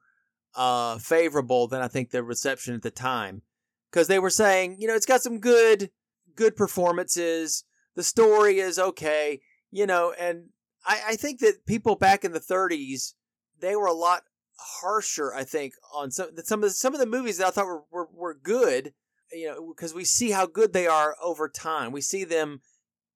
uh 0.57 0.99
favorable 0.99 1.69
than 1.69 1.81
I 1.81 1.87
think 1.87 2.11
the 2.11 2.25
reception 2.25 2.75
at 2.75 2.83
the 2.83 2.91
time 2.91 3.43
because 3.89 4.09
they 4.09 4.19
were 4.19 4.31
saying, 4.31 4.79
you 4.81 4.89
know, 4.89 4.95
it's 4.95 5.07
got 5.07 5.23
some 5.23 5.39
good 5.39 5.91
good 6.35 6.57
performances. 6.57 7.63
The 7.95 8.03
story 8.03 8.59
is 8.59 8.79
okay, 8.79 9.41
you 9.71 9.87
know, 9.87 10.13
and 10.19 10.47
I, 10.85 11.03
I 11.11 11.17
think 11.17 11.39
that 11.39 11.67
people 11.67 11.95
back 11.95 12.25
in 12.25 12.33
the 12.33 12.41
30s 12.41 13.15
they 13.61 13.77
were 13.77 13.87
a 13.87 13.93
lot 13.93 14.23
harsher. 14.61 15.35
I 15.35 15.45
think 15.45 15.75
on 15.95 16.11
some 16.11 16.31
some 16.45 16.63
of 16.63 16.71
the, 16.71 16.75
some 16.75 16.95
of 16.95 17.01
the 17.01 17.07
movies 17.07 17.39
that 17.39 17.49
I 17.49 17.51
thought 17.51 17.67
were 17.67 17.85
were, 17.91 18.09
were 18.13 18.35
good 18.35 18.93
you 19.33 19.47
know, 19.47 19.73
because 19.73 19.95
we 19.95 20.05
see 20.05 20.33
how 20.33 20.45
good 20.45 20.73
they 20.73 20.89
are 20.89 21.15
over 21.23 21.49
time. 21.49 21.93
We 21.93 22.01
see 22.01 22.25
them 22.25 22.63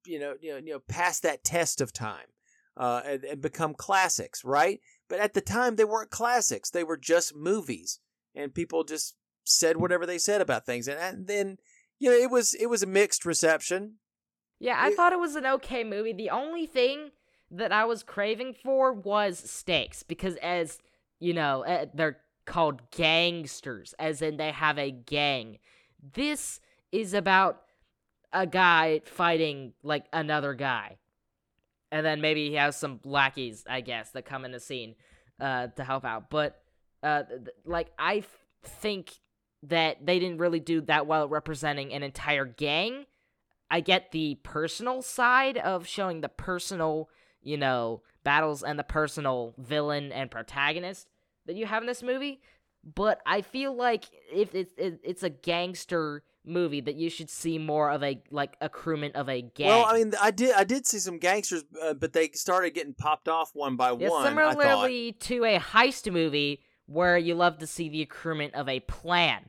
you 0.06 0.18
know, 0.18 0.34
you 0.40 0.52
know, 0.52 0.58
you 0.58 0.72
know, 0.72 0.80
pass 0.80 1.20
that 1.20 1.44
test 1.44 1.80
of 1.80 1.92
time 1.92 2.26
uh, 2.76 3.02
and, 3.04 3.24
and 3.24 3.40
become 3.40 3.74
classics, 3.74 4.44
right? 4.44 4.80
But 5.08 5.20
at 5.20 5.34
the 5.34 5.40
time, 5.40 5.76
they 5.76 5.84
weren't 5.84 6.10
classics; 6.10 6.70
they 6.70 6.84
were 6.84 6.96
just 6.96 7.34
movies, 7.34 8.00
and 8.34 8.54
people 8.54 8.84
just 8.84 9.14
said 9.44 9.76
whatever 9.76 10.06
they 10.06 10.18
said 10.18 10.40
about 10.40 10.66
things, 10.66 10.88
and, 10.88 10.98
and 10.98 11.26
then 11.26 11.58
you 11.98 12.10
know, 12.10 12.16
it 12.16 12.30
was 12.30 12.54
it 12.54 12.66
was 12.66 12.82
a 12.82 12.86
mixed 12.86 13.24
reception. 13.24 13.94
Yeah, 14.60 14.76
I 14.78 14.94
thought 14.94 15.12
it 15.12 15.18
was 15.18 15.36
an 15.36 15.46
okay 15.46 15.84
movie. 15.84 16.12
The 16.12 16.30
only 16.30 16.66
thing 16.66 17.10
that 17.50 17.72
I 17.72 17.84
was 17.84 18.02
craving 18.02 18.54
for 18.54 18.92
was 18.92 19.38
stakes 19.38 20.02
because 20.02 20.36
as 20.36 20.78
you 21.20 21.34
know, 21.34 21.64
uh, 21.64 21.86
they're 21.94 22.18
called 22.44 22.90
gangsters 22.90 23.94
as 23.98 24.22
in 24.22 24.36
they 24.36 24.50
have 24.50 24.78
a 24.78 24.90
gang. 24.90 25.58
This 26.12 26.60
is 26.92 27.14
about 27.14 27.62
a 28.32 28.46
guy 28.46 29.00
fighting 29.04 29.72
like 29.82 30.04
another 30.12 30.54
guy. 30.54 30.98
And 31.90 32.04
then 32.04 32.20
maybe 32.20 32.48
he 32.48 32.56
has 32.56 32.76
some 32.76 33.00
lackeys, 33.04 33.64
I 33.68 33.80
guess, 33.80 34.10
that 34.10 34.24
come 34.24 34.44
in 34.44 34.50
the 34.50 34.60
scene 34.60 34.96
uh, 35.40 35.68
to 35.68 35.84
help 35.84 36.04
out. 36.04 36.28
But 36.28 36.60
uh, 37.02 37.22
th- 37.22 37.56
like 37.64 37.92
I 37.98 38.16
f- 38.16 38.44
think 38.64 39.12
that 39.62 40.04
they 40.04 40.18
didn't 40.18 40.38
really 40.38 40.60
do 40.60 40.80
that 40.82 41.06
well 41.06 41.28
representing 41.28 41.92
an 41.92 42.02
entire 42.02 42.44
gang. 42.44 43.06
I 43.70 43.80
get 43.80 44.10
the 44.10 44.38
personal 44.42 45.02
side 45.02 45.56
of 45.56 45.86
showing 45.86 46.20
the 46.20 46.28
personal, 46.28 47.08
you 47.42 47.56
know, 47.56 48.02
battles 48.24 48.62
and 48.62 48.78
the 48.78 48.84
personal 48.84 49.54
villain 49.58 50.10
and 50.12 50.30
protagonist 50.30 51.08
that 51.46 51.56
you 51.56 51.66
have 51.66 51.82
in 51.82 51.86
this 51.86 52.02
movie, 52.02 52.40
but 52.82 53.20
I 53.26 53.42
feel 53.42 53.74
like 53.74 54.06
if 54.32 54.54
it's 54.54 54.74
it's 54.78 55.22
a 55.22 55.30
gangster 55.30 56.22
movie 56.46 56.80
that 56.80 56.94
you 56.94 57.08
should 57.08 57.30
see 57.30 57.58
more 57.58 57.90
of 57.90 58.02
a 58.02 58.22
like 58.30 58.58
accruement 58.60 59.12
of 59.12 59.28
a 59.28 59.42
gang. 59.42 59.68
Well, 59.68 59.86
I 59.86 59.94
mean, 59.94 60.12
I 60.20 60.30
did 60.30 60.54
I 60.54 60.64
did 60.64 60.86
see 60.86 60.98
some 60.98 61.18
gangsters, 61.18 61.64
uh, 61.82 61.94
but 61.94 62.12
they 62.12 62.30
started 62.30 62.74
getting 62.74 62.94
popped 62.94 63.28
off 63.28 63.50
one 63.54 63.76
by 63.76 63.92
yeah, 63.92 64.08
one. 64.08 64.26
Similarly 64.26 65.12
to 65.20 65.44
a 65.44 65.58
heist 65.58 66.12
movie 66.12 66.60
where 66.86 67.16
you 67.16 67.34
love 67.34 67.58
to 67.58 67.66
see 67.66 67.88
the 67.88 68.04
accruement 68.04 68.52
of 68.54 68.68
a 68.68 68.80
plan. 68.80 69.48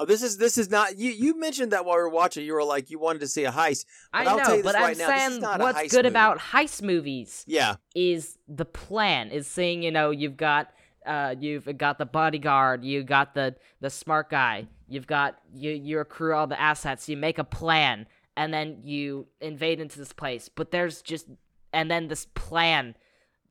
Oh, 0.00 0.06
this 0.06 0.22
is 0.22 0.38
this 0.38 0.56
is 0.56 0.70
not 0.70 0.96
you. 0.98 1.10
You 1.10 1.38
mentioned 1.38 1.72
that 1.72 1.84
while 1.84 1.96
we 1.98 2.02
were 2.02 2.08
watching, 2.08 2.46
you 2.46 2.54
were 2.54 2.64
like 2.64 2.88
you 2.88 2.98
wanted 2.98 3.18
to 3.18 3.28
see 3.28 3.44
a 3.44 3.52
heist. 3.52 3.84
I 4.14 4.24
I'll 4.24 4.38
know, 4.38 4.44
tell 4.44 4.56
you 4.56 4.62
but 4.62 4.74
right 4.74 4.92
I'm 4.92 4.98
now, 4.98 5.06
saying 5.06 5.42
what's 5.60 5.90
good 5.90 6.06
movie. 6.06 6.08
about 6.08 6.38
heist 6.38 6.80
movies. 6.80 7.44
Yeah, 7.46 7.76
is 7.94 8.38
the 8.48 8.64
plan 8.64 9.30
is 9.30 9.46
seeing 9.46 9.82
you 9.82 9.90
know 9.90 10.10
you've 10.10 10.38
got 10.38 10.72
uh 11.04 11.34
you've 11.38 11.76
got 11.76 11.98
the 11.98 12.06
bodyguard, 12.06 12.82
you 12.82 13.02
got 13.02 13.34
the 13.34 13.56
the 13.80 13.90
smart 13.90 14.30
guy, 14.30 14.68
you've 14.88 15.06
got 15.06 15.38
you 15.52 15.72
you 15.72 15.98
accrue 15.98 16.34
all 16.34 16.46
the 16.46 16.58
assets, 16.58 17.06
you 17.06 17.18
make 17.18 17.38
a 17.38 17.44
plan, 17.44 18.06
and 18.38 18.54
then 18.54 18.78
you 18.82 19.26
invade 19.42 19.80
into 19.80 19.98
this 19.98 20.14
place. 20.14 20.48
But 20.48 20.70
there's 20.70 21.02
just 21.02 21.26
and 21.74 21.90
then 21.90 22.08
this 22.08 22.24
plan 22.34 22.96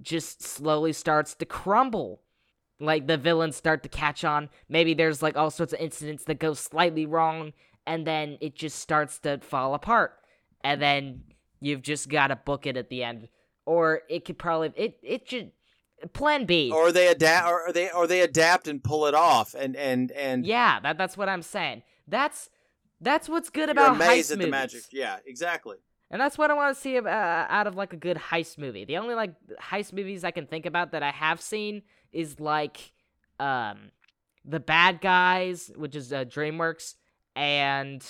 just 0.02 0.42
slowly 0.42 0.94
starts 0.94 1.36
to 1.36 1.46
crumble 1.46 2.22
like 2.80 3.08
the 3.08 3.18
villains 3.18 3.56
start 3.56 3.84
to 3.84 3.90
catch 3.90 4.24
on. 4.24 4.50
Maybe 4.68 4.94
there's 4.94 5.22
like 5.22 5.36
all 5.38 5.52
sorts 5.52 5.74
of 5.74 5.80
incidents 5.80 6.24
that 6.26 6.40
go 6.40 6.54
slightly 6.54 7.06
wrong, 7.06 7.54
and 7.86 8.06
then 8.06 8.38
it 8.42 8.56
just 8.56 8.80
starts 8.80 9.20
to 9.20 9.40
fall 9.40 9.74
apart. 9.74 10.14
And 10.64 10.82
then 10.82 11.24
you've 11.60 11.82
just 11.82 12.10
got 12.10 12.28
to 12.28 12.36
book 12.36 12.66
it 12.66 12.78
at 12.78 12.90
the 12.90 13.04
end, 13.04 13.30
or 13.66 14.02
it 14.10 14.26
could 14.26 14.38
probably 14.38 14.72
it 14.76 14.98
it 15.04 15.30
should 15.30 15.52
plan 16.14 16.46
B. 16.46 16.72
Or 16.74 16.92
they 16.92 17.08
adapt, 17.08 17.48
or 17.48 17.72
they 17.74 17.92
or 17.92 18.08
they 18.08 18.22
adapt 18.22 18.68
and 18.68 18.84
pull 18.84 19.06
it 19.06 19.14
off, 19.14 19.54
and 19.54 19.76
and 19.76 20.12
and 20.12 20.46
yeah, 20.46 20.80
that 20.80 20.98
that's 20.98 21.18
what 21.18 21.30
I'm 21.30 21.42
saying. 21.42 21.84
That's 22.08 22.50
that's 23.02 23.30
what's 23.30 23.50
good 23.50 23.68
you're 23.68 23.72
about 23.72 23.96
amazed 23.96 24.30
heist 24.30 24.34
at 24.34 24.38
movies. 24.38 24.46
the 24.46 24.52
magic. 24.52 24.82
Yeah, 24.92 25.18
exactly. 25.26 25.78
And 26.12 26.20
that's 26.20 26.38
what 26.40 26.50
I 26.50 26.56
want 26.56 26.76
to 26.76 26.82
see 26.82 26.98
uh, 26.98 27.04
out 27.08 27.68
of 27.68 27.76
like 27.76 27.94
a 27.94 27.98
good 27.98 28.18
heist 28.18 28.58
movie. 28.58 28.84
The 28.84 28.98
only 28.98 29.14
like 29.14 29.34
heist 29.62 29.94
movies 29.94 30.24
I 30.24 30.32
can 30.32 30.48
think 30.48 30.66
about 30.66 30.92
that 30.92 31.04
I 31.04 31.12
have 31.12 31.40
seen 31.40 31.84
is 32.12 32.40
like 32.40 32.92
um 33.40 33.92
the 34.46 34.60
bad 34.60 35.02
guys 35.02 35.72
which 35.76 35.96
is 35.96 36.12
uh, 36.14 36.24
dreamworks 36.26 36.96
and 37.36 38.04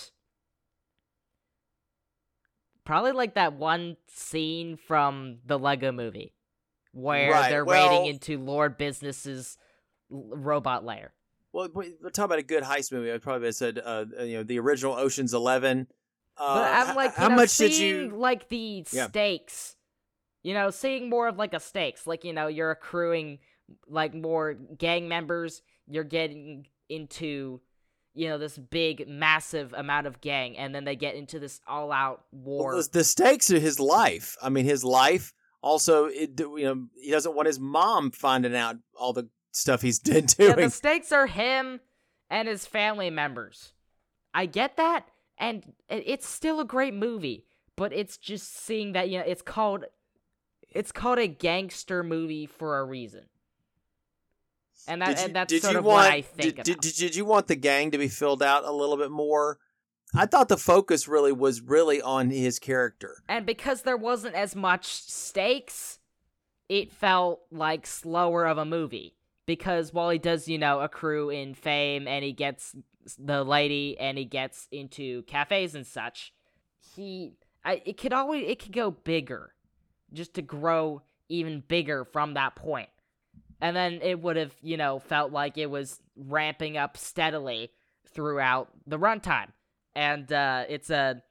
probably 2.85 3.11
like 3.11 3.35
that 3.35 3.53
one 3.53 3.97
scene 4.07 4.77
from 4.77 5.37
the 5.45 5.57
lego 5.59 5.91
movie 5.91 6.33
where 6.91 7.31
Right, 7.31 7.49
they're 7.49 7.65
well- 7.65 7.89
raiding 7.89 8.07
into 8.07 8.37
lord 8.39 8.77
business's 8.77 9.57
l- 10.11 10.29
robot 10.33 10.83
lair 10.85 11.13
Well, 11.51 11.69
we- 11.73 11.95
we're 12.01 12.09
talking 12.09 12.25
about 12.25 12.39
a 12.39 12.43
good 12.43 12.63
heist 12.63 12.91
movie. 12.91 13.11
I 13.11 13.17
probably 13.17 13.47
have 13.47 13.55
said, 13.55 13.79
uh, 13.83 14.05
you 14.19 14.37
know, 14.37 14.43
the 14.43 14.59
original 14.59 14.93
Ocean's 14.93 15.33
Eleven. 15.33 15.87
Uh, 16.37 16.55
but 16.61 16.89
i'm 16.89 16.95
like 16.95 17.13
how 17.15 17.27
know, 17.27 17.35
much 17.35 17.57
did 17.57 17.75
you? 17.77 18.09
like 18.15 18.47
the 18.49 18.85
Yeah. 18.93 19.07
stakes 19.07 19.75
you 20.41 20.53
know 20.53 20.69
seeing 20.69 21.09
more 21.09 21.27
of 21.27 21.37
like 21.37 21.53
a 21.53 21.59
stakes 21.59 22.07
like 22.07 22.23
you 22.23 22.31
know 22.33 22.47
you're 22.47 22.71
accruing 22.71 23.39
like 23.87 24.13
more 24.13 24.53
gang 24.53 25.07
members 25.07 25.61
you're 25.87 26.03
getting 26.03 26.67
into 26.89 27.59
you 28.13 28.27
know 28.27 28.37
this 28.37 28.57
big 28.57 29.07
massive 29.07 29.73
amount 29.73 30.07
of 30.07 30.19
gang 30.21 30.57
and 30.57 30.73
then 30.73 30.83
they 30.83 30.95
get 30.95 31.15
into 31.15 31.39
this 31.39 31.61
all 31.67 31.91
out 31.91 32.23
war 32.31 32.73
Well, 32.75 32.83
the, 32.91 33.03
stakes 33.03 33.51
are 33.51 33.59
his 33.59 33.79
life. 33.79 34.35
I 34.41 34.49
mean, 34.49 34.65
his 34.65 34.83
life. 34.83 35.33
Also, 35.61 36.05
it, 36.05 36.39
you 36.39 36.63
know, 36.63 36.87
he 37.01 37.11
doesn't 37.11 37.35
want 37.35 37.47
his 37.47 37.59
mom 37.59 38.11
finding 38.11 38.55
out 38.55 38.77
all 38.95 39.13
the 39.13 39.29
stuff 39.51 39.81
he's 39.81 39.99
been 39.99 40.25
yeah, 40.37 40.53
doing. 40.53 40.67
the 40.67 40.69
stakes 40.69 41.11
are 41.11 41.27
him 41.27 41.79
and 42.29 42.47
his 42.47 42.65
family 42.65 43.09
members 43.09 43.73
i 44.33 44.45
get 44.45 44.77
that 44.77 45.07
and 45.37 45.73
it's 45.89 46.27
still 46.27 46.59
a 46.59 46.65
great 46.65 46.93
movie 46.93 47.45
but 47.75 47.91
it's 47.91 48.17
just 48.17 48.55
seeing 48.63 48.91
that 48.93 49.09
you 49.09 49.17
know 49.17 49.23
it's 49.25 49.41
called 49.41 49.85
it's 50.69 50.91
called 50.91 51.17
a 51.17 51.27
gangster 51.27 52.03
movie 52.03 52.45
for 52.45 52.79
a 52.79 52.85
reason 52.85 53.25
and 54.87 55.01
that 55.01 55.17
you- 55.17 55.25
and 55.25 55.35
that's 55.35 55.61
sort 55.61 55.75
of 55.75 55.83
want, 55.83 56.05
what 56.05 56.11
i 56.13 56.21
think 56.21 56.55
did, 56.55 56.69
about. 56.69 56.81
did, 56.81 56.95
did 56.95 57.15
you 57.15 57.25
want 57.25 57.47
the 57.47 57.55
gang 57.55 57.91
to 57.91 57.97
be 57.97 58.07
filled 58.07 58.43
out 58.43 58.63
a 58.63 58.71
little 58.71 58.97
bit 58.97 59.11
more? 59.11 59.59
I 60.15 60.25
thought 60.25 60.49
the 60.49 60.57
focus 60.57 61.07
really 61.07 61.31
was 61.31 61.61
really 61.61 62.01
on 62.01 62.31
his 62.31 62.57
character. 62.57 63.21
and 63.29 63.45
because 63.45 63.83
there 63.83 63.97
wasn't 63.97 64.35
as 64.35 64.55
much 64.55 64.85
stakes 64.87 65.99
it 66.67 66.91
felt 66.91 67.41
like 67.51 67.85
slower 67.87 68.45
of 68.45 68.57
a 68.57 68.65
movie 68.65 69.15
because 69.45 69.91
while 69.93 70.09
he 70.09 70.17
does 70.19 70.47
you 70.47 70.57
know 70.57 70.79
accrue 70.81 71.29
in 71.29 71.53
fame 71.53 72.07
and 72.07 72.23
he 72.23 72.31
gets 72.31 72.75
the 73.17 73.43
lady 73.43 73.97
and 73.99 74.17
he 74.17 74.25
gets 74.25 74.67
into 74.71 75.23
cafes 75.23 75.73
and 75.75 75.85
such 75.87 76.33
he 76.95 77.33
I, 77.65 77.81
it 77.85 77.97
could 77.97 78.13
always 78.13 78.47
it 78.47 78.59
could 78.59 78.71
go 78.71 78.91
bigger 78.91 79.53
just 80.13 80.33
to 80.35 80.41
grow 80.41 81.01
even 81.27 81.63
bigger 81.67 82.05
from 82.05 82.33
that 82.35 82.55
point 82.55 82.89
and 83.61 83.75
then 83.75 83.99
it 84.01 84.21
would 84.21 84.35
have 84.35 84.53
you 84.61 84.77
know 84.77 84.99
felt 84.99 85.31
like 85.31 85.57
it 85.57 85.69
was 85.69 85.99
ramping 86.15 86.77
up 86.77 86.97
steadily 86.97 87.71
throughout 88.13 88.69
the 88.87 88.97
runtime 88.97 89.49
and 89.95 90.31
uh, 90.31 90.63
it's 90.69 90.89
a 90.89 91.21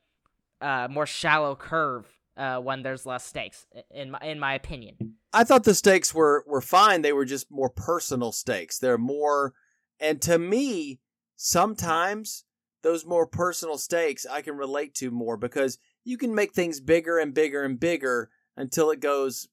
uh, 0.61 0.89
more 0.91 1.07
shallow 1.07 1.55
curve 1.55 2.07
uh, 2.37 2.59
when 2.59 2.83
there's 2.83 3.05
less 3.05 3.24
stakes, 3.24 3.66
in 3.91 4.11
my 4.12 4.18
in 4.22 4.39
my 4.39 4.55
opinion. 4.55 4.97
I 5.33 5.45
thought 5.45 5.64
the 5.64 5.74
stakes 5.74 6.14
were 6.14 6.45
were 6.47 6.61
fine. 6.61 7.03
They 7.03 7.12
were 7.12 7.24
just 7.24 7.51
more 7.51 7.70
personal 7.70 8.33
stakes. 8.33 8.79
They're 8.79 8.99
more, 8.99 9.55
and 10.01 10.22
to 10.22 10.39
me, 10.39 11.01
sometimes 11.37 12.45
those 12.83 13.05
more 13.05 13.26
personal 13.26 13.76
stakes 13.76 14.24
I 14.24 14.41
can 14.41 14.57
relate 14.57 14.95
to 14.97 15.11
more 15.11 15.37
because 15.37 15.79
you 16.05 16.16
can 16.16 16.35
make 16.35 16.53
things 16.53 16.81
bigger 16.81 17.18
and 17.18 17.35
bigger 17.35 17.64
and 17.64 17.79
bigger 17.79 18.31
until 18.57 18.91
it 18.91 19.01
goes, 19.01 19.49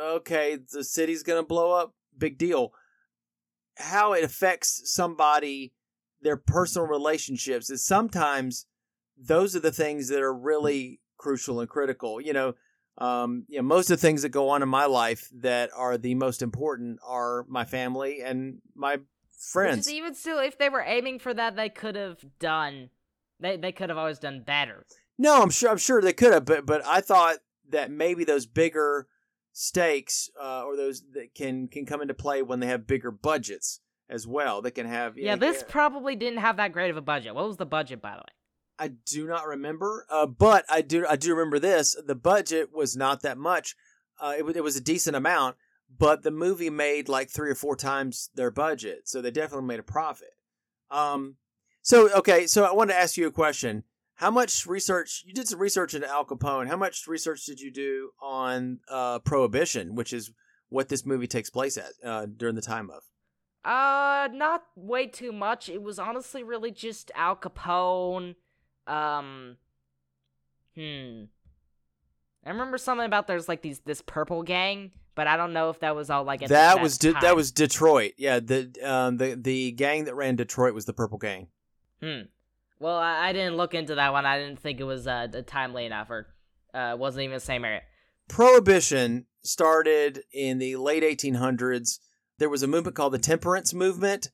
okay, 0.00 0.58
the 0.72 0.84
city's 0.84 1.22
gonna 1.22 1.42
blow 1.42 1.72
up, 1.72 1.94
big 2.18 2.38
deal. 2.38 2.72
How 3.78 4.12
it 4.12 4.24
affects 4.24 4.82
somebody, 4.84 5.72
their 6.22 6.36
personal 6.36 6.88
relationships 6.88 7.70
is 7.70 7.84
sometimes 7.84 8.66
those 9.18 9.54
are 9.54 9.60
the 9.60 9.72
things 9.72 10.08
that 10.08 10.22
are 10.22 10.34
really 10.34 11.00
crucial 11.18 11.60
and 11.60 11.68
critical. 11.68 12.20
You 12.20 12.32
know, 12.32 12.54
um, 12.98 13.44
you 13.48 13.58
know, 13.58 13.62
most 13.62 13.90
of 13.90 13.98
the 13.98 14.06
things 14.06 14.22
that 14.22 14.30
go 14.30 14.48
on 14.48 14.62
in 14.62 14.68
my 14.68 14.86
life 14.86 15.28
that 15.34 15.70
are 15.76 15.98
the 15.98 16.14
most 16.14 16.42
important 16.42 16.98
are 17.06 17.44
my 17.48 17.64
family 17.64 18.22
and 18.22 18.58
my 18.74 18.98
friends. 19.38 19.90
even 19.90 20.14
still, 20.14 20.38
if 20.38 20.58
they 20.58 20.68
were 20.68 20.84
aiming 20.84 21.18
for 21.18 21.34
that, 21.34 21.56
they 21.56 21.68
could 21.68 21.96
have 21.96 22.18
done. 22.38 22.90
They 23.38 23.56
they 23.56 23.72
could 23.72 23.90
have 23.90 23.98
always 23.98 24.18
done 24.18 24.42
better. 24.46 24.86
No, 25.18 25.42
I'm 25.42 25.50
sure. 25.50 25.70
I'm 25.70 25.78
sure 25.78 26.00
they 26.00 26.14
could 26.14 26.32
have, 26.32 26.46
but 26.46 26.64
but 26.64 26.84
I 26.86 27.00
thought 27.00 27.36
that 27.68 27.90
maybe 27.90 28.24
those 28.24 28.46
bigger 28.46 29.08
stakes 29.58 30.28
uh, 30.38 30.64
or 30.64 30.76
those 30.76 31.02
that 31.14 31.34
can 31.34 31.66
can 31.66 31.86
come 31.86 32.02
into 32.02 32.12
play 32.12 32.42
when 32.42 32.60
they 32.60 32.66
have 32.66 32.86
bigger 32.86 33.10
budgets 33.10 33.80
as 34.06 34.26
well. 34.26 34.60
They 34.60 34.70
can 34.70 34.86
have 34.86 35.16
Yeah, 35.16 35.36
this 35.36 35.64
probably 35.66 36.14
didn't 36.14 36.40
have 36.40 36.58
that 36.58 36.72
great 36.72 36.90
of 36.90 36.98
a 36.98 37.02
budget. 37.02 37.34
What 37.34 37.46
was 37.46 37.56
the 37.56 37.64
budget, 37.64 38.02
by 38.02 38.12
the 38.12 38.18
way? 38.18 38.34
I 38.78 38.88
do 38.88 39.26
not 39.26 39.46
remember, 39.46 40.06
uh, 40.10 40.26
but 40.26 40.66
I 40.68 40.82
do 40.82 41.06
I 41.08 41.16
do 41.16 41.30
remember 41.30 41.58
this. 41.58 41.96
The 42.06 42.14
budget 42.14 42.68
was 42.70 42.96
not 42.96 43.22
that 43.22 43.38
much. 43.38 43.74
Uh, 44.20 44.34
it, 44.38 44.56
it 44.56 44.62
was 44.62 44.76
a 44.76 44.80
decent 44.80 45.16
amount, 45.16 45.56
but 45.98 46.22
the 46.22 46.30
movie 46.30 46.68
made 46.68 47.08
like 47.08 47.30
three 47.30 47.50
or 47.50 47.54
four 47.54 47.76
times 47.76 48.28
their 48.34 48.50
budget, 48.50 49.08
so 49.08 49.22
they 49.22 49.30
definitely 49.30 49.66
made 49.68 49.80
a 49.80 49.84
profit. 49.84 50.34
Um, 50.90 51.36
so 51.80 52.12
okay, 52.18 52.46
so 52.46 52.64
I 52.64 52.74
wanted 52.74 52.92
to 52.92 52.98
ask 52.98 53.16
you 53.16 53.26
a 53.26 53.32
question. 53.32 53.84
How 54.16 54.30
much 54.30 54.66
research 54.66 55.24
you 55.26 55.34
did 55.34 55.46
some 55.46 55.60
research 55.60 55.94
into 55.94 56.08
Al 56.08 56.24
Capone? 56.24 56.68
How 56.68 56.76
much 56.76 57.06
research 57.06 57.44
did 57.44 57.60
you 57.60 57.70
do 57.70 58.10
on 58.20 58.80
uh, 58.90 59.18
Prohibition, 59.20 59.94
which 59.94 60.12
is 60.12 60.32
what 60.70 60.88
this 60.88 61.04
movie 61.04 61.26
takes 61.26 61.50
place 61.50 61.76
at 61.76 61.92
uh, 62.02 62.26
during 62.26 62.54
the 62.54 62.62
time 62.62 62.90
of? 62.90 63.02
Uh, 63.62 64.28
not 64.32 64.62
way 64.74 65.06
too 65.06 65.32
much. 65.32 65.68
It 65.68 65.82
was 65.82 65.98
honestly 65.98 66.42
really 66.42 66.70
just 66.70 67.10
Al 67.14 67.36
Capone. 67.36 68.36
Um, 68.86 69.56
hmm. 70.74 71.24
I 72.44 72.50
remember 72.50 72.78
something 72.78 73.04
about 73.04 73.26
there's 73.26 73.48
like 73.48 73.60
these 73.60 73.80
this 73.80 74.00
purple 74.00 74.44
gang, 74.44 74.92
but 75.14 75.26
I 75.26 75.36
don't 75.36 75.52
know 75.52 75.68
if 75.68 75.80
that 75.80 75.94
was 75.94 76.08
all 76.08 76.24
like 76.24 76.42
at 76.42 76.48
that 76.48 76.76
the, 76.76 76.82
was 76.82 76.96
that, 76.98 77.14
De- 77.14 77.20
that 77.20 77.36
was 77.36 77.50
Detroit. 77.50 78.12
Yeah, 78.16 78.40
the 78.40 78.72
um 78.82 79.16
the 79.18 79.34
the 79.34 79.72
gang 79.72 80.04
that 80.04 80.14
ran 80.14 80.36
Detroit 80.36 80.72
was 80.72 80.84
the 80.84 80.92
Purple 80.92 81.18
Gang. 81.18 81.48
Hmm. 82.00 82.22
Well, 82.78 82.96
I, 82.96 83.28
I 83.28 83.32
didn't 83.32 83.56
look 83.56 83.74
into 83.74 83.94
that 83.94 84.12
one. 84.12 84.26
I 84.26 84.38
didn't 84.38 84.58
think 84.58 84.80
it 84.80 84.84
was 84.84 85.06
uh, 85.06 85.28
timely 85.46 85.86
enough, 85.86 86.10
or 86.10 86.26
uh, 86.74 86.96
wasn't 86.98 87.24
even 87.24 87.34
the 87.34 87.40
same 87.40 87.64
area. 87.64 87.82
Prohibition 88.28 89.26
started 89.42 90.24
in 90.32 90.58
the 90.58 90.76
late 90.76 91.02
1800s. 91.02 92.00
There 92.38 92.50
was 92.50 92.62
a 92.62 92.66
movement 92.66 92.96
called 92.96 93.12
the 93.12 93.18
temperance 93.18 93.72
movement. 93.72 94.30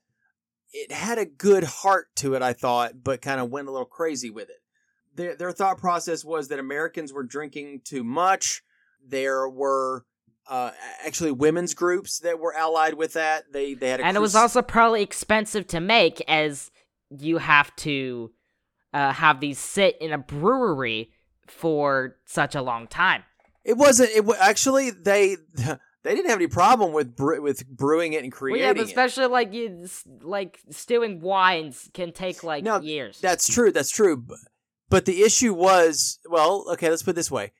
It 0.72 0.90
had 0.90 1.18
a 1.18 1.26
good 1.26 1.64
heart 1.64 2.08
to 2.16 2.34
it, 2.34 2.42
I 2.42 2.52
thought, 2.54 3.04
but 3.04 3.20
kind 3.20 3.40
of 3.40 3.50
went 3.50 3.68
a 3.68 3.70
little 3.70 3.86
crazy 3.86 4.30
with 4.30 4.48
it. 4.48 4.56
Their, 5.14 5.36
their 5.36 5.52
thought 5.52 5.78
process 5.78 6.24
was 6.24 6.48
that 6.48 6.58
Americans 6.58 7.12
were 7.12 7.22
drinking 7.22 7.82
too 7.84 8.02
much. 8.02 8.62
There 9.06 9.46
were 9.46 10.06
uh, 10.48 10.70
actually 11.04 11.32
women's 11.32 11.74
groups 11.74 12.18
that 12.20 12.38
were 12.38 12.56
allied 12.56 12.94
with 12.94 13.12
that. 13.12 13.52
They 13.52 13.74
they 13.74 13.90
had, 13.90 14.00
and 14.00 14.16
it 14.16 14.20
was 14.20 14.34
also 14.34 14.62
probably 14.62 15.02
expensive 15.02 15.66
to 15.68 15.80
make, 15.80 16.22
as 16.26 16.70
you 17.18 17.38
have 17.38 17.74
to 17.76 18.30
uh, 18.92 19.12
have 19.12 19.40
these 19.40 19.58
sit 19.58 19.96
in 20.00 20.12
a 20.12 20.18
brewery 20.18 21.10
for 21.46 22.16
such 22.24 22.54
a 22.54 22.62
long 22.62 22.86
time. 22.86 23.24
It 23.64 23.76
wasn't. 23.76 24.10
It 24.10 24.24
was 24.24 24.36
actually 24.40 24.90
they 24.90 25.36
they 26.02 26.14
didn't 26.14 26.28
have 26.28 26.38
any 26.38 26.48
problem 26.48 26.92
with 26.92 27.14
bre- 27.14 27.40
with 27.40 27.66
brewing 27.68 28.12
it 28.12 28.24
and 28.24 28.32
creating 28.32 28.62
well, 28.62 28.68
yeah, 28.70 28.72
but 28.74 28.82
it. 28.82 28.88
especially 28.88 29.26
like 29.26 29.52
you, 29.52 29.88
like 30.22 30.58
stewing 30.70 31.20
wines 31.20 31.88
can 31.94 32.12
take 32.12 32.42
like 32.42 32.64
No, 32.64 32.80
years. 32.80 33.20
That's 33.20 33.46
true. 33.52 33.70
That's 33.70 33.90
true. 33.90 34.16
But, 34.16 34.38
but 34.88 35.04
the 35.04 35.22
issue 35.22 35.54
was, 35.54 36.18
well, 36.28 36.66
okay, 36.72 36.90
let's 36.90 37.02
put 37.02 37.12
it 37.12 37.16
this 37.16 37.30
way: 37.30 37.52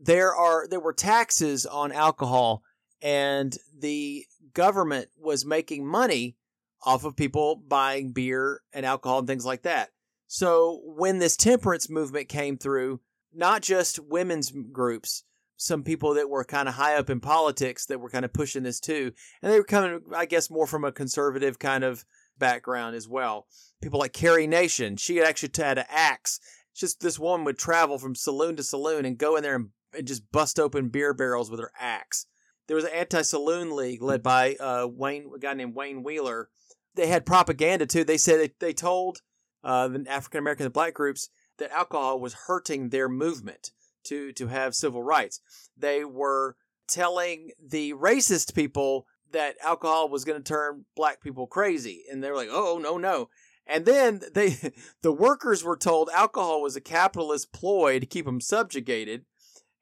there 0.00 0.34
are 0.34 0.66
there 0.68 0.80
were 0.80 0.94
taxes 0.94 1.66
on 1.66 1.92
alcohol, 1.92 2.62
and 3.02 3.56
the 3.78 4.24
government 4.54 5.08
was 5.18 5.44
making 5.44 5.86
money 5.86 6.36
off 6.84 7.04
of 7.04 7.16
people 7.16 7.56
buying 7.56 8.12
beer 8.12 8.60
and 8.72 8.84
alcohol 8.84 9.20
and 9.20 9.28
things 9.28 9.46
like 9.46 9.62
that. 9.62 9.90
So 10.26 10.80
when 10.84 11.18
this 11.18 11.36
temperance 11.36 11.90
movement 11.90 12.28
came 12.28 12.56
through, 12.56 13.00
not 13.34 13.62
just 13.62 13.98
women's 13.98 14.50
groups, 14.50 15.24
some 15.56 15.82
people 15.82 16.14
that 16.14 16.28
were 16.28 16.44
kind 16.44 16.68
of 16.68 16.74
high 16.74 16.96
up 16.96 17.08
in 17.08 17.20
politics 17.20 17.86
that 17.86 18.00
were 18.00 18.10
kind 18.10 18.24
of 18.24 18.32
pushing 18.32 18.62
this 18.62 18.80
too. 18.80 19.12
And 19.40 19.52
they 19.52 19.58
were 19.58 19.64
coming, 19.64 20.00
I 20.14 20.26
guess, 20.26 20.50
more 20.50 20.66
from 20.66 20.84
a 20.84 20.90
conservative 20.92 21.58
kind 21.58 21.84
of 21.84 22.04
background 22.38 22.96
as 22.96 23.06
well. 23.06 23.46
People 23.80 24.00
like 24.00 24.12
Carrie 24.12 24.46
Nation, 24.46 24.96
she 24.96 25.20
actually 25.20 25.50
had 25.56 25.78
an 25.78 25.84
axe. 25.88 26.40
Just 26.74 27.00
this 27.00 27.18
woman 27.18 27.44
would 27.44 27.58
travel 27.58 27.98
from 27.98 28.14
saloon 28.14 28.56
to 28.56 28.62
saloon 28.62 29.04
and 29.04 29.18
go 29.18 29.36
in 29.36 29.42
there 29.42 29.56
and, 29.56 29.68
and 29.96 30.08
just 30.08 30.32
bust 30.32 30.58
open 30.58 30.88
beer 30.88 31.14
barrels 31.14 31.50
with 31.50 31.60
her 31.60 31.72
axe. 31.78 32.26
There 32.66 32.76
was 32.76 32.84
an 32.84 32.92
anti-saloon 32.92 33.76
league 33.76 34.00
led 34.00 34.22
by 34.22 34.54
uh, 34.54 34.88
Wayne, 34.90 35.30
a 35.34 35.38
guy 35.38 35.52
named 35.52 35.74
Wayne 35.74 36.02
Wheeler. 36.02 36.48
They 36.94 37.06
had 37.06 37.26
propaganda 37.26 37.86
too. 37.86 38.04
They 38.04 38.18
said 38.18 38.40
they, 38.40 38.52
they 38.58 38.72
told 38.72 39.22
uh, 39.64 39.88
the 39.88 40.04
African 40.08 40.38
American 40.38 40.66
and 40.66 40.72
black 40.72 40.94
groups 40.94 41.28
that 41.58 41.70
alcohol 41.70 42.18
was 42.18 42.34
hurting 42.46 42.88
their 42.88 43.08
movement 43.08 43.70
to 44.04 44.32
to 44.32 44.48
have 44.48 44.74
civil 44.74 45.02
rights. 45.02 45.40
They 45.76 46.04
were 46.04 46.56
telling 46.88 47.52
the 47.62 47.92
racist 47.94 48.54
people 48.54 49.06
that 49.32 49.56
alcohol 49.62 50.08
was 50.08 50.24
going 50.24 50.42
to 50.42 50.52
turn 50.52 50.84
black 50.94 51.22
people 51.22 51.46
crazy, 51.46 52.04
and 52.10 52.22
they 52.22 52.30
were 52.30 52.36
like, 52.36 52.50
"Oh 52.50 52.78
no, 52.82 52.98
no." 52.98 53.28
And 53.66 53.84
then 53.84 54.20
they, 54.34 54.56
the 55.02 55.12
workers 55.12 55.64
were 55.64 55.76
told 55.76 56.10
alcohol 56.12 56.62
was 56.62 56.76
a 56.76 56.80
capitalist 56.80 57.52
ploy 57.52 57.98
to 57.98 58.06
keep 58.06 58.26
them 58.26 58.40
subjugated. 58.40 59.24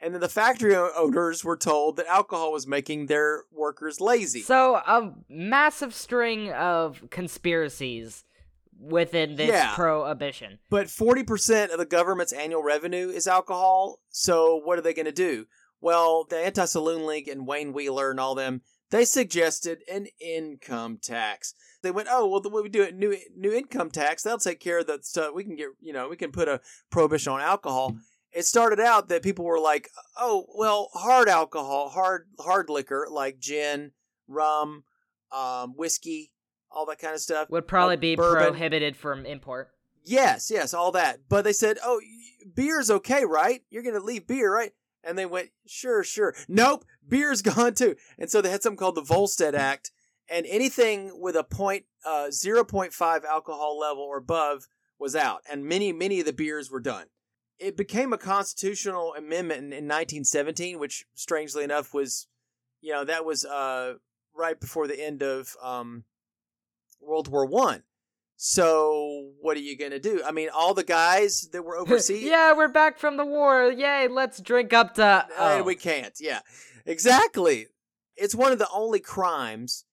And 0.03 0.15
then 0.15 0.21
the 0.21 0.29
factory 0.29 0.75
owners 0.75 1.45
were 1.45 1.57
told 1.57 1.97
that 1.97 2.07
alcohol 2.07 2.53
was 2.53 2.67
making 2.67 3.07
their 3.07 3.45
workers 3.53 4.01
lazy. 4.01 4.41
So 4.41 4.77
a 4.77 5.13
massive 5.29 5.95
string 5.95 6.51
of 6.53 7.03
conspiracies 7.11 8.25
within 8.79 9.37
this 9.37 9.51
Yeah. 9.51 9.75
prohibition. 9.75 10.59
But 10.71 10.87
40% 10.89 11.71
of 11.71 11.79
the 11.79 11.85
government's 11.85 12.33
annual 12.33 12.63
revenue 12.63 13.11
is 13.11 13.27
alcohol. 13.27 14.01
So 14.09 14.57
what 14.57 14.79
are 14.79 14.83
they 14.83 14.95
going 14.95 15.05
to 15.07 15.13
do? 15.13 15.47
Well, 15.83 16.25
the 16.25 16.39
Anti 16.39 16.65
Saloon 16.65 17.07
League 17.07 17.29
and 17.29 17.47
Wayne 17.47 17.73
Wheeler 17.75 18.11
and 18.11 18.19
all 18.19 18.35
them, 18.35 18.63
they 18.91 19.05
suggested 19.05 19.83
an 19.91 20.07
income 20.19 20.99
tax. 20.99 21.55
They 21.83 21.91
went, 21.91 22.09
oh, 22.11 22.27
well, 22.27 22.41
the 22.41 22.51
way 22.51 22.61
we 22.63 22.69
do 22.69 22.83
it, 22.83 22.95
new 22.95 23.17
new 23.37 23.53
income 23.53 23.91
tax, 23.91 24.23
that'll 24.23 24.39
take 24.39 24.61
care 24.61 24.81
of 24.81 24.87
the 24.87 24.99
stuff. 25.03 25.35
We 25.35 25.45
can 25.45 25.57
get, 25.57 25.69
you 25.81 25.93
know, 25.93 26.09
we 26.09 26.17
can 26.17 26.33
put 26.33 26.49
a 26.49 26.61
prohibition 26.91 27.33
on 27.33 27.41
alcohol. 27.41 27.97
It 28.33 28.45
started 28.45 28.79
out 28.81 29.09
that 29.09 29.23
people 29.23 29.45
were 29.45 29.59
like, 29.59 29.91
oh, 30.17 30.47
well, 30.55 30.91
hard 30.95 31.29
alcohol, 31.29 31.89
hard 31.89 32.27
hard 32.39 32.71
liquor 32.71 33.07
like 33.11 33.39
gin, 33.41 33.93
rum, 34.29 34.85
um, 35.33 35.75
whiskey, 35.77 36.33
all 36.71 36.87
that 36.87 36.99
kind 36.99 37.15
of 37.15 37.21
stuff 37.21 37.51
Would 37.51 37.67
probably 37.67 37.97
uh, 37.97 38.01
be 38.01 38.17
bourbon. 38.17 38.51
prohibited 38.51 38.97
from 38.97 39.27
import. 39.27 39.71
Yes, 40.05 40.51
yes, 40.51 40.73
all 40.73 40.93
that. 40.93 41.21
But 41.29 41.43
they 41.45 41.53
said, 41.53 41.79
"Oh, 41.85 42.01
beer's 42.55 42.91
okay, 42.91 43.25
right? 43.25 43.63
You're 43.71 43.83
going 43.83 43.95
to 43.95 44.01
leave 44.01 44.27
beer, 44.27 44.53
right?" 44.53 44.73
And 45.05 45.19
they 45.19 45.27
went, 45.27 45.51
"Sure, 45.67 46.03
sure." 46.03 46.35
Nope, 46.49 46.85
beer's 47.07 47.43
gone 47.51 47.75
too. 47.75 47.97
And 48.19 48.31
so 48.31 48.41
they 48.41 48.51
had 48.51 48.63
something 48.63 48.79
called 48.79 48.95
the 48.95 49.03
Volstead 49.03 49.55
Act, 49.55 49.91
and 50.31 50.47
anything 50.47 51.21
with 51.21 51.37
a 51.37 51.45
point 51.45 51.85
uh 52.07 52.29
0.5 52.31 53.25
alcohol 53.25 53.79
level 53.79 54.03
or 54.05 54.19
above 54.19 54.69
was 54.99 55.17
out, 55.17 55.43
and 55.51 55.65
many 55.65 55.93
many 55.93 56.21
of 56.21 56.27
the 56.27 56.33
beers 56.33 56.71
were 56.71 56.81
done. 56.81 57.07
It 57.61 57.77
became 57.77 58.13
a 58.13 58.19
constitutional 58.19 59.15
amendment 59.17 59.59
in, 59.59 59.67
in 59.73 59.85
1917, 59.85 60.79
which 60.79 61.05
strangely 61.15 61.63
enough 61.63 61.93
was, 61.95 62.27
you 62.81 62.93
know, 62.93 63.05
that 63.05 63.25
was 63.25 63.45
uh 63.45 63.95
right 64.35 64.59
before 64.59 64.87
the 64.89 64.99
end 65.01 65.23
of 65.23 65.55
um 65.63 66.05
World 67.01 67.29
War 67.29 67.45
One. 67.47 67.83
So 68.37 69.33
what 69.43 69.57
are 69.57 69.61
you 69.61 69.77
gonna 69.77 69.99
do? 69.99 70.23
I 70.25 70.33
mean, 70.33 70.49
all 70.55 70.73
the 70.73 70.83
guys 70.85 71.49
that 71.53 71.63
were 71.63 71.77
overseas. 71.83 72.23
yeah, 72.23 72.55
we're 72.57 72.69
back 72.69 72.99
from 72.99 73.17
the 73.19 73.27
war. 73.27 73.71
Yay, 73.71 74.09
let's 74.09 74.41
drink 74.41 74.73
up 74.73 74.95
to. 74.95 75.05
Uh, 75.05 75.25
Oh. 75.39 75.63
we 75.63 75.75
can't. 75.75 76.15
Yeah, 76.19 76.41
exactly. 76.87 77.67
It's 78.17 78.35
one 78.35 78.53
of 78.53 78.59
the 78.59 78.69
only 78.73 79.01
crimes 79.01 79.85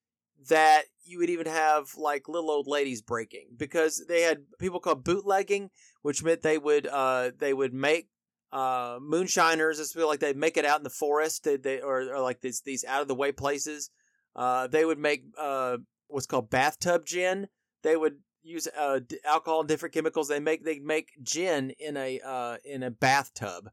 that 0.50 0.84
you 1.08 1.20
would 1.20 1.30
even 1.30 1.48
have 1.48 1.96
like 1.98 2.28
little 2.28 2.52
old 2.52 2.68
ladies 2.68 3.02
breaking 3.02 3.48
because 3.56 4.06
they 4.08 4.22
had 4.22 4.40
people 4.60 4.80
called 4.80 5.04
bootlegging, 5.04 5.70
which 6.02 6.24
meant 6.24 6.42
they 6.42 6.58
would 6.58 6.88
uh 6.88 7.32
they 7.38 7.54
would 7.54 7.74
make 7.74 8.10
uh 8.52 9.00
moonshiners. 9.02 9.80
It's 9.80 9.96
like 9.96 10.20
they'd 10.20 10.38
make 10.38 10.58
it 10.58 10.66
out 10.66 10.80
in 10.80 10.84
the 10.84 10.90
forest. 10.90 11.44
They, 11.44 11.58
they 11.58 11.82
or, 11.82 12.14
or 12.14 12.20
like 12.20 12.42
these 12.42 12.62
these 12.62 12.86
out 12.86 13.02
of 13.02 13.08
the 13.08 13.16
way 13.16 13.32
places. 13.32 13.90
Uh, 14.36 14.68
they 14.68 14.86
would 14.86 15.00
make 15.00 15.24
uh 15.38 15.78
what's 16.08 16.28
called 16.28 16.50
bathtub 16.50 17.06
gin. 17.06 17.48
They 17.84 17.98
would 17.98 18.20
use 18.44 18.68
uh 18.78 19.00
alcohol 19.26 19.62
and 19.62 19.70
different 19.70 19.94
chemicals. 19.94 20.28
They 20.28 20.40
make 20.40 20.64
they 20.64 20.80
make 20.80 21.10
gin 21.24 21.72
in 21.80 21.98
a 21.98 22.20
uh 22.26 22.58
in 22.64 22.84
a 22.84 22.92
bathtub. 22.92 23.70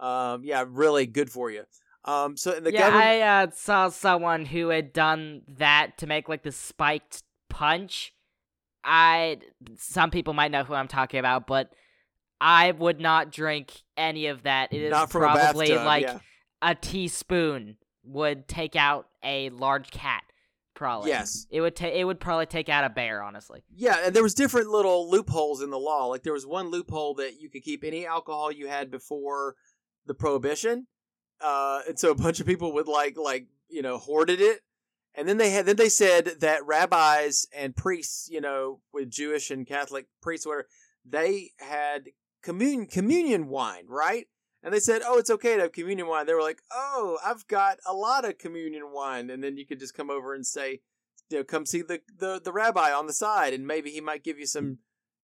Um, 0.00 0.42
yeah, 0.44 0.64
really 0.68 1.06
good 1.06 1.30
for 1.30 1.50
you. 1.50 1.64
Um, 2.04 2.36
so 2.36 2.60
the 2.60 2.72
yeah, 2.72 2.80
government. 2.80 3.04
I 3.04 3.20
uh, 3.20 3.46
saw 3.52 3.88
someone 3.88 4.44
who 4.44 4.68
had 4.68 4.92
done 4.92 5.42
that 5.56 5.98
to 5.98 6.06
make 6.06 6.28
like 6.28 6.42
the 6.42 6.52
spiked 6.52 7.22
punch. 7.48 8.12
I 8.84 9.38
some 9.78 10.10
people 10.10 10.34
might 10.34 10.50
know 10.50 10.64
who 10.64 10.74
I'm 10.74 10.88
talking 10.88 11.18
about, 11.18 11.46
but 11.46 11.72
I 12.40 12.72
would 12.72 13.00
not 13.00 13.32
drink 13.32 13.72
any 13.96 14.26
of 14.26 14.42
that. 14.42 14.72
It 14.72 14.82
is 14.82 14.92
a 14.92 15.06
probably 15.06 15.68
bathtub, 15.68 15.86
like 15.86 16.02
yeah. 16.02 16.18
a 16.60 16.74
teaspoon 16.74 17.78
would 18.04 18.46
take 18.48 18.76
out 18.76 19.08
a 19.22 19.48
large 19.50 19.90
cat. 19.90 20.22
Probably. 20.74 21.10
Yes. 21.10 21.46
It 21.50 21.60
would 21.60 21.76
ta- 21.76 21.86
it 21.86 22.04
would 22.04 22.20
probably 22.20 22.46
take 22.46 22.68
out 22.68 22.84
a 22.84 22.90
bear, 22.90 23.22
honestly. 23.22 23.62
Yeah, 23.74 23.96
and 24.04 24.14
there 24.14 24.24
was 24.24 24.34
different 24.34 24.68
little 24.68 25.08
loopholes 25.08 25.62
in 25.62 25.70
the 25.70 25.78
law. 25.78 26.06
Like 26.06 26.24
there 26.24 26.32
was 26.32 26.46
one 26.46 26.70
loophole 26.70 27.14
that 27.14 27.40
you 27.40 27.48
could 27.48 27.62
keep 27.62 27.84
any 27.84 28.04
alcohol 28.04 28.50
you 28.52 28.66
had 28.66 28.90
before 28.90 29.54
the 30.04 30.14
prohibition. 30.14 30.88
Uh, 31.40 31.80
and 31.88 31.98
so 31.98 32.10
a 32.10 32.14
bunch 32.14 32.40
of 32.40 32.46
people 32.46 32.72
would 32.72 32.88
like 32.88 33.16
like 33.16 33.46
you 33.68 33.82
know 33.82 33.98
hoarded 33.98 34.40
it, 34.40 34.60
and 35.14 35.28
then 35.28 35.38
they 35.38 35.50
had 35.50 35.66
then 35.66 35.76
they 35.76 35.88
said 35.88 36.36
that 36.40 36.66
rabbis 36.66 37.46
and 37.54 37.76
priests, 37.76 38.28
you 38.30 38.40
know, 38.40 38.80
with 38.92 39.10
Jewish 39.10 39.50
and 39.50 39.66
Catholic 39.66 40.06
priests, 40.22 40.46
whatever, 40.46 40.68
they 41.04 41.50
had 41.58 42.10
communion 42.42 42.86
communion 42.86 43.48
wine, 43.48 43.84
right? 43.88 44.26
And 44.62 44.72
they 44.72 44.80
said, 44.80 45.02
"Oh, 45.04 45.18
it's 45.18 45.30
okay 45.30 45.56
to 45.56 45.62
have 45.62 45.72
communion 45.72 46.08
wine." 46.08 46.26
They 46.26 46.34
were 46.34 46.42
like, 46.42 46.62
"Oh, 46.72 47.18
I've 47.24 47.46
got 47.48 47.78
a 47.86 47.92
lot 47.92 48.24
of 48.24 48.38
communion 48.38 48.92
wine," 48.92 49.28
and 49.30 49.44
then 49.44 49.56
you 49.56 49.66
could 49.66 49.80
just 49.80 49.94
come 49.94 50.10
over 50.10 50.34
and 50.34 50.46
say, 50.46 50.80
you 51.30 51.38
know, 51.38 51.44
come 51.44 51.66
see 51.66 51.82
the, 51.82 52.00
the, 52.18 52.40
the 52.42 52.52
rabbi 52.52 52.92
on 52.92 53.06
the 53.06 53.12
side, 53.12 53.52
and 53.52 53.66
maybe 53.66 53.90
he 53.90 54.00
might 54.00 54.24
give 54.24 54.38
you 54.38 54.46
some 54.46 54.78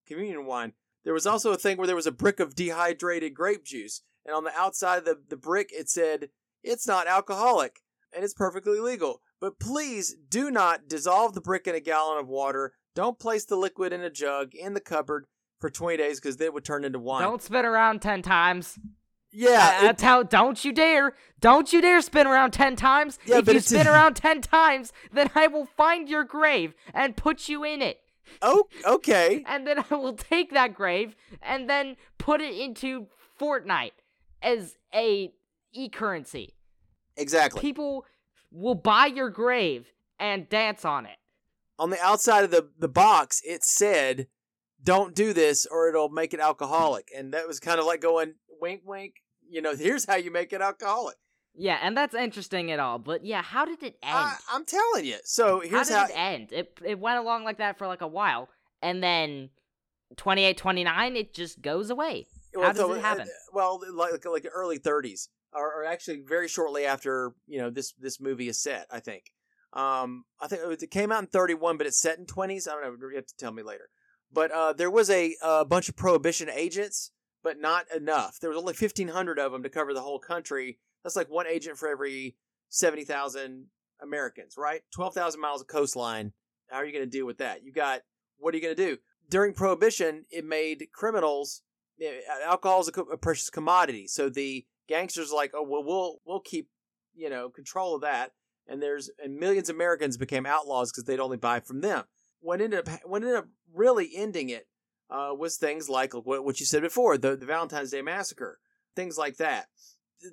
communion 0.07 0.47
wine. 0.47 0.73
there 1.05 1.15
was 1.15 1.27
also 1.27 1.53
a 1.53 1.57
thing 1.57 1.77
where 1.77 1.87
there 1.87 1.97
was 1.97 2.07
a 2.07 2.13
brick 2.13 2.41
of 2.41 2.55
dehydrated 2.55 3.35
grape 3.35 3.65
juice, 3.65 4.03
and 4.25 4.35
on 4.35 4.45
the 4.45 4.57
outside 4.57 4.99
of 4.99 5.05
the, 5.05 5.19
the 5.29 5.37
brick 5.37 5.71
it 5.73 5.89
said, 5.89 6.29
It's 6.63 6.87
not 6.87 7.07
alcoholic, 7.07 7.81
and 8.15 8.25
it's 8.25 8.35
perfectly 8.35 8.81
legal. 8.81 9.21
But 9.41 9.59
please 9.59 10.17
do 10.29 10.51
not 10.51 10.89
dissolve 10.89 11.35
the 11.35 11.41
brick 11.41 11.67
in 11.67 11.75
a 11.75 11.81
gallon 11.81 12.19
of 12.19 12.29
water. 12.29 12.75
Don't 12.95 13.19
place 13.19 13.45
the 13.45 13.57
liquid 13.57 13.93
in 13.93 14.03
a 14.03 14.11
jug 14.11 14.55
in 14.55 14.75
the 14.75 14.81
cupboard 14.81 15.27
for 15.61 15.71
20 15.71 15.97
days 15.97 16.21
because 16.21 16.37
then 16.37 16.47
it 16.47 16.55
would 16.55 16.65
turn 16.65 16.85
into 16.85 16.99
wine. 16.99 17.23
Don't 17.23 17.43
spin 17.43 17.65
around 17.65 18.03
10 18.03 18.23
times. 18.23 18.79
Yeah. 19.33 19.79
I, 19.83 19.89
I 19.89 19.93
tell, 19.93 20.25
don't 20.25 20.63
you 20.65 20.73
dare. 20.73 21.15
Don't 21.41 21.73
you 21.73 21.81
dare 21.81 22.03
spin 22.03 22.27
around 22.27 22.51
10 22.51 22.77
times. 22.77 23.19
Yeah, 23.25 23.39
if 23.39 23.49
you 23.49 23.61
spin 23.61 23.87
around 23.87 24.15
10 24.15 24.43
times, 24.43 24.93
then 25.13 25.31
I 25.35 25.47
will 25.47 25.67
find 25.67 26.09
your 26.09 26.25
grave 26.25 26.75
and 26.93 27.17
put 27.17 27.49
you 27.49 27.65
in 27.65 27.81
it. 27.81 28.01
oh, 28.43 28.65
okay. 28.85 29.45
And 29.49 29.67
then 29.67 29.85
I 29.91 29.95
will 29.95 30.15
take 30.15 30.53
that 30.53 30.75
grave 30.75 31.15
and 31.41 31.71
then 31.71 31.97
put 32.19 32.41
it 32.41 32.55
into 32.55 33.07
Fortnite 33.41 33.93
as 34.43 34.75
a 34.95 35.33
e-currency. 35.73 36.55
Exactly. 37.17 37.61
People 37.61 38.05
will 38.51 38.75
buy 38.75 39.07
your 39.07 39.31
grave 39.31 39.93
and 40.19 40.49
dance 40.49 40.85
on 40.85 41.07
it. 41.07 41.17
on 41.79 41.91
the 41.91 42.01
outside 42.01 42.45
of 42.45 42.51
the, 42.51 42.69
the 42.79 42.89
box, 42.89 43.41
it 43.45 43.65
said, 43.65 44.27
don't 44.83 45.15
do 45.15 45.33
this 45.33 45.67
or 45.67 45.89
it'll 45.89 46.11
make 46.11 46.35
it 46.35 46.41
alcoholic. 46.41 47.09
And 47.17 47.33
that 47.33 47.49
was 47.49 47.59
kind 47.59 47.81
of 47.81 47.87
like 47.87 48.01
going, 48.01 48.35
wink, 48.61 48.83
wink, 48.85 49.15
you 49.49 49.63
know, 49.63 49.75
here's 49.75 50.05
how 50.05 50.17
you 50.17 50.31
make 50.31 50.53
it 50.53 50.61
alcoholic. 50.61 51.17
Yeah, 51.55 51.79
and 51.83 51.97
that's 51.97 52.15
interesting 52.15 52.71
at 52.71 52.79
all. 52.79 52.99
But 52.99 53.25
yeah, 53.25 53.43
how 53.43 53.65
did 53.65 53.83
it 53.83 53.97
end? 54.03 54.15
I, 54.15 54.37
I'm 54.53 54.65
telling 54.65 55.05
you. 55.05 55.17
So 55.25 55.63
how 55.69 55.83
did 55.83 55.93
how. 55.93 56.05
it 56.05 56.13
end? 56.15 56.53
It 56.53 56.79
it 56.85 56.99
went 56.99 57.19
along 57.19 57.45
like 57.45 57.59
that 57.59 57.77
for 57.77 57.89
like 57.89 58.03
a 58.03 58.07
while, 58.07 58.49
and 58.81 59.03
then 59.03 59.51
28, 60.17 60.57
29, 60.57 61.17
it 61.17 61.35
just 61.35 61.61
goes 61.61 61.91
away. 61.91 62.27
Well, 62.55 62.67
how 62.67 62.73
does 62.73 62.81
so, 62.81 62.93
it 62.93 63.01
happen? 63.01 63.23
uh, 63.23 63.51
Well, 63.53 63.81
like 63.95 64.25
like 64.25 64.47
early 64.53 64.79
30s, 64.79 65.29
or, 65.53 65.83
or 65.83 65.85
actually 65.85 66.23
very 66.27 66.49
shortly 66.49 66.85
after 66.85 67.33
you 67.47 67.59
know 67.59 67.71
this 67.71 67.93
this 67.99 68.21
movie 68.21 68.49
is 68.49 68.61
set. 68.61 68.87
I 68.91 69.01
think. 69.01 69.25
Um, 69.73 70.25
I 70.41 70.49
think 70.49 70.83
it, 70.83 70.91
came 70.91 71.13
out 71.13 71.23
in 71.23 71.29
31, 71.29 71.77
but 71.77 71.87
it's 71.87 72.01
set 72.01 72.19
in 72.19 72.27
20s. 72.27 72.67
I 72.67 72.73
don't 72.73 72.83
know. 72.83 73.09
You 73.09 73.17
have 73.17 73.27
to 73.27 73.37
tell 73.37 73.53
me 73.53 73.63
later. 73.63 73.89
But 74.33 74.51
uh, 74.51 74.73
there 74.73 74.91
was 74.91 75.11
a, 75.11 75.37
a 75.43 75.65
bunch 75.65 75.89
of 75.89 75.97
prohibition 75.97 76.49
agents, 76.51 77.13
but 77.43 77.61
not 77.61 77.87
enough. 77.95 78.39
There 78.41 78.51
was 78.51 78.59
only 78.59 78.75
1,500 78.79 79.39
of 79.39 79.53
them 79.53 79.63
to 79.63 79.69
cover 79.69 79.95
the 79.95 80.03
whole 80.03 80.19
country. 80.19 80.79
That's 81.03 81.17
like 81.17 81.31
one 81.31 81.47
agent 81.47 81.79
for 81.79 81.89
every 81.89 82.37
70,000 82.69 83.67
Americans, 84.03 84.55
right? 84.57 84.83
12,000 84.95 85.41
miles 85.41 85.61
of 85.61 85.67
coastline. 85.67 86.33
How 86.69 86.79
are 86.79 86.85
you 86.85 86.93
going 86.93 87.05
to 87.05 87.11
deal 87.11 87.27
with 87.27 87.39
that? 87.39 87.65
You 87.65 87.73
got, 87.73 88.01
what 88.39 88.55
are 88.55 88.57
you 88.57 88.63
going 88.63 88.77
to 88.77 88.87
do? 88.87 88.99
During 89.29 89.55
Prohibition, 89.55 90.27
it 90.31 90.45
made 90.45 90.89
criminals, 90.93 91.63
alcohol 92.45 92.81
is 92.81 92.91
a, 92.95 93.01
a 93.01 93.17
precious 93.17 93.51
commodity. 93.51 94.07
So 94.07 94.29
the 94.29 94.65
gangsters 94.89 95.33
are 95.33 95.37
like, 95.37 95.53
oh, 95.55 95.63
well, 95.63 95.85
we'll, 95.85 96.19
we'll 96.25 96.41
keep, 96.41 96.69
you 97.15 97.31
know, 97.31 97.49
control 97.49 97.95
of 97.95 98.03
that. 98.03 98.33
And 98.67 98.83
there's, 98.83 99.11
and 99.23 99.37
millions 99.37 99.69
of 99.69 99.77
Americans 99.77 100.17
became 100.17 100.47
outlaws 100.47 100.93
because 100.93 101.05
they'd 101.05 101.21
only 101.21 101.37
buy 101.37 101.61
from 101.61 101.81
them. 101.81 102.05
What 102.41 102.61
ended 102.61 102.89
up, 102.89 103.01
what 103.05 103.23
ended 103.23 103.37
up 103.37 103.49
really 103.75 104.11
ending 104.15 104.49
it 104.49 104.67
uh, 105.11 105.31
was 105.37 105.57
things 105.57 105.89
like 105.89 106.15
what, 106.15 106.45
what 106.45 106.61
you 106.61 106.67
said 106.67 106.83
before, 106.83 107.19
the, 107.19 107.37
the 107.37 107.47
Valentine's 107.47 107.91
Day 107.91 108.03
Massacre, 108.03 108.59
things 108.95 109.19
like 109.19 109.37
that. 109.39 109.67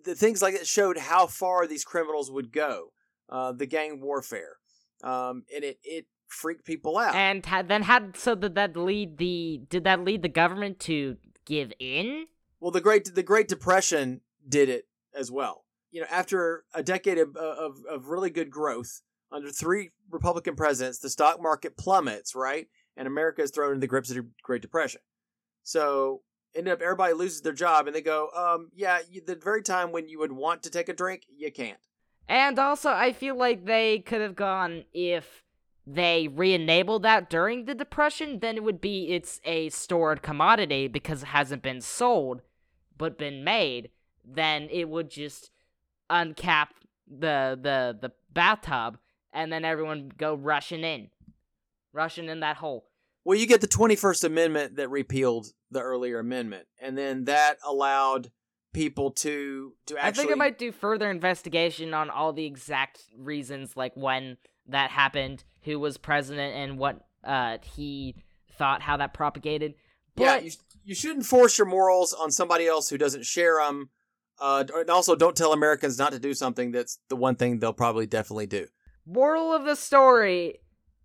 The, 0.05 0.15
things 0.15 0.41
like 0.41 0.53
that 0.53 0.67
showed 0.67 0.97
how 0.97 1.27
far 1.27 1.65
these 1.65 1.83
criminals 1.85 2.29
would 2.29 2.51
go, 2.51 2.91
uh, 3.29 3.53
the 3.53 3.65
gang 3.65 4.01
warfare, 4.01 4.57
um, 5.01 5.43
and 5.55 5.63
it 5.63 5.79
it 5.81 6.07
freaked 6.27 6.65
people 6.65 6.97
out. 6.97 7.15
And 7.15 7.41
then 7.69 7.83
had 7.83 8.17
so 8.17 8.35
did 8.35 8.55
that 8.55 8.75
lead 8.75 9.17
the 9.17 9.61
did 9.69 9.85
that 9.85 10.03
lead 10.03 10.23
the 10.23 10.29
government 10.29 10.81
to 10.81 11.15
give 11.47 11.73
in? 11.79 12.27
well, 12.59 12.71
the 12.71 12.81
Great 12.81 13.13
the 13.13 13.23
Great 13.23 13.47
Depression 13.47 14.21
did 14.47 14.69
it 14.69 14.85
as 15.15 15.31
well. 15.31 15.65
You 15.91 16.01
know, 16.01 16.07
after 16.11 16.65
a 16.73 16.83
decade 16.83 17.17
of 17.17 17.35
of, 17.35 17.77
of 17.89 18.07
really 18.07 18.29
good 18.29 18.49
growth 18.49 19.01
under 19.31 19.49
three 19.49 19.91
Republican 20.09 20.55
presidents, 20.55 20.99
the 20.99 21.09
stock 21.09 21.41
market 21.41 21.77
plummets, 21.77 22.35
right, 22.35 22.67
and 22.95 23.07
America 23.07 23.41
is 23.41 23.51
thrown 23.51 23.71
into 23.71 23.81
the 23.81 23.87
grips 23.87 24.09
of 24.09 24.15
the 24.17 24.27
Great 24.43 24.61
Depression. 24.61 25.01
So 25.63 26.21
ended 26.55 26.73
up 26.73 26.81
everybody 26.81 27.13
loses 27.13 27.41
their 27.41 27.53
job, 27.53 27.87
and 27.87 27.95
they 27.95 28.01
go, 28.01 28.29
um, 28.35 28.69
yeah, 28.75 28.99
you, 29.09 29.21
the 29.25 29.35
very 29.35 29.61
time 29.61 29.91
when 29.91 30.07
you 30.07 30.19
would 30.19 30.31
want 30.31 30.63
to 30.63 30.69
take 30.69 30.89
a 30.89 30.93
drink, 30.93 31.23
you 31.35 31.51
can't. 31.51 31.79
And 32.29 32.59
also, 32.59 32.89
I 32.89 33.13
feel 33.13 33.37
like 33.37 33.65
they 33.65 33.99
could 33.99 34.21
have 34.21 34.35
gone 34.35 34.83
if 34.93 35.43
they 35.89 36.27
re-enabled 36.27 37.03
that 37.03 37.29
during 37.29 37.63
the 37.63 37.73
depression, 37.73 38.39
then 38.39 38.57
it 38.57 38.63
would 38.63 38.81
be 38.81 39.13
it's 39.13 39.39
a 39.45 39.69
stored 39.69 40.21
commodity 40.21 40.89
because 40.89 41.23
it 41.23 41.27
hasn't 41.27 41.63
been 41.63 41.79
sold 41.79 42.41
but 42.97 43.17
been 43.17 43.43
made. 43.45 43.89
Then 44.25 44.67
it 44.69 44.89
would 44.89 45.09
just 45.09 45.49
uncap 46.11 46.67
the 47.07 47.57
the 47.61 47.97
the 48.01 48.11
bathtub, 48.33 48.97
and 49.31 49.51
then 49.51 49.63
everyone 49.63 50.11
go 50.17 50.35
rushing 50.35 50.83
in, 50.83 51.09
rushing 51.93 52.27
in 52.27 52.41
that 52.41 52.57
hole. 52.57 52.89
Well, 53.23 53.37
you 53.37 53.47
get 53.47 53.61
the 53.61 53.67
21st 53.67 54.25
Amendment 54.25 54.75
that 54.75 54.89
repealed 54.89 55.47
the 55.71 55.81
earlier 55.81 56.19
amendment, 56.19 56.67
and 56.81 56.97
then 56.97 57.25
that 57.25 57.59
allowed 57.65 58.29
people 58.73 59.11
to 59.11 59.73
to 59.85 59.97
actually. 59.97 60.09
I 60.09 60.11
think 60.11 60.31
I 60.33 60.35
might 60.35 60.57
do 60.57 60.73
further 60.73 61.09
investigation 61.09 61.93
on 61.93 62.09
all 62.09 62.33
the 62.33 62.45
exact 62.45 62.99
reasons, 63.17 63.77
like 63.77 63.93
when 63.95 64.35
that 64.67 64.91
happened, 64.91 65.43
who 65.61 65.79
was 65.79 65.97
president, 65.97 66.55
and 66.55 66.77
what 66.77 67.05
uh 67.23 67.57
he 67.75 68.15
thought, 68.57 68.81
how 68.81 68.97
that 68.97 69.13
propagated. 69.13 69.75
But 70.15 70.23
yeah, 70.23 70.37
you, 70.39 70.51
you 70.83 70.95
shouldn't 70.95 71.25
force 71.25 71.57
your 71.57 71.67
morals 71.67 72.13
on 72.13 72.31
somebody 72.31 72.67
else 72.67 72.89
who 72.89 72.97
doesn't 72.97 73.25
share 73.25 73.59
them. 73.59 73.89
Uh, 74.39 74.63
and 74.75 74.89
also, 74.89 75.15
don't 75.15 75.35
tell 75.35 75.53
Americans 75.53 75.97
not 75.97 76.11
to 76.11 76.19
do 76.19 76.33
something 76.33 76.71
that's 76.71 76.99
the 77.09 77.15
one 77.15 77.35
thing 77.35 77.59
they'll 77.59 77.73
probably 77.73 78.05
definitely 78.05 78.45
do. 78.47 78.67
moral 79.05 79.53
of 79.53 79.65
the 79.65 79.75
story, 79.75 80.59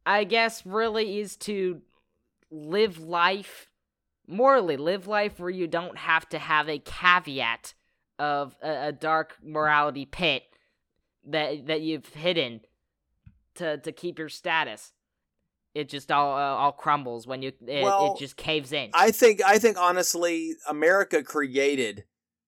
I 0.05 0.25
guess, 0.25 0.67
really 0.67 1.19
is 1.21 1.37
to 1.39 1.81
live 2.51 2.99
life 2.99 3.71
morally. 4.27 4.77
Live 4.77 5.07
life 5.07 5.39
where 5.39 5.51
you 5.51 5.67
don't 5.67 5.97
have 5.97 6.29
to 6.31 6.39
have 6.39 6.69
a 6.69 6.79
caveat 6.79 7.75
of 8.19 8.57
a, 8.63 8.89
a 8.89 8.93
dark 8.93 9.37
morality 9.43 10.05
pit 10.05 10.43
that 11.27 11.67
that 11.67 11.81
you've 11.81 12.09
hidden 12.09 12.61
to 13.57 13.79
to 13.79 13.93
keep 13.93 14.19
your 14.19 14.29
status. 14.29 14.93
It 15.75 15.89
just 15.89 16.13
all 16.13 16.37
uh, 16.37 16.57
all 16.57 16.73
crumbles 16.73 17.27
when 17.27 17.43
you 17.43 17.53
it, 17.67 17.83
Well, 17.83 18.15
it 18.15 18.19
just 18.19 18.37
caves 18.37 18.73
in. 18.73 18.91
I 18.95 19.11
think 19.11 19.43
I 19.45 19.59
think 19.59 19.79
honestly, 19.79 20.55
America 20.69 21.23
created 21.23 22.05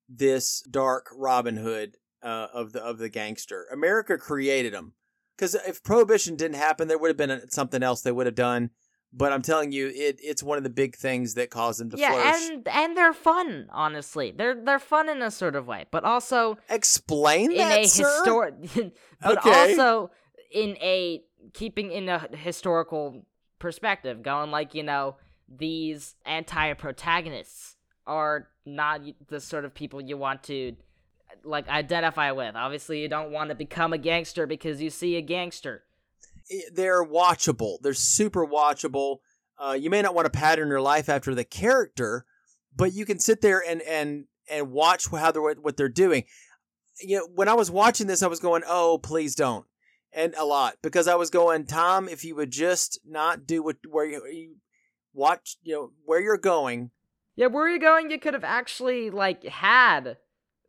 this 0.09 0.61
dark 0.71 1.07
Robin 1.17 1.57
Hood 1.57 1.97
uh, 2.23 2.49
of 2.53 2.73
the 2.73 2.83
of 2.83 2.99
the 2.99 3.09
gangster. 3.09 3.67
America 3.73 4.19
created 4.19 4.75
him 4.75 4.93
because 5.37 5.55
if 5.55 5.83
prohibition 5.83 6.37
didn't 6.37 6.57
happen, 6.57 6.89
there 6.89 6.99
would 6.99 7.09
have 7.09 7.17
been 7.17 7.49
something 7.51 7.83
else 7.83 8.03
they 8.03 8.13
would 8.13 8.27
have 8.27 8.35
done. 8.35 8.71
But 9.17 9.33
I'm 9.33 9.43
telling 9.43 9.71
you, 9.71 9.87
it 9.95 10.19
it's 10.23 10.43
one 10.43 10.59
of 10.59 10.65
the 10.65 10.71
big 10.71 10.97
things 10.97 11.35
that 11.35 11.49
caused 11.49 11.81
them 11.81 11.89
to 11.91 11.97
yeah, 11.97 12.11
flourish. 12.11 12.51
and 12.51 12.69
and 12.69 12.97
they're 12.97 13.13
fun. 13.13 13.69
Honestly, 13.73 14.33
they're 14.37 14.57
they're 14.61 14.81
fun 14.81 15.09
in 15.09 15.23
a 15.23 15.31
sort 15.31 15.55
of 15.55 15.67
way, 15.69 15.87
but 15.93 16.05
also 16.05 16.59
Explain 16.69 17.53
in 17.53 17.59
that, 17.59 17.79
a 17.79 17.83
historic, 17.83 18.55
but 19.23 19.39
Okay. 19.39 19.73
also 19.73 20.11
in 20.55 20.77
a 20.81 21.23
keeping 21.53 21.91
in 21.91 22.09
a 22.09 22.29
historical 22.35 23.27
perspective, 23.59 24.23
going 24.23 24.51
like 24.51 24.75
you 24.75 24.85
know 24.85 25.17
these 25.49 26.15
anti-protagonists 26.25 27.77
are 28.07 28.49
not 28.65 29.03
the 29.29 29.41
sort 29.41 29.67
of 29.67 29.75
people 29.75 30.01
you 30.01 30.17
want 30.17 30.43
to 30.45 30.75
like 31.43 31.69
identify 31.69 32.31
with. 32.31 32.55
Obviously, 32.55 33.03
you 33.03 33.09
don't 33.09 33.33
want 33.33 33.51
to 33.51 33.55
become 33.55 33.93
a 33.93 33.99
gangster 33.99 34.47
because 34.47 34.81
you 34.81 34.89
see 34.89 35.17
a 35.17 35.23
gangster. 35.23 35.83
they're 36.73 37.05
watchable. 37.05 37.79
They're 37.83 37.93
super 37.93 38.47
watchable. 38.47 39.19
Uh, 39.59 39.73
you 39.79 39.91
may 39.91 40.03
not 40.03 40.15
want 40.15 40.27
to 40.27 40.31
pattern 40.31 40.69
your 40.69 40.81
life 40.81 41.09
after 41.09 41.35
the 41.35 41.45
character, 41.45 42.25
but 42.75 42.93
you 42.93 43.05
can 43.05 43.19
sit 43.19 43.41
there 43.41 43.63
and 43.67 43.83
and 43.83 44.25
and 44.49 44.71
watch 44.71 45.09
how 45.09 45.33
they're 45.33 45.43
what 45.43 45.77
they're 45.77 45.89
doing. 45.89 46.25
You 47.01 47.19
know, 47.19 47.29
when 47.35 47.49
I 47.49 47.55
was 47.55 47.73
watching 47.73 48.07
this, 48.07 48.23
I 48.23 48.29
was 48.29 48.41
going, 48.41 48.63
"Oh, 48.67 48.99
please 48.99 49.35
don't," 49.35 49.67
and 50.15 50.35
a 50.37 50.45
lot 50.45 50.77
because 50.83 51.09
I 51.09 51.15
was 51.15 51.31
going, 51.31 51.67
"Tom, 51.67 52.09
if 52.09 52.25
you 52.25 52.35
would 52.37 52.51
just 52.51 52.99
not 53.07 53.47
do 53.47 53.63
what 53.63 53.77
where 53.89 54.07
you, 54.07 54.27
you 54.27 54.57
watch, 55.13 55.57
you 55.63 55.75
know, 55.75 55.91
where 56.05 56.21
you're 56.21 56.37
going." 56.37 56.91
Yeah, 57.37 57.47
where 57.47 57.69
you're 57.69 57.79
going? 57.79 58.11
You 58.11 58.21
could 58.21 58.35
have 58.35 58.45
actually 58.45 59.11
like 59.11 59.45
had 59.45 60.19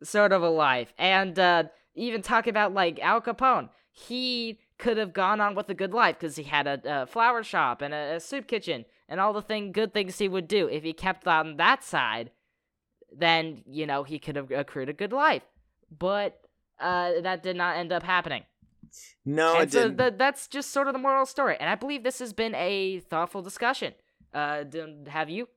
sort 0.02 0.32
of 0.32 0.42
a 0.42 0.50
life, 0.50 0.92
and 0.98 1.38
uh, 1.38 1.64
even 1.94 2.22
talk 2.22 2.46
about 2.46 2.74
like 2.74 2.98
Al 3.00 3.20
Capone. 3.20 3.70
He 3.90 4.58
could 4.78 4.98
have 4.98 5.12
gone 5.12 5.40
on 5.40 5.54
with 5.54 5.68
a 5.70 5.74
good 5.74 5.94
life 5.94 6.16
because 6.18 6.36
he 6.36 6.42
had 6.42 6.66
a, 6.66 6.80
a 6.84 7.06
flower 7.06 7.42
shop 7.42 7.80
and 7.80 7.94
a, 7.94 8.16
a 8.16 8.20
soup 8.20 8.46
kitchen 8.46 8.84
and 9.08 9.20
all 9.20 9.32
the 9.32 9.42
thing 9.42 9.72
good 9.72 9.94
things 9.94 10.18
he 10.18 10.28
would 10.28 10.48
do 10.48 10.68
if 10.68 10.82
he 10.82 10.92
kept 10.92 11.26
on 11.26 11.56
that 11.56 11.82
side. 11.82 12.30
Then 13.16 13.62
you 13.66 13.86
know 13.86 14.02
he 14.02 14.18
could 14.18 14.36
have 14.36 14.50
accrued 14.50 14.88
a 14.88 14.92
good 14.92 15.12
life, 15.12 15.42
but 15.96 16.40
uh, 16.80 17.20
that 17.22 17.42
did 17.42 17.56
not 17.56 17.76
end 17.76 17.92
up 17.92 18.02
happening. 18.02 18.44
No, 19.24 19.58
and 19.58 19.72
so 19.72 19.84
didn't. 19.84 19.98
th- 19.98 20.14
that's 20.18 20.48
just 20.48 20.70
sort 20.70 20.86
of 20.88 20.92
the 20.92 20.98
moral 20.98 21.26
story. 21.26 21.56
And 21.58 21.68
I 21.68 21.74
believe 21.74 22.02
this 22.02 22.18
has 22.18 22.32
been 22.32 22.54
a 22.54 23.00
thoughtful 23.00 23.42
discussion. 23.42 23.94
Uh, 24.32 24.64
have 25.08 25.30
you? 25.30 25.48